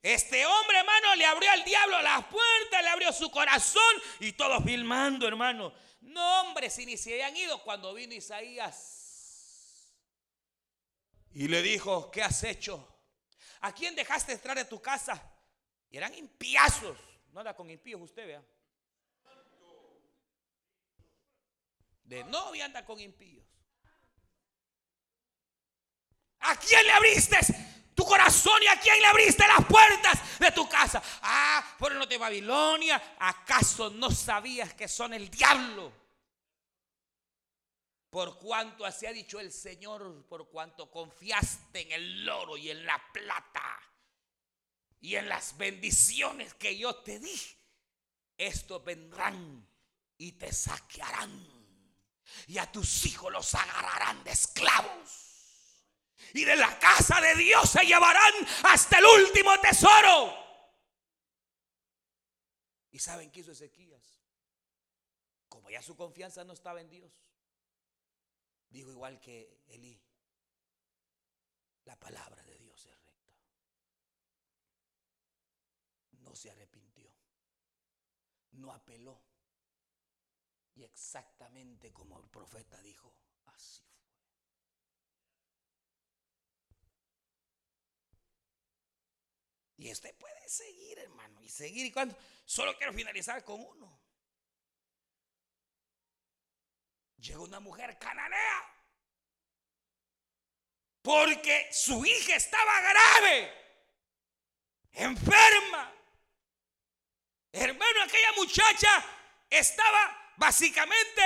Este 0.00 0.46
hombre, 0.46 0.78
hermano, 0.78 1.16
le 1.16 1.26
abrió 1.26 1.50
al 1.50 1.64
diablo 1.64 2.00
las 2.02 2.24
puertas, 2.26 2.82
le 2.82 2.88
abrió 2.88 3.12
su 3.12 3.28
corazón 3.28 3.82
y 4.20 4.32
todos 4.32 4.62
filmando, 4.62 5.26
hermano. 5.26 5.74
No, 6.02 6.42
hombre, 6.42 6.70
si 6.70 6.86
ni 6.86 6.96
se 6.96 7.14
habían 7.14 7.36
ido 7.36 7.60
cuando 7.64 7.92
vino 7.92 8.14
Isaías. 8.14 9.92
Y 11.32 11.48
le 11.48 11.62
dijo, 11.62 12.08
¿qué 12.12 12.22
has 12.22 12.44
hecho? 12.44 12.88
¿A 13.62 13.74
quién 13.74 13.96
dejaste 13.96 14.32
entrar 14.32 14.56
en 14.56 14.68
tu 14.68 14.80
casa? 14.80 15.20
Y 15.90 15.96
eran 15.96 16.14
impiazos. 16.14 16.96
No 17.32 17.40
anda 17.40 17.56
con 17.56 17.68
impíos 17.68 18.00
usted, 18.00 18.24
vea. 18.24 18.42
De 22.06 22.24
novia 22.24 22.64
anda 22.64 22.84
con 22.84 22.98
impíos. 23.00 23.44
¿A 26.40 26.56
quién 26.56 26.84
le 26.84 26.92
abriste 26.92 27.38
tu 27.94 28.04
corazón 28.04 28.62
y 28.62 28.66
a 28.68 28.78
quién 28.78 29.00
le 29.00 29.06
abriste 29.06 29.44
las 29.46 29.64
puertas 29.66 30.38
de 30.38 30.52
tu 30.52 30.68
casa? 30.68 31.02
Ah, 31.22 31.74
fueron 31.78 31.98
los 31.98 32.08
de 32.08 32.18
Babilonia. 32.18 33.16
¿Acaso 33.18 33.90
no 33.90 34.10
sabías 34.10 34.74
que 34.74 34.86
son 34.86 35.14
el 35.14 35.28
diablo? 35.28 35.92
Por 38.10 38.38
cuanto 38.38 38.86
así 38.86 39.06
ha 39.06 39.12
dicho 39.12 39.40
el 39.40 39.52
Señor, 39.52 40.26
por 40.28 40.48
cuanto 40.48 40.90
confiaste 40.90 41.82
en 41.82 41.92
el 41.92 42.28
oro 42.28 42.56
y 42.56 42.70
en 42.70 42.86
la 42.86 43.02
plata 43.12 43.80
y 45.00 45.16
en 45.16 45.28
las 45.28 45.56
bendiciones 45.58 46.54
que 46.54 46.78
yo 46.78 46.94
te 46.96 47.18
di, 47.18 47.38
estos 48.38 48.84
vendrán 48.84 49.68
y 50.16 50.32
te 50.32 50.52
saquearán 50.52 51.55
y 52.46 52.58
a 52.58 52.70
tus 52.70 53.06
hijos 53.06 53.32
los 53.32 53.54
agarrarán 53.54 54.22
de 54.24 54.30
esclavos. 54.30 55.26
Y 56.32 56.44
de 56.44 56.56
la 56.56 56.78
casa 56.78 57.20
de 57.20 57.34
Dios 57.36 57.70
se 57.70 57.84
llevarán 57.84 58.32
hasta 58.64 58.98
el 58.98 59.04
último 59.04 59.58
tesoro. 59.60 60.46
¿Y 62.90 62.98
saben 62.98 63.30
qué 63.30 63.40
hizo 63.40 63.52
Ezequías? 63.52 64.20
Como 65.48 65.70
ya 65.70 65.82
su 65.82 65.96
confianza 65.96 66.44
no 66.44 66.52
estaba 66.52 66.80
en 66.80 66.90
Dios, 66.90 67.12
dijo 68.68 68.90
igual 68.90 69.20
que 69.20 69.62
Elí, 69.68 70.02
la 71.84 71.96
palabra 71.98 72.42
de 72.42 72.58
Dios 72.58 72.84
es 72.86 72.98
recta. 73.04 73.36
No 76.12 76.34
se 76.34 76.50
arrepintió, 76.50 77.10
no 78.52 78.72
apeló 78.72 79.22
y 80.76 80.84
exactamente 80.84 81.90
como 81.90 82.20
el 82.20 82.28
profeta 82.28 82.78
dijo, 82.82 83.14
así 83.46 83.82
fue. 83.82 83.96
Y 89.78 89.90
usted 89.90 90.14
puede 90.16 90.48
seguir, 90.48 90.98
hermano, 90.98 91.40
y 91.42 91.48
seguir. 91.48 91.86
Y 91.86 91.92
cuando 91.92 92.16
solo 92.44 92.76
quiero 92.76 92.92
finalizar 92.92 93.42
con 93.42 93.60
uno. 93.60 94.00
Llegó 97.16 97.44
una 97.44 97.60
mujer 97.60 97.98
cananea. 97.98 98.74
Porque 101.00 101.68
su 101.72 102.04
hija 102.04 102.36
estaba 102.36 102.80
grave. 102.80 103.52
enferma. 104.92 105.94
Hermano, 107.52 108.02
aquella 108.02 108.32
muchacha 108.32 109.04
estaba 109.48 110.25
básicamente 110.36 111.22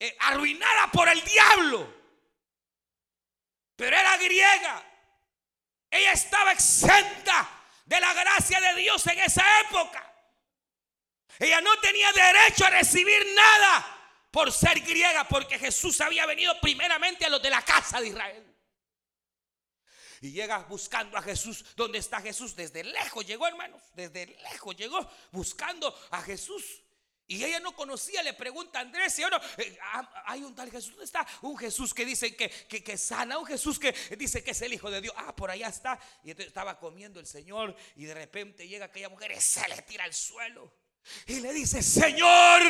eh, 0.00 0.16
arruinada 0.20 0.90
por 0.90 1.08
el 1.08 1.22
diablo. 1.22 1.94
Pero 3.76 3.96
era 3.96 4.16
griega. 4.16 4.84
Ella 5.90 6.12
estaba 6.12 6.52
exenta 6.52 7.48
de 7.84 8.00
la 8.00 8.12
gracia 8.12 8.60
de 8.60 8.74
Dios 8.74 9.06
en 9.06 9.18
esa 9.20 9.44
época. 9.60 10.04
Ella 11.38 11.60
no 11.60 11.78
tenía 11.80 12.12
derecho 12.12 12.66
a 12.66 12.70
recibir 12.70 13.26
nada 13.34 13.98
por 14.30 14.52
ser 14.52 14.80
griega, 14.80 15.26
porque 15.28 15.58
Jesús 15.58 16.00
había 16.00 16.26
venido 16.26 16.60
primeramente 16.60 17.24
a 17.24 17.28
los 17.28 17.42
de 17.42 17.50
la 17.50 17.62
casa 17.62 18.00
de 18.00 18.08
Israel. 18.08 18.44
Y 20.20 20.32
llega 20.32 20.58
buscando 20.64 21.16
a 21.16 21.22
Jesús. 21.22 21.64
¿Dónde 21.76 21.98
está 21.98 22.20
Jesús? 22.20 22.56
Desde 22.56 22.82
lejos 22.82 23.24
llegó, 23.24 23.46
hermanos. 23.46 23.80
Desde 23.94 24.26
lejos 24.26 24.76
llegó 24.76 25.08
buscando 25.30 25.96
a 26.10 26.20
Jesús. 26.22 26.82
Y 27.30 27.44
ella 27.44 27.60
no 27.60 27.76
conocía, 27.76 28.22
le 28.22 28.32
pregunta 28.32 28.78
a 28.78 28.82
Andrés, 28.82 29.12
¿sí 29.12 29.22
no? 29.30 29.36
Eh, 29.58 29.78
ah, 29.82 30.24
hay 30.24 30.42
un 30.42 30.54
tal 30.54 30.70
Jesús, 30.70 30.92
¿dónde 30.92 31.04
está? 31.04 31.26
Un 31.42 31.58
Jesús 31.58 31.92
que 31.92 32.06
dice 32.06 32.34
que, 32.34 32.48
que, 32.48 32.96
sana, 32.96 33.36
un 33.36 33.44
Jesús 33.44 33.78
que 33.78 33.92
dice 34.16 34.42
que 34.42 34.52
es 34.52 34.62
el 34.62 34.72
Hijo 34.72 34.90
de 34.90 35.02
Dios. 35.02 35.14
Ah, 35.14 35.36
por 35.36 35.50
allá 35.50 35.68
está. 35.68 36.00
Y 36.24 36.30
entonces 36.30 36.48
estaba 36.48 36.78
comiendo 36.78 37.20
el 37.20 37.26
Señor 37.26 37.76
y 37.96 38.06
de 38.06 38.14
repente 38.14 38.66
llega 38.66 38.86
aquella 38.86 39.10
mujer 39.10 39.32
y 39.32 39.40
se 39.42 39.68
le 39.68 39.82
tira 39.82 40.04
al 40.04 40.14
suelo. 40.14 40.72
Y 41.26 41.40
le 41.40 41.52
dice, 41.52 41.82
Señor, 41.82 42.62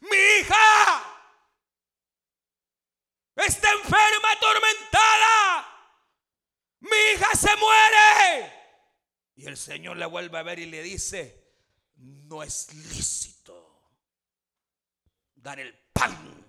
mi 0.00 0.16
hija 0.40 1.22
está 3.36 3.72
enferma, 3.72 4.32
atormentada. 4.32 5.88
Mi 6.80 6.96
hija 7.14 7.34
se 7.34 7.56
muere. 7.56 8.52
Y 9.36 9.46
el 9.46 9.56
Señor 9.56 9.96
le 9.96 10.04
vuelve 10.04 10.36
a 10.36 10.42
ver 10.42 10.58
y 10.58 10.66
le 10.66 10.82
dice, 10.82 11.43
no 12.28 12.42
es 12.42 12.72
lícito 12.74 13.54
dar 15.34 15.60
el 15.60 15.74
pan 15.92 16.44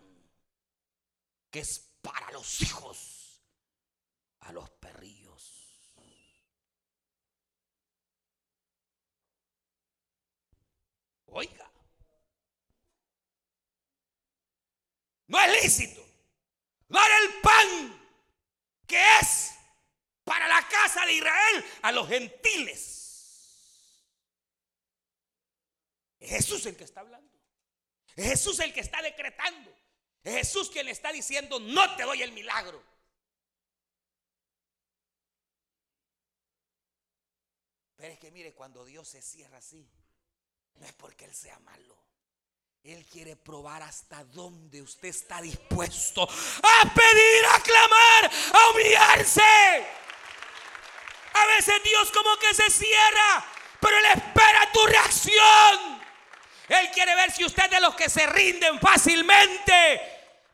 que 1.50 1.60
es 1.60 1.80
para 2.02 2.32
los 2.32 2.62
hijos 2.62 3.42
a 4.42 4.52
los 4.52 4.70
perrillos. 4.72 5.26
Oiga, 11.28 11.70
no 15.28 15.40
es 15.42 15.64
lícito 15.64 16.06
dar 16.88 17.10
el 17.24 17.42
pan 17.42 18.02
que 18.88 19.20
es 19.20 19.52
para 20.24 20.48
la 20.48 20.66
casa 20.68 21.06
de 21.06 21.14
Israel 21.14 21.66
a 21.82 21.92
los 21.92 22.08
gentiles. 22.08 22.95
Es 26.26 26.32
Jesús 26.32 26.66
el 26.66 26.76
que 26.76 26.84
está 26.84 27.02
hablando. 27.02 27.32
Es 28.16 28.26
Jesús 28.26 28.60
el 28.60 28.74
que 28.74 28.80
está 28.80 29.00
decretando. 29.02 29.72
Es 30.24 30.34
Jesús 30.34 30.72
quien 30.72 30.88
le 30.88 30.92
está 30.92 31.12
diciendo, 31.12 31.60
no 31.60 31.96
te 31.96 32.04
doy 32.04 32.24
el 32.24 32.32
milagro. 32.32 32.84
Pero 37.96 38.12
es 38.12 38.20
que 38.20 38.32
mire, 38.32 38.56
cuando 38.56 38.84
Dios 38.84 39.08
se 39.08 39.22
cierra 39.22 39.60
así, 39.60 39.88
no 40.76 40.86
es 40.86 40.94
porque 40.94 41.26
Él 41.26 41.34
sea 41.34 41.60
malo. 41.60 41.96
Él 42.84 43.06
quiere 43.06 43.36
probar 43.36 43.84
hasta 43.84 44.24
dónde 44.24 44.82
usted 44.82 45.10
está 45.10 45.42
dispuesto 45.42 46.24
a 46.24 46.94
pedir, 46.94 47.46
a 47.52 47.62
clamar, 47.62 48.32
a 48.54 48.70
humillarse. 48.72 49.42
A 51.34 51.46
veces 51.58 51.84
Dios 51.84 52.12
como 52.12 52.36
que 52.38 52.54
se 52.56 52.70
cierra, 52.72 53.46
pero 53.80 53.98
Él 53.98 54.06
espera 54.06 54.72
tu 54.72 54.86
reacción. 54.88 55.95
Él 56.68 56.90
quiere 56.92 57.16
ver 57.16 57.32
si 57.32 57.46
usted 57.46 57.70
de 57.70 57.80
los 57.80 57.96
que 57.96 58.10
se 58.10 58.26
rinden 58.26 58.80
fácilmente, 58.80 60.02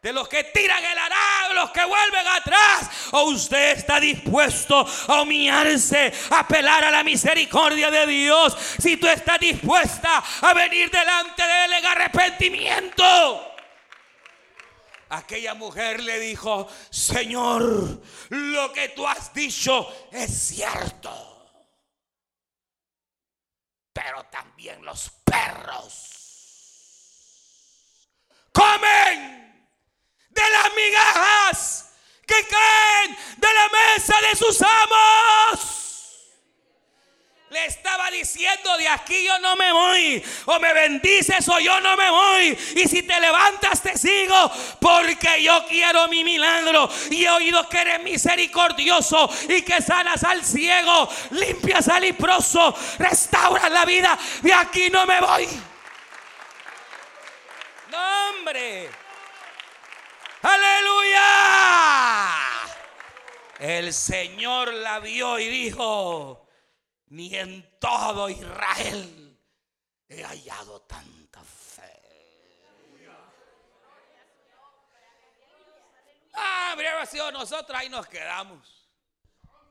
de 0.01 0.12
los 0.12 0.28
que 0.28 0.43
tiran 0.45 0.84
el 0.84 0.97
arado, 0.97 1.53
los 1.53 1.72
que 1.72 1.86
vuelven 1.86 2.28
atrás, 2.28 2.89
o 3.12 3.24
usted 3.26 3.78
está 3.78 3.99
dispuesto 3.99 4.86
a 5.07 5.22
humillarse, 5.22 6.12
a 6.32 6.39
apelar 6.39 6.84
a 6.84 6.91
la 6.91 7.03
misericordia 7.03 7.89
de 7.91 8.07
Dios. 8.07 8.57
Si 8.80 8.97
tú 8.97 9.07
estás 9.07 9.39
dispuesta 9.39 10.24
a 10.41 10.53
venir 10.53 10.89
delante 10.89 11.43
de 11.45 11.66
Él 11.66 11.74
en 11.74 11.86
arrepentimiento. 11.86 13.47
Aquella 15.09 15.53
mujer 15.53 15.99
le 16.01 16.20
dijo, 16.20 16.68
Señor, 16.89 18.01
lo 18.30 18.74
que 18.74 18.89
tú 18.89 19.05
has 19.05 19.34
dicho 19.34 19.88
es 20.12 20.32
cierto 20.47 21.40
pero 23.93 24.23
también 24.25 24.83
los 24.83 25.09
perros 25.23 26.11
comen 28.53 29.67
de 30.29 30.49
las 30.49 30.75
migajas 30.75 31.93
que 32.25 32.47
caen 32.47 33.17
de 33.37 33.47
la 33.53 33.69
mesa 33.69 34.15
de 34.21 34.35
sus 34.35 34.61
amos. 34.61 35.80
Le 37.52 37.66
estaba 37.66 38.10
diciendo, 38.10 38.78
de 38.78 38.88
aquí 38.88 39.26
yo 39.26 39.38
no 39.39 39.58
me 39.58 39.74
voy. 39.74 40.24
O 40.45 40.58
me 40.58 40.74
bendices 40.74 41.45
o 41.49 41.60
yo 41.60 41.82
no 41.82 41.97
me 41.97 42.10
voy. 42.10 42.58
Y 42.78 42.88
si 42.88 43.04
te 43.04 43.20
levantas 43.20 43.82
te 43.82 43.97
sigo 43.97 44.49
porque 44.80 45.43
yo 45.43 45.66
quiero 45.68 46.08
mi 46.08 46.24
milagro. 46.24 46.89
Y 47.10 47.26
he 47.26 47.30
oído 47.30 47.68
que 47.68 47.82
eres 47.82 48.02
misericordioso 48.04 49.30
y 49.49 49.64
que 49.64 49.82
sanas 49.82 50.24
al 50.24 50.45
ciego, 50.45 51.10
limpias 51.32 51.89
al 51.89 52.04
leproso, 52.04 52.74
restauras 52.97 53.70
la 53.70 53.84
vida. 53.84 54.18
De 54.41 54.54
aquí 54.54 54.89
no 54.89 55.06
me 55.06 55.20
voy. 55.20 55.45
No, 57.89 58.30
hombre. 58.30 58.89
Aleluya. 60.41 61.22
El 63.60 63.93
Señor 63.93 64.74
la 64.74 64.99
vio 64.99 65.38
y 65.38 65.49
dijo, 65.49 66.47
ni 67.12 67.36
en 67.36 67.78
todo 67.78 68.30
Israel 68.30 69.38
he 70.07 70.24
hallado 70.24 70.82
tanta 70.84 71.43
fe. 71.43 71.82
Ah, 76.34 76.72
habría 76.72 77.05
sido 77.05 77.30
nosotros, 77.34 77.78
ahí 77.78 77.89
nos 77.89 78.07
quedamos. 78.07 78.89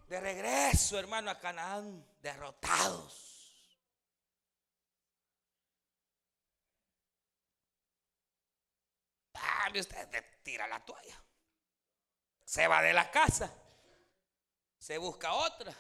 De 0.07 0.21
regreso, 0.21 0.99
hermano, 0.99 1.31
a 1.31 1.39
Canaán, 1.39 2.07
derrotados. 2.21 3.27
Ah, 9.35 9.71
usted 9.75 10.25
tira 10.43 10.69
la 10.69 10.85
toalla. 10.85 11.25
Se 12.45 12.67
va 12.67 12.83
de 12.83 12.93
la 12.93 13.11
casa. 13.11 13.51
Se 14.79 14.99
busca 14.99 15.33
otra. 15.33 15.75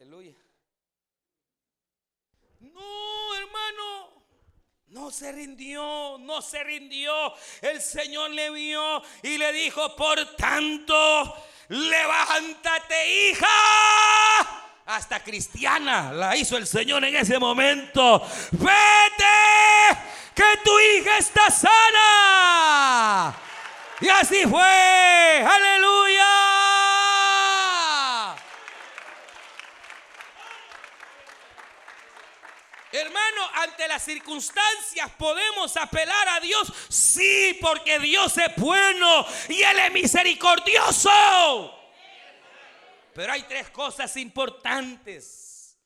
Aleluya. 0.00 0.32
No, 2.60 3.34
hermano. 3.34 4.24
No 4.86 5.10
se 5.10 5.32
rindió, 5.32 6.18
no 6.20 6.40
se 6.40 6.62
rindió. 6.62 7.34
El 7.60 7.82
Señor 7.82 8.30
le 8.30 8.50
vio 8.50 9.02
y 9.22 9.36
le 9.36 9.52
dijo, 9.52 9.96
por 9.96 10.36
tanto, 10.36 11.34
levántate, 11.68 13.30
hija. 13.30 13.48
Hasta 14.86 15.22
cristiana 15.22 16.12
la 16.12 16.36
hizo 16.36 16.56
el 16.56 16.66
Señor 16.66 17.04
en 17.04 17.16
ese 17.16 17.38
momento. 17.40 18.22
Vete, 18.52 19.98
que 20.32 20.60
tu 20.64 20.78
hija 20.78 21.18
está 21.18 21.50
sana. 21.50 23.36
Y 24.00 24.08
así 24.08 24.46
fue. 24.46 25.44
Aleluya. 25.44 26.57
Hermano, 32.90 33.50
ante 33.54 33.86
las 33.86 34.02
circunstancias 34.02 35.10
podemos 35.18 35.76
apelar 35.76 36.28
a 36.28 36.40
Dios. 36.40 36.72
Sí, 36.88 37.58
porque 37.60 37.98
Dios 37.98 38.36
es 38.38 38.56
bueno 38.56 39.26
y 39.48 39.62
Él 39.62 39.78
es 39.78 39.92
misericordioso. 39.92 41.10
Pero 43.14 43.32
hay 43.32 43.42
tres 43.42 43.68
cosas 43.70 44.16
importantes. 44.16 45.76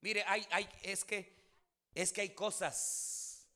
Mire, 0.00 0.24
hay, 0.26 0.68
es 0.82 1.04
que, 1.04 1.32
es 1.94 2.12
que 2.12 2.22
hay 2.22 2.30
cosas. 2.30 3.46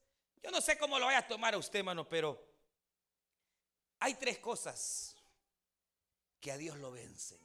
Yo 0.42 0.50
no 0.50 0.60
sé 0.60 0.78
cómo 0.78 0.98
lo 0.98 1.06
vaya 1.06 1.18
a 1.18 1.26
tomar 1.26 1.54
a 1.54 1.58
usted, 1.58 1.80
hermano, 1.80 2.08
pero 2.08 2.42
hay 3.98 4.14
tres 4.14 4.38
cosas 4.38 5.16
que 6.40 6.52
a 6.52 6.56
Dios 6.56 6.76
lo 6.76 6.92
vencen. 6.92 7.43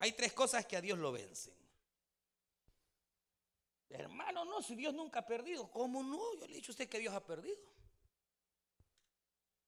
Hay 0.00 0.12
tres 0.12 0.32
cosas 0.32 0.66
que 0.66 0.76
a 0.76 0.80
Dios 0.80 0.98
lo 0.98 1.12
vencen. 1.12 1.54
Hermano, 3.90 4.44
no, 4.44 4.62
si 4.62 4.74
Dios 4.74 4.94
nunca 4.94 5.20
ha 5.20 5.26
perdido. 5.26 5.70
¿Cómo 5.70 6.02
no? 6.02 6.34
Yo 6.38 6.46
le 6.46 6.54
he 6.54 6.56
dicho 6.56 6.72
a 6.72 6.74
usted 6.74 6.88
que 6.88 6.98
Dios 6.98 7.14
ha 7.14 7.24
perdido. 7.24 7.60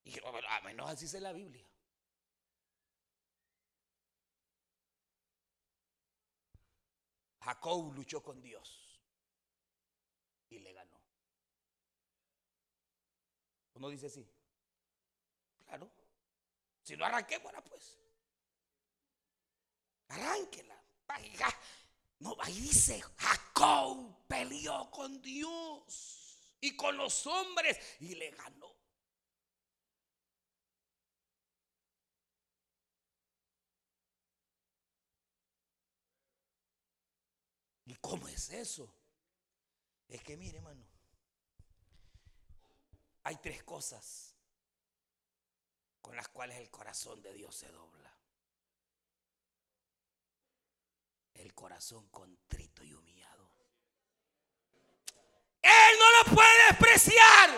Y 0.04 0.12
yo, 0.12 0.22
a 0.26 0.60
menos 0.62 0.90
así 0.90 1.04
es 1.04 1.14
la 1.14 1.32
Biblia. 1.32 1.64
Jacob 7.40 7.92
luchó 7.92 8.22
con 8.22 8.40
Dios 8.40 9.00
y 10.48 10.60
le 10.60 10.72
ganó. 10.72 11.00
¿Uno 13.74 13.88
dice 13.88 14.06
así? 14.06 14.26
Claro. 15.66 15.90
Si 16.82 16.96
no 16.96 17.04
arranquémosla, 17.04 17.62
pues. 17.64 17.98
Arránquela. 20.12 20.78
No, 22.18 22.36
ahí 22.40 22.60
dice, 22.60 23.02
Jacob 23.16 24.26
peleó 24.28 24.90
con 24.90 25.20
Dios 25.20 26.38
y 26.60 26.76
con 26.76 26.96
los 26.96 27.26
hombres 27.26 27.78
y 28.00 28.14
le 28.14 28.30
ganó. 28.30 28.76
¿Y 37.86 37.94
cómo 37.96 38.28
es 38.28 38.50
eso? 38.50 38.94
Es 40.08 40.22
que 40.22 40.36
mire, 40.36 40.58
hermano, 40.58 40.86
hay 43.24 43.36
tres 43.36 43.64
cosas 43.64 44.36
con 46.00 46.14
las 46.14 46.28
cuales 46.28 46.58
el 46.58 46.70
corazón 46.70 47.20
de 47.22 47.32
Dios 47.32 47.54
se 47.54 47.68
dobla. 47.68 48.11
El 51.34 51.54
corazón 51.54 52.08
contrito 52.08 52.82
y 52.84 52.92
humillado. 52.94 53.50
Él 55.62 55.98
no 55.98 56.30
lo 56.30 56.34
puede 56.34 56.66
despreciar. 56.68 57.50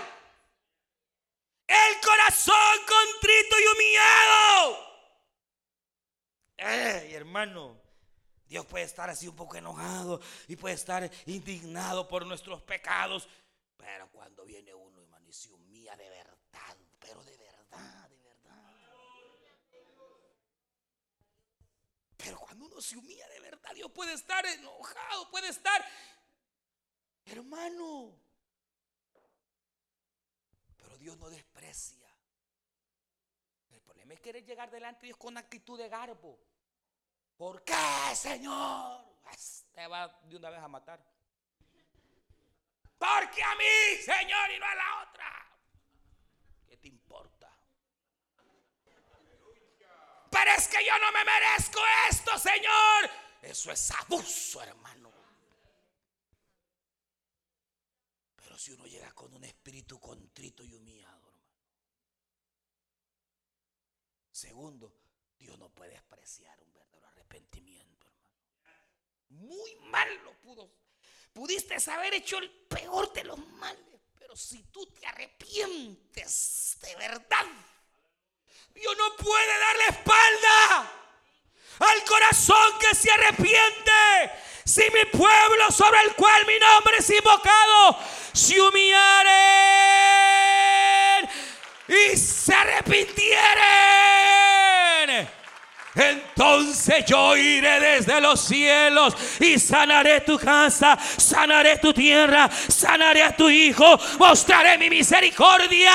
El 1.67 2.01
corazón 2.01 2.79
contrito 2.87 3.57
y 3.59 3.67
humillado. 3.75 4.95
¡Ey, 6.57 7.15
hermano! 7.15 7.81
Dios 8.47 8.67
puede 8.67 8.85
estar 8.85 9.11
así 9.11 9.27
un 9.27 9.35
poco 9.35 9.57
enojado 9.57 10.21
y 10.47 10.57
puede 10.57 10.75
estar 10.75 11.11
indignado 11.27 12.07
por 12.07 12.27
nuestros 12.27 12.63
pecados. 12.63 13.29
Pero 13.77 14.09
cuando 14.11 14.45
viene 14.45 14.75
uno, 14.75 15.01
hermano, 15.01 15.29
y 15.29 15.33
se 15.33 15.51
humilla 15.51 15.97
de 15.97 16.09
verdad, 16.09 16.77
pero 17.01 17.25
de 17.25 17.37
verdad. 17.37 18.04
Pero 22.25 22.39
cuando 22.39 22.65
uno 22.65 22.81
se 22.81 22.97
humilla 22.97 23.29
de 23.29 23.41
verdad, 23.41 23.75
Dios 23.75 23.91
puede 23.93 24.15
estar 24.15 24.45
enojado, 24.47 25.31
puede 25.31 25.49
estar, 25.49 25.85
hermano. 27.27 28.19
Pero 30.79 30.97
Dios 30.97 31.19
no 31.19 31.29
desprecia. 31.29 32.09
El 33.69 33.83
problema 33.83 34.15
es 34.15 34.21
querer 34.21 34.43
llegar 34.43 34.71
delante 34.71 35.03
de 35.03 35.09
Dios 35.09 35.19
con 35.19 35.37
actitud 35.37 35.79
de 35.79 35.91
garbo. 35.91 36.41
¿Por 37.37 37.63
qué, 37.63 37.75
Señor? 38.15 39.05
Te 39.75 39.87
va 39.87 40.09
de 40.23 40.37
una 40.37 40.49
vez 40.49 40.61
a 40.61 40.69
matar. 40.69 41.05
Porque 42.97 43.43
a 43.43 43.55
mí, 43.57 44.03
Señor, 44.03 44.51
y 44.51 44.59
no 44.59 44.65
a 44.65 44.75
la 44.75 45.09
otra. 45.09 45.59
¿Qué 46.67 46.77
te 46.79 46.89
importa? 46.89 47.34
Pero 50.35 50.51
es 50.51 50.67
que 50.67 50.85
yo 50.85 50.99
no 50.99 51.13
me 51.13 51.25
merezco 51.25 51.81
esto, 52.11 52.37
Señor. 52.37 53.09
Eso 53.41 53.71
es 53.71 53.91
abuso, 53.93 54.61
hermano. 54.63 55.13
Pero 58.35 58.59
si 58.59 58.73
uno 58.73 58.85
llega 58.85 59.13
con 59.13 59.33
un 59.33 59.45
espíritu 59.45 60.01
contrito 60.01 60.65
y 60.65 60.75
humillado, 60.75 61.29
hermano. 61.29 61.55
Segundo, 64.33 64.93
Dios 65.39 65.57
no 65.57 65.69
puede 65.69 65.93
despreciar 65.93 66.59
un 66.61 67.05
arrepentimiento, 67.05 68.09
hermano. 68.09 68.35
Muy 69.29 69.77
mal 69.77 70.13
lo 70.25 70.37
pudo. 70.41 70.69
Pudiste 71.33 71.77
haber 71.93 72.13
hecho 72.15 72.39
el 72.39 72.51
peor 72.51 73.13
de 73.13 73.23
los 73.23 73.39
males, 73.39 74.01
pero 74.19 74.35
si 74.35 74.65
tú 74.65 74.85
te 74.87 75.07
arrepientes 75.07 76.77
de 76.81 76.97
verdad, 76.97 77.47
Dios 78.75 78.97
no 78.99 79.17
puede 79.17 79.59
darle 79.59 79.85
espalda 79.91 80.91
al 81.81 82.05
corazón 82.05 82.79
que 82.79 82.95
se 82.95 83.11
arrepiente. 83.11 83.93
Si 84.65 84.83
mi 84.83 85.05
pueblo 85.17 85.71
sobre 85.71 86.01
el 86.03 86.15
cual 86.15 86.47
mi 86.47 86.59
nombre 86.59 86.99
es 86.99 87.11
invocado 87.11 87.99
se 88.33 88.61
humillaren 88.61 88.89
y 91.87 92.17
se 92.17 92.55
arrepintieren 92.55 93.55
entonces 95.95 97.05
yo 97.07 97.37
iré 97.37 97.79
desde 97.79 98.21
los 98.21 98.41
cielos 98.41 99.15
y 99.39 99.59
sanaré 99.59 100.23
tu 100.23 100.39
casa, 100.39 100.99
sanaré 101.17 101.79
tu 101.79 101.93
tierra, 101.93 102.51
sanaré 102.51 103.23
a 103.23 103.37
tu 103.37 103.49
hijo, 103.49 103.99
mostraré 104.19 104.77
mi 104.77 104.91
misericordia. 104.91 105.93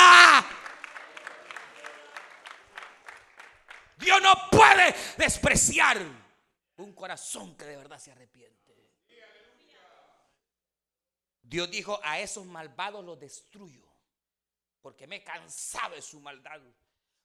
Dios 4.00 4.20
no 4.22 4.32
puede 4.50 4.94
despreciar 5.16 5.98
un 6.76 6.92
corazón 6.94 7.56
que 7.56 7.64
de 7.64 7.76
verdad 7.76 7.98
se 7.98 8.12
arrepiente. 8.12 8.60
Dios 11.42 11.68
dijo, 11.68 11.98
a 12.04 12.20
esos 12.20 12.46
malvados 12.46 13.04
los 13.04 13.18
destruyo, 13.18 13.84
porque 14.80 15.08
me 15.08 15.16
he 15.16 15.24
cansado 15.24 15.96
de 15.96 16.02
su 16.02 16.20
maldad. 16.20 16.60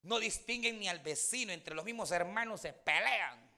No 0.02 0.20
distinguen 0.20 0.80
ni 0.80 0.88
al 0.88 1.00
vecino, 1.00 1.54
entre 1.54 1.76
los 1.76 1.86
mismos 1.86 2.12
hermanos 2.12 2.62
se 2.62 2.74
pelean. 2.74 3.52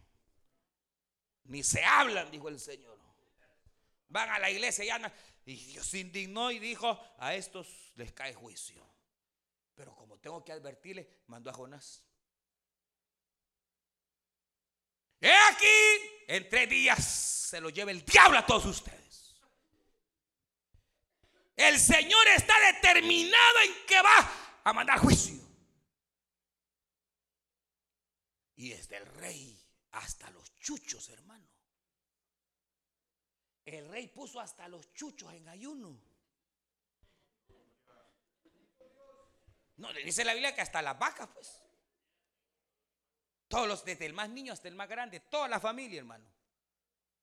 Ni 1.45 1.63
se 1.63 1.83
hablan, 1.85 2.29
dijo 2.29 2.49
el 2.49 2.59
Señor. 2.59 2.99
Van 4.09 4.29
a 4.29 4.39
la 4.39 4.49
iglesia 4.49 4.83
y 4.83 4.89
andan. 4.89 5.13
Y 5.45 5.55
Dios 5.55 5.87
se 5.87 5.99
indignó 5.99 6.51
y 6.51 6.59
dijo, 6.59 6.99
a 7.17 7.33
estos 7.33 7.93
les 7.95 8.11
cae 8.11 8.33
juicio. 8.33 8.85
Pero 9.73 9.95
como 9.95 10.17
tengo 10.19 10.43
que 10.43 10.51
advertirle, 10.51 11.21
mandó 11.27 11.49
a 11.49 11.53
Jonás. 11.53 12.03
He 15.19 15.33
aquí, 15.33 16.25
en 16.27 16.47
tres 16.49 16.69
días 16.69 17.03
se 17.03 17.59
lo 17.59 17.69
lleva 17.69 17.91
el 17.91 18.03
diablo 18.03 18.37
a 18.37 18.45
todos 18.45 18.65
ustedes. 18.65 19.35
El 21.55 21.79
Señor 21.79 22.27
está 22.35 22.53
determinado 22.73 23.59
en 23.65 23.85
que 23.87 24.01
va 24.01 24.61
a 24.63 24.73
mandar 24.73 24.99
juicio. 24.99 25.35
Y 28.55 28.69
desde 28.69 28.97
el 28.97 29.05
rey 29.05 29.59
hasta 29.91 30.29
los 30.31 30.55
chuchos, 30.59 31.09
hermano. 31.09 31.47
El 33.65 33.89
rey 33.89 34.07
puso 34.07 34.39
hasta 34.39 34.67
los 34.67 34.93
chuchos 34.93 35.33
en 35.33 35.49
ayuno. 35.49 35.99
No, 39.77 39.91
le 39.91 40.03
dice 40.03 40.23
la 40.23 40.33
Biblia 40.33 40.55
que 40.55 40.61
hasta 40.61 40.81
las 40.81 40.97
vacas, 40.97 41.29
pues. 41.33 41.61
Todos 43.47 43.67
los, 43.67 43.85
desde 43.85 44.05
el 44.05 44.13
más 44.13 44.29
niño 44.29 44.53
hasta 44.53 44.67
el 44.67 44.75
más 44.75 44.89
grande, 44.89 45.21
toda 45.21 45.47
la 45.47 45.59
familia, 45.59 45.99
hermano. 45.99 46.25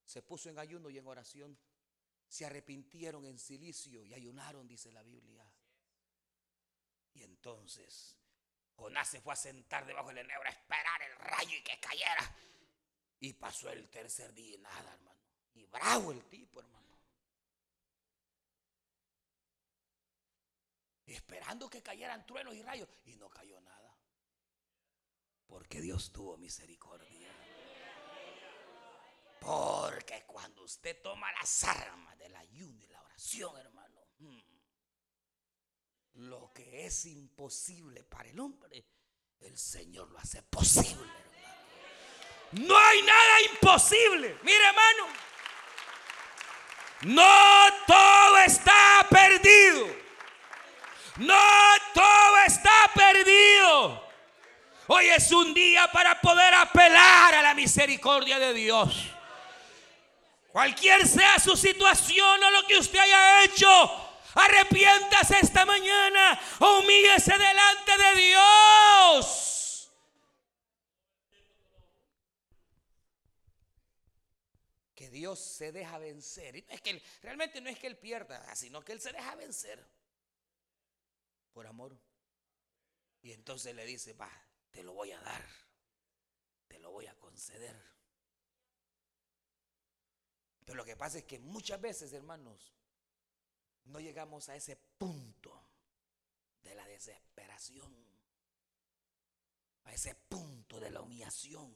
Se 0.05 0.21
puso 0.21 0.49
en 0.49 0.59
ayuno 0.59 0.89
y 0.89 0.97
en 0.97 1.07
oración. 1.07 1.57
Se 2.27 2.45
arrepintieron 2.45 3.25
en 3.25 3.37
silicio 3.37 4.03
y 4.03 4.13
ayunaron, 4.13 4.67
dice 4.67 4.91
la 4.91 5.03
Biblia. 5.03 5.45
Y 7.13 7.23
entonces 7.23 8.17
Jonás 8.75 9.07
se 9.07 9.21
fue 9.21 9.33
a 9.33 9.37
sentar 9.37 9.85
debajo 9.85 10.09
del 10.09 10.19
enebro 10.19 10.47
a 10.47 10.51
esperar 10.51 11.01
el 11.03 11.15
rayo 11.17 11.57
y 11.57 11.63
que 11.63 11.79
cayera. 11.79 12.35
Y 13.19 13.33
pasó 13.33 13.69
el 13.69 13.89
tercer 13.89 14.33
día 14.33 14.55
y 14.55 14.57
nada, 14.57 14.93
hermano. 14.93 15.19
Y 15.53 15.65
bravo 15.65 16.11
el 16.11 16.23
tipo, 16.25 16.59
hermano. 16.59 16.85
esperando 21.07 21.69
que 21.69 21.81
cayeran 21.81 22.25
truenos 22.25 22.55
y 22.55 22.61
rayos. 22.61 22.89
Y 23.05 23.15
no 23.15 23.29
cayó 23.29 23.59
nada. 23.61 23.84
Porque 25.47 25.81
Dios 25.81 26.11
tuvo 26.11 26.37
misericordia. 26.37 27.29
Porque 29.39 30.25
cuando 30.25 30.63
usted 30.63 31.01
toma 31.01 31.31
las 31.33 31.63
armas 31.63 32.17
del 32.17 32.35
ayuno 32.35 32.83
y 32.83 32.87
la 32.87 33.01
oración, 33.01 33.55
hermano. 33.57 34.01
Hmm, 34.17 34.41
lo 36.13 36.51
que 36.53 36.85
es 36.85 37.05
imposible 37.05 38.03
para 38.03 38.29
el 38.29 38.39
hombre, 38.39 38.87
el 39.41 39.57
Señor 39.57 40.09
lo 40.09 40.17
hace 40.17 40.41
posible. 40.43 41.11
No 42.51 42.77
hay 42.77 43.01
nada 43.01 43.41
imposible. 43.51 44.39
Mire, 44.43 44.67
hermano. 44.67 45.07
No 47.01 47.67
todo 47.85 48.37
está 48.39 49.05
perdido. 49.09 49.87
No 51.17 51.43
todo 51.93 52.37
está 52.47 52.91
perdido. 52.95 54.04
Hoy 54.87 55.07
es 55.07 55.31
un 55.31 55.53
día 55.53 55.89
para 55.91 56.19
poder 56.21 56.53
apelar 56.53 57.35
a 57.35 57.41
la 57.41 57.53
misericordia 57.53 58.39
de 58.39 58.53
Dios. 58.53 59.11
Cualquier 60.51 61.07
sea 61.07 61.39
su 61.39 61.55
situación 61.57 62.43
o 62.43 62.51
lo 62.51 62.65
que 62.67 62.77
usted 62.77 62.99
haya 62.99 63.43
hecho, 63.43 64.05
Arrepiéntase 64.35 65.39
esta 65.39 65.65
mañana. 65.65 66.39
Humíllese 66.59 67.31
delante 67.31 67.97
de 67.97 68.21
Dios. 68.21 69.91
Que 74.93 75.09
Dios 75.09 75.39
se 75.39 75.71
deja 75.71 75.97
vencer. 75.99 76.57
Y 76.57 76.61
no 76.63 76.73
es 76.73 76.81
que 76.81 77.01
realmente 77.21 77.61
no 77.61 77.69
es 77.69 77.79
que 77.79 77.87
Él 77.87 77.97
pierda, 77.97 78.53
sino 78.55 78.83
que 78.83 78.91
Él 78.91 78.99
se 78.99 79.13
deja 79.13 79.35
vencer. 79.35 79.87
Por 81.53 81.65
amor. 81.65 81.97
Y 83.21 83.31
entonces 83.31 83.73
le 83.73 83.85
dice, 83.85 84.11
va, 84.13 84.29
te 84.75 84.83
lo 84.83 84.91
voy 84.91 85.09
a 85.13 85.21
dar. 85.21 85.41
Te 86.67 86.77
lo 86.79 86.91
voy 86.91 87.07
a 87.07 87.17
conceder. 87.17 87.81
Pero 90.65 90.75
lo 90.75 90.83
que 90.83 90.97
pasa 90.97 91.19
es 91.19 91.23
que 91.23 91.39
muchas 91.39 91.79
veces, 91.79 92.11
hermanos, 92.11 92.73
no 93.85 94.01
llegamos 94.01 94.49
a 94.49 94.55
ese 94.55 94.75
punto 94.75 95.65
de 96.61 96.75
la 96.75 96.85
desesperación, 96.87 97.95
a 99.85 99.93
ese 99.93 100.13
punto 100.13 100.77
de 100.81 100.91
la 100.91 100.99
humillación, 100.99 101.73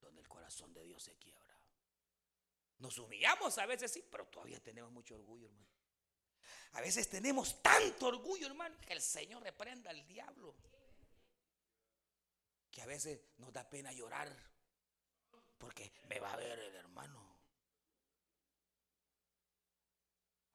donde 0.00 0.20
el 0.20 0.28
corazón 0.28 0.72
de 0.72 0.84
Dios 0.84 1.02
se 1.02 1.16
quiebra. 1.16 1.58
Nos 2.78 2.96
humillamos 2.98 3.58
a 3.58 3.66
veces, 3.66 3.90
sí, 3.90 4.06
pero 4.08 4.28
todavía 4.28 4.62
tenemos 4.62 4.92
mucho 4.92 5.16
orgullo, 5.16 5.48
hermano. 5.48 5.72
A 6.74 6.80
veces 6.80 7.08
tenemos 7.08 7.60
tanto 7.60 8.06
orgullo, 8.06 8.46
hermano, 8.46 8.78
que 8.86 8.92
el 8.92 9.02
Señor 9.02 9.42
reprenda 9.42 9.90
al 9.90 10.06
diablo. 10.06 10.54
Que 12.72 12.82
a 12.82 12.86
veces 12.86 13.20
nos 13.38 13.52
da 13.52 13.68
pena 13.70 13.92
llorar. 13.92 14.28
Porque 15.58 15.92
me 16.08 16.18
va 16.18 16.32
a 16.32 16.36
ver 16.36 16.58
el 16.58 16.74
hermano. 16.74 17.32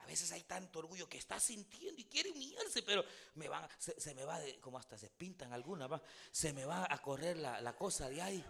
A 0.00 0.06
veces 0.06 0.30
hay 0.32 0.42
tanto 0.42 0.80
orgullo 0.80 1.08
que 1.08 1.18
está 1.18 1.40
sintiendo 1.40 2.00
y 2.00 2.04
quiere 2.04 2.30
humillarse, 2.30 2.82
pero 2.82 3.04
me 3.34 3.48
van, 3.48 3.68
se, 3.78 4.14
me 4.14 4.24
va, 4.24 4.38
como 4.60 4.78
hasta 4.78 4.96
se 4.96 5.10
pintan 5.10 5.52
algunas, 5.52 5.88
se 6.30 6.52
me 6.52 6.64
va 6.64 6.86
a 6.88 6.98
correr 6.98 7.36
la, 7.36 7.60
la 7.60 7.76
cosa 7.76 8.08
de 8.08 8.20
ahí. 8.20 8.44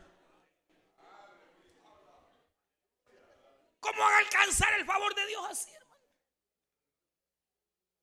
¿Cómo 3.80 3.98
van 3.98 4.14
a 4.14 4.18
alcanzar 4.18 4.78
el 4.78 4.84
favor 4.86 5.14
de 5.14 5.26
Dios 5.26 5.46
así, 5.50 5.70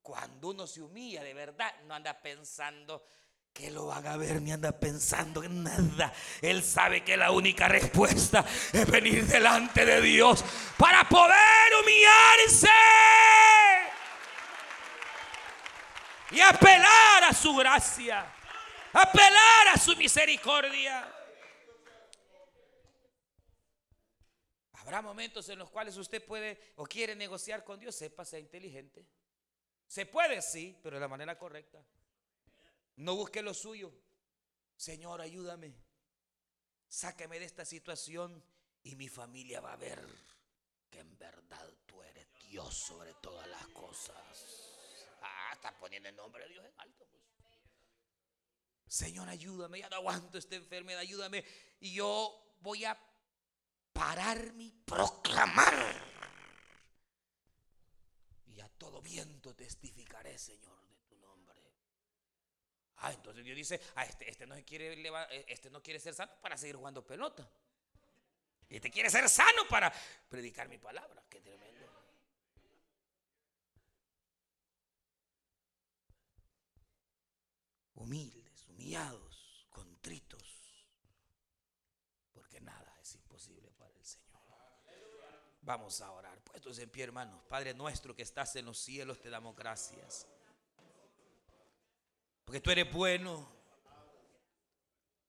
cuando 0.05 0.49
uno 0.49 0.67
se 0.67 0.83
humilla 0.83 1.23
de 1.23 1.33
verdad, 1.33 1.81
no 1.85 1.95
anda 1.95 2.21
pensando 2.21 3.03
que 3.55 3.71
lo 3.71 3.85
van 3.85 4.05
a 4.05 4.17
ver, 4.17 4.41
ni 4.41 4.51
anda 4.51 4.77
pensando 4.77 5.41
en 5.41 5.63
nada. 5.63 6.13
Él 6.41 6.61
sabe 6.61 7.05
que 7.05 7.15
la 7.15 7.31
única 7.31 7.69
respuesta 7.69 8.45
es 8.73 8.85
venir 8.91 9.25
delante 9.25 9.85
de 9.85 10.01
Dios 10.01 10.43
para 10.77 11.07
poder 11.07 11.73
humillarse 11.81 12.67
y 16.31 16.41
apelar 16.41 17.23
a 17.23 17.33
su 17.33 17.55
gracia, 17.55 18.29
apelar 18.91 19.69
a 19.73 19.77
su 19.77 19.95
misericordia. 19.95 21.09
Habrá 24.73 25.01
momentos 25.01 25.47
en 25.47 25.59
los 25.59 25.69
cuales 25.69 25.95
usted 25.95 26.21
puede 26.25 26.73
o 26.75 26.85
quiere 26.85 27.15
negociar 27.15 27.63
con 27.63 27.79
Dios, 27.79 27.95
sepa, 27.95 28.25
sea 28.25 28.37
inteligente. 28.37 29.07
Se 29.87 30.05
puede, 30.05 30.41
sí, 30.41 30.77
pero 30.83 30.97
de 30.97 30.99
la 30.99 31.07
manera 31.07 31.37
correcta. 31.37 31.81
No 32.97 33.15
busque 33.15 33.41
lo 33.41 33.53
suyo. 33.53 33.91
Señor, 34.75 35.21
ayúdame. 35.21 35.75
Sáqueme 36.87 37.39
de 37.39 37.45
esta 37.45 37.65
situación 37.65 38.43
y 38.83 38.95
mi 38.95 39.09
familia 39.09 39.61
va 39.61 39.73
a 39.73 39.77
ver 39.77 40.05
que 40.89 40.99
en 40.99 41.17
verdad 41.17 41.67
tú 41.85 42.01
eres 42.03 42.27
Dios 42.49 42.73
sobre 42.73 43.13
todas 43.15 43.47
las 43.47 43.67
cosas. 43.69 44.17
Ah, 45.21 45.51
está 45.53 45.77
poniendo 45.77 46.09
el 46.09 46.15
nombre 46.15 46.43
de 46.43 46.53
Dios 46.53 46.65
en 46.65 46.79
alto. 46.79 47.05
Pues. 47.09 47.23
Señor, 48.87 49.27
ayúdame. 49.29 49.79
Ya 49.79 49.89
no 49.89 49.97
aguanto 49.97 50.37
esta 50.37 50.55
enfermedad. 50.55 50.99
Ayúdame. 50.99 51.43
Y 51.79 51.93
yo 51.93 52.55
voy 52.61 52.85
a 52.85 52.97
parar 53.93 54.53
mi 54.53 54.71
proclamar 54.71 56.15
todo 58.77 59.01
viento 59.01 59.55
testificaré, 59.55 60.37
Señor. 60.37 60.84
Ah, 62.97 63.11
entonces 63.11 63.43
Dios 63.43 63.57
dice, 63.57 63.81
ah, 63.95 64.05
este, 64.05 64.29
este, 64.29 64.47
no 64.47 64.55
quiere 64.63 64.93
eh, 64.93 65.45
este 65.47 65.69
no 65.69 65.81
quiere 65.83 65.99
ser 65.99 66.13
sano 66.13 66.31
para 66.41 66.57
seguir 66.57 66.75
jugando 66.75 67.05
pelota. 67.05 67.47
Este 68.69 68.89
quiere 68.89 69.09
ser 69.09 69.29
sano 69.29 69.67
para 69.69 69.93
predicar 70.29 70.67
mi 70.67 70.77
palabra. 70.77 71.23
Qué 71.29 71.39
tremendo. 71.41 71.85
Humildes, 77.95 78.65
humillados, 78.67 79.67
contritos. 79.69 80.43
Porque 82.33 82.59
nada 82.61 82.97
es 83.01 83.15
imposible 83.15 83.71
para 83.71 83.93
el 83.95 84.05
Señor. 84.05 84.41
Vamos 85.61 86.01
a 86.01 86.11
orar. 86.11 86.39
Puestos 86.43 86.79
en 86.79 86.89
pie, 86.89 87.03
hermanos. 87.03 87.43
Padre 87.47 87.73
nuestro 87.73 88.15
que 88.15 88.23
estás 88.23 88.55
en 88.55 88.65
los 88.65 88.77
cielos, 88.77 89.21
te 89.21 89.29
damos 89.29 89.55
gracias. 89.55 90.27
Porque 92.55 92.63
tú 92.63 92.71
eres 92.71 92.93
bueno. 92.93 93.45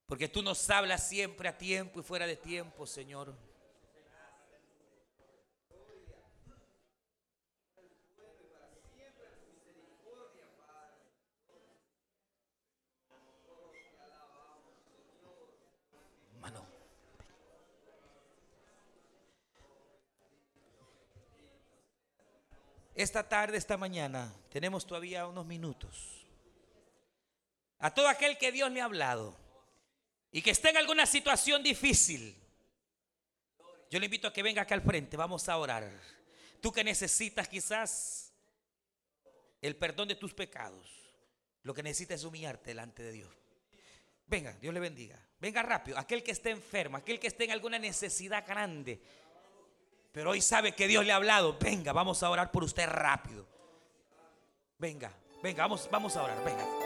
Porque 0.06 0.28
tú 0.28 0.42
nos 0.42 0.70
hablas 0.70 1.08
siempre 1.08 1.48
a 1.48 1.58
tiempo 1.58 1.98
y 1.98 2.04
fuera 2.04 2.24
de 2.24 2.36
tiempo, 2.36 2.86
Señor. 2.86 3.34
esta 22.94 23.28
tarde, 23.28 23.58
esta 23.58 23.76
mañana, 23.76 24.32
tenemos 24.48 24.86
todavía 24.86 25.26
unos 25.26 25.44
minutos. 25.44 26.25
A 27.78 27.92
todo 27.92 28.08
aquel 28.08 28.38
que 28.38 28.52
Dios 28.52 28.70
le 28.70 28.80
ha 28.80 28.84
hablado 28.84 29.36
y 30.30 30.42
que 30.42 30.50
esté 30.50 30.70
en 30.70 30.78
alguna 30.78 31.06
situación 31.06 31.62
difícil, 31.62 32.36
yo 33.90 33.98
le 33.98 34.06
invito 34.06 34.28
a 34.28 34.32
que 34.32 34.42
venga 34.42 34.62
acá 34.62 34.74
al 34.74 34.82
frente, 34.82 35.16
vamos 35.16 35.48
a 35.48 35.56
orar. 35.56 35.90
Tú 36.60 36.72
que 36.72 36.82
necesitas 36.82 37.48
quizás 37.48 38.32
el 39.60 39.76
perdón 39.76 40.08
de 40.08 40.14
tus 40.14 40.34
pecados, 40.34 40.88
lo 41.62 41.74
que 41.74 41.82
necesitas 41.82 42.20
es 42.20 42.24
humillarte 42.24 42.70
delante 42.70 43.02
de 43.02 43.12
Dios. 43.12 43.30
Venga, 44.26 44.52
Dios 44.54 44.74
le 44.74 44.80
bendiga. 44.80 45.20
Venga 45.38 45.62
rápido. 45.62 45.98
Aquel 45.98 46.22
que 46.22 46.32
esté 46.32 46.50
enfermo, 46.50 46.96
aquel 46.96 47.20
que 47.20 47.28
esté 47.28 47.44
en 47.44 47.52
alguna 47.52 47.78
necesidad 47.78 48.44
grande, 48.46 49.00
pero 50.12 50.30
hoy 50.30 50.40
sabe 50.40 50.72
que 50.72 50.88
Dios 50.88 51.04
le 51.04 51.12
ha 51.12 51.16
hablado. 51.16 51.58
Venga, 51.58 51.92
vamos 51.92 52.22
a 52.22 52.30
orar 52.30 52.50
por 52.50 52.64
usted 52.64 52.88
rápido. 52.88 53.46
Venga, 54.78 55.12
venga, 55.42 55.62
vamos, 55.62 55.88
vamos 55.90 56.16
a 56.16 56.22
orar. 56.22 56.44
Venga. 56.44 56.85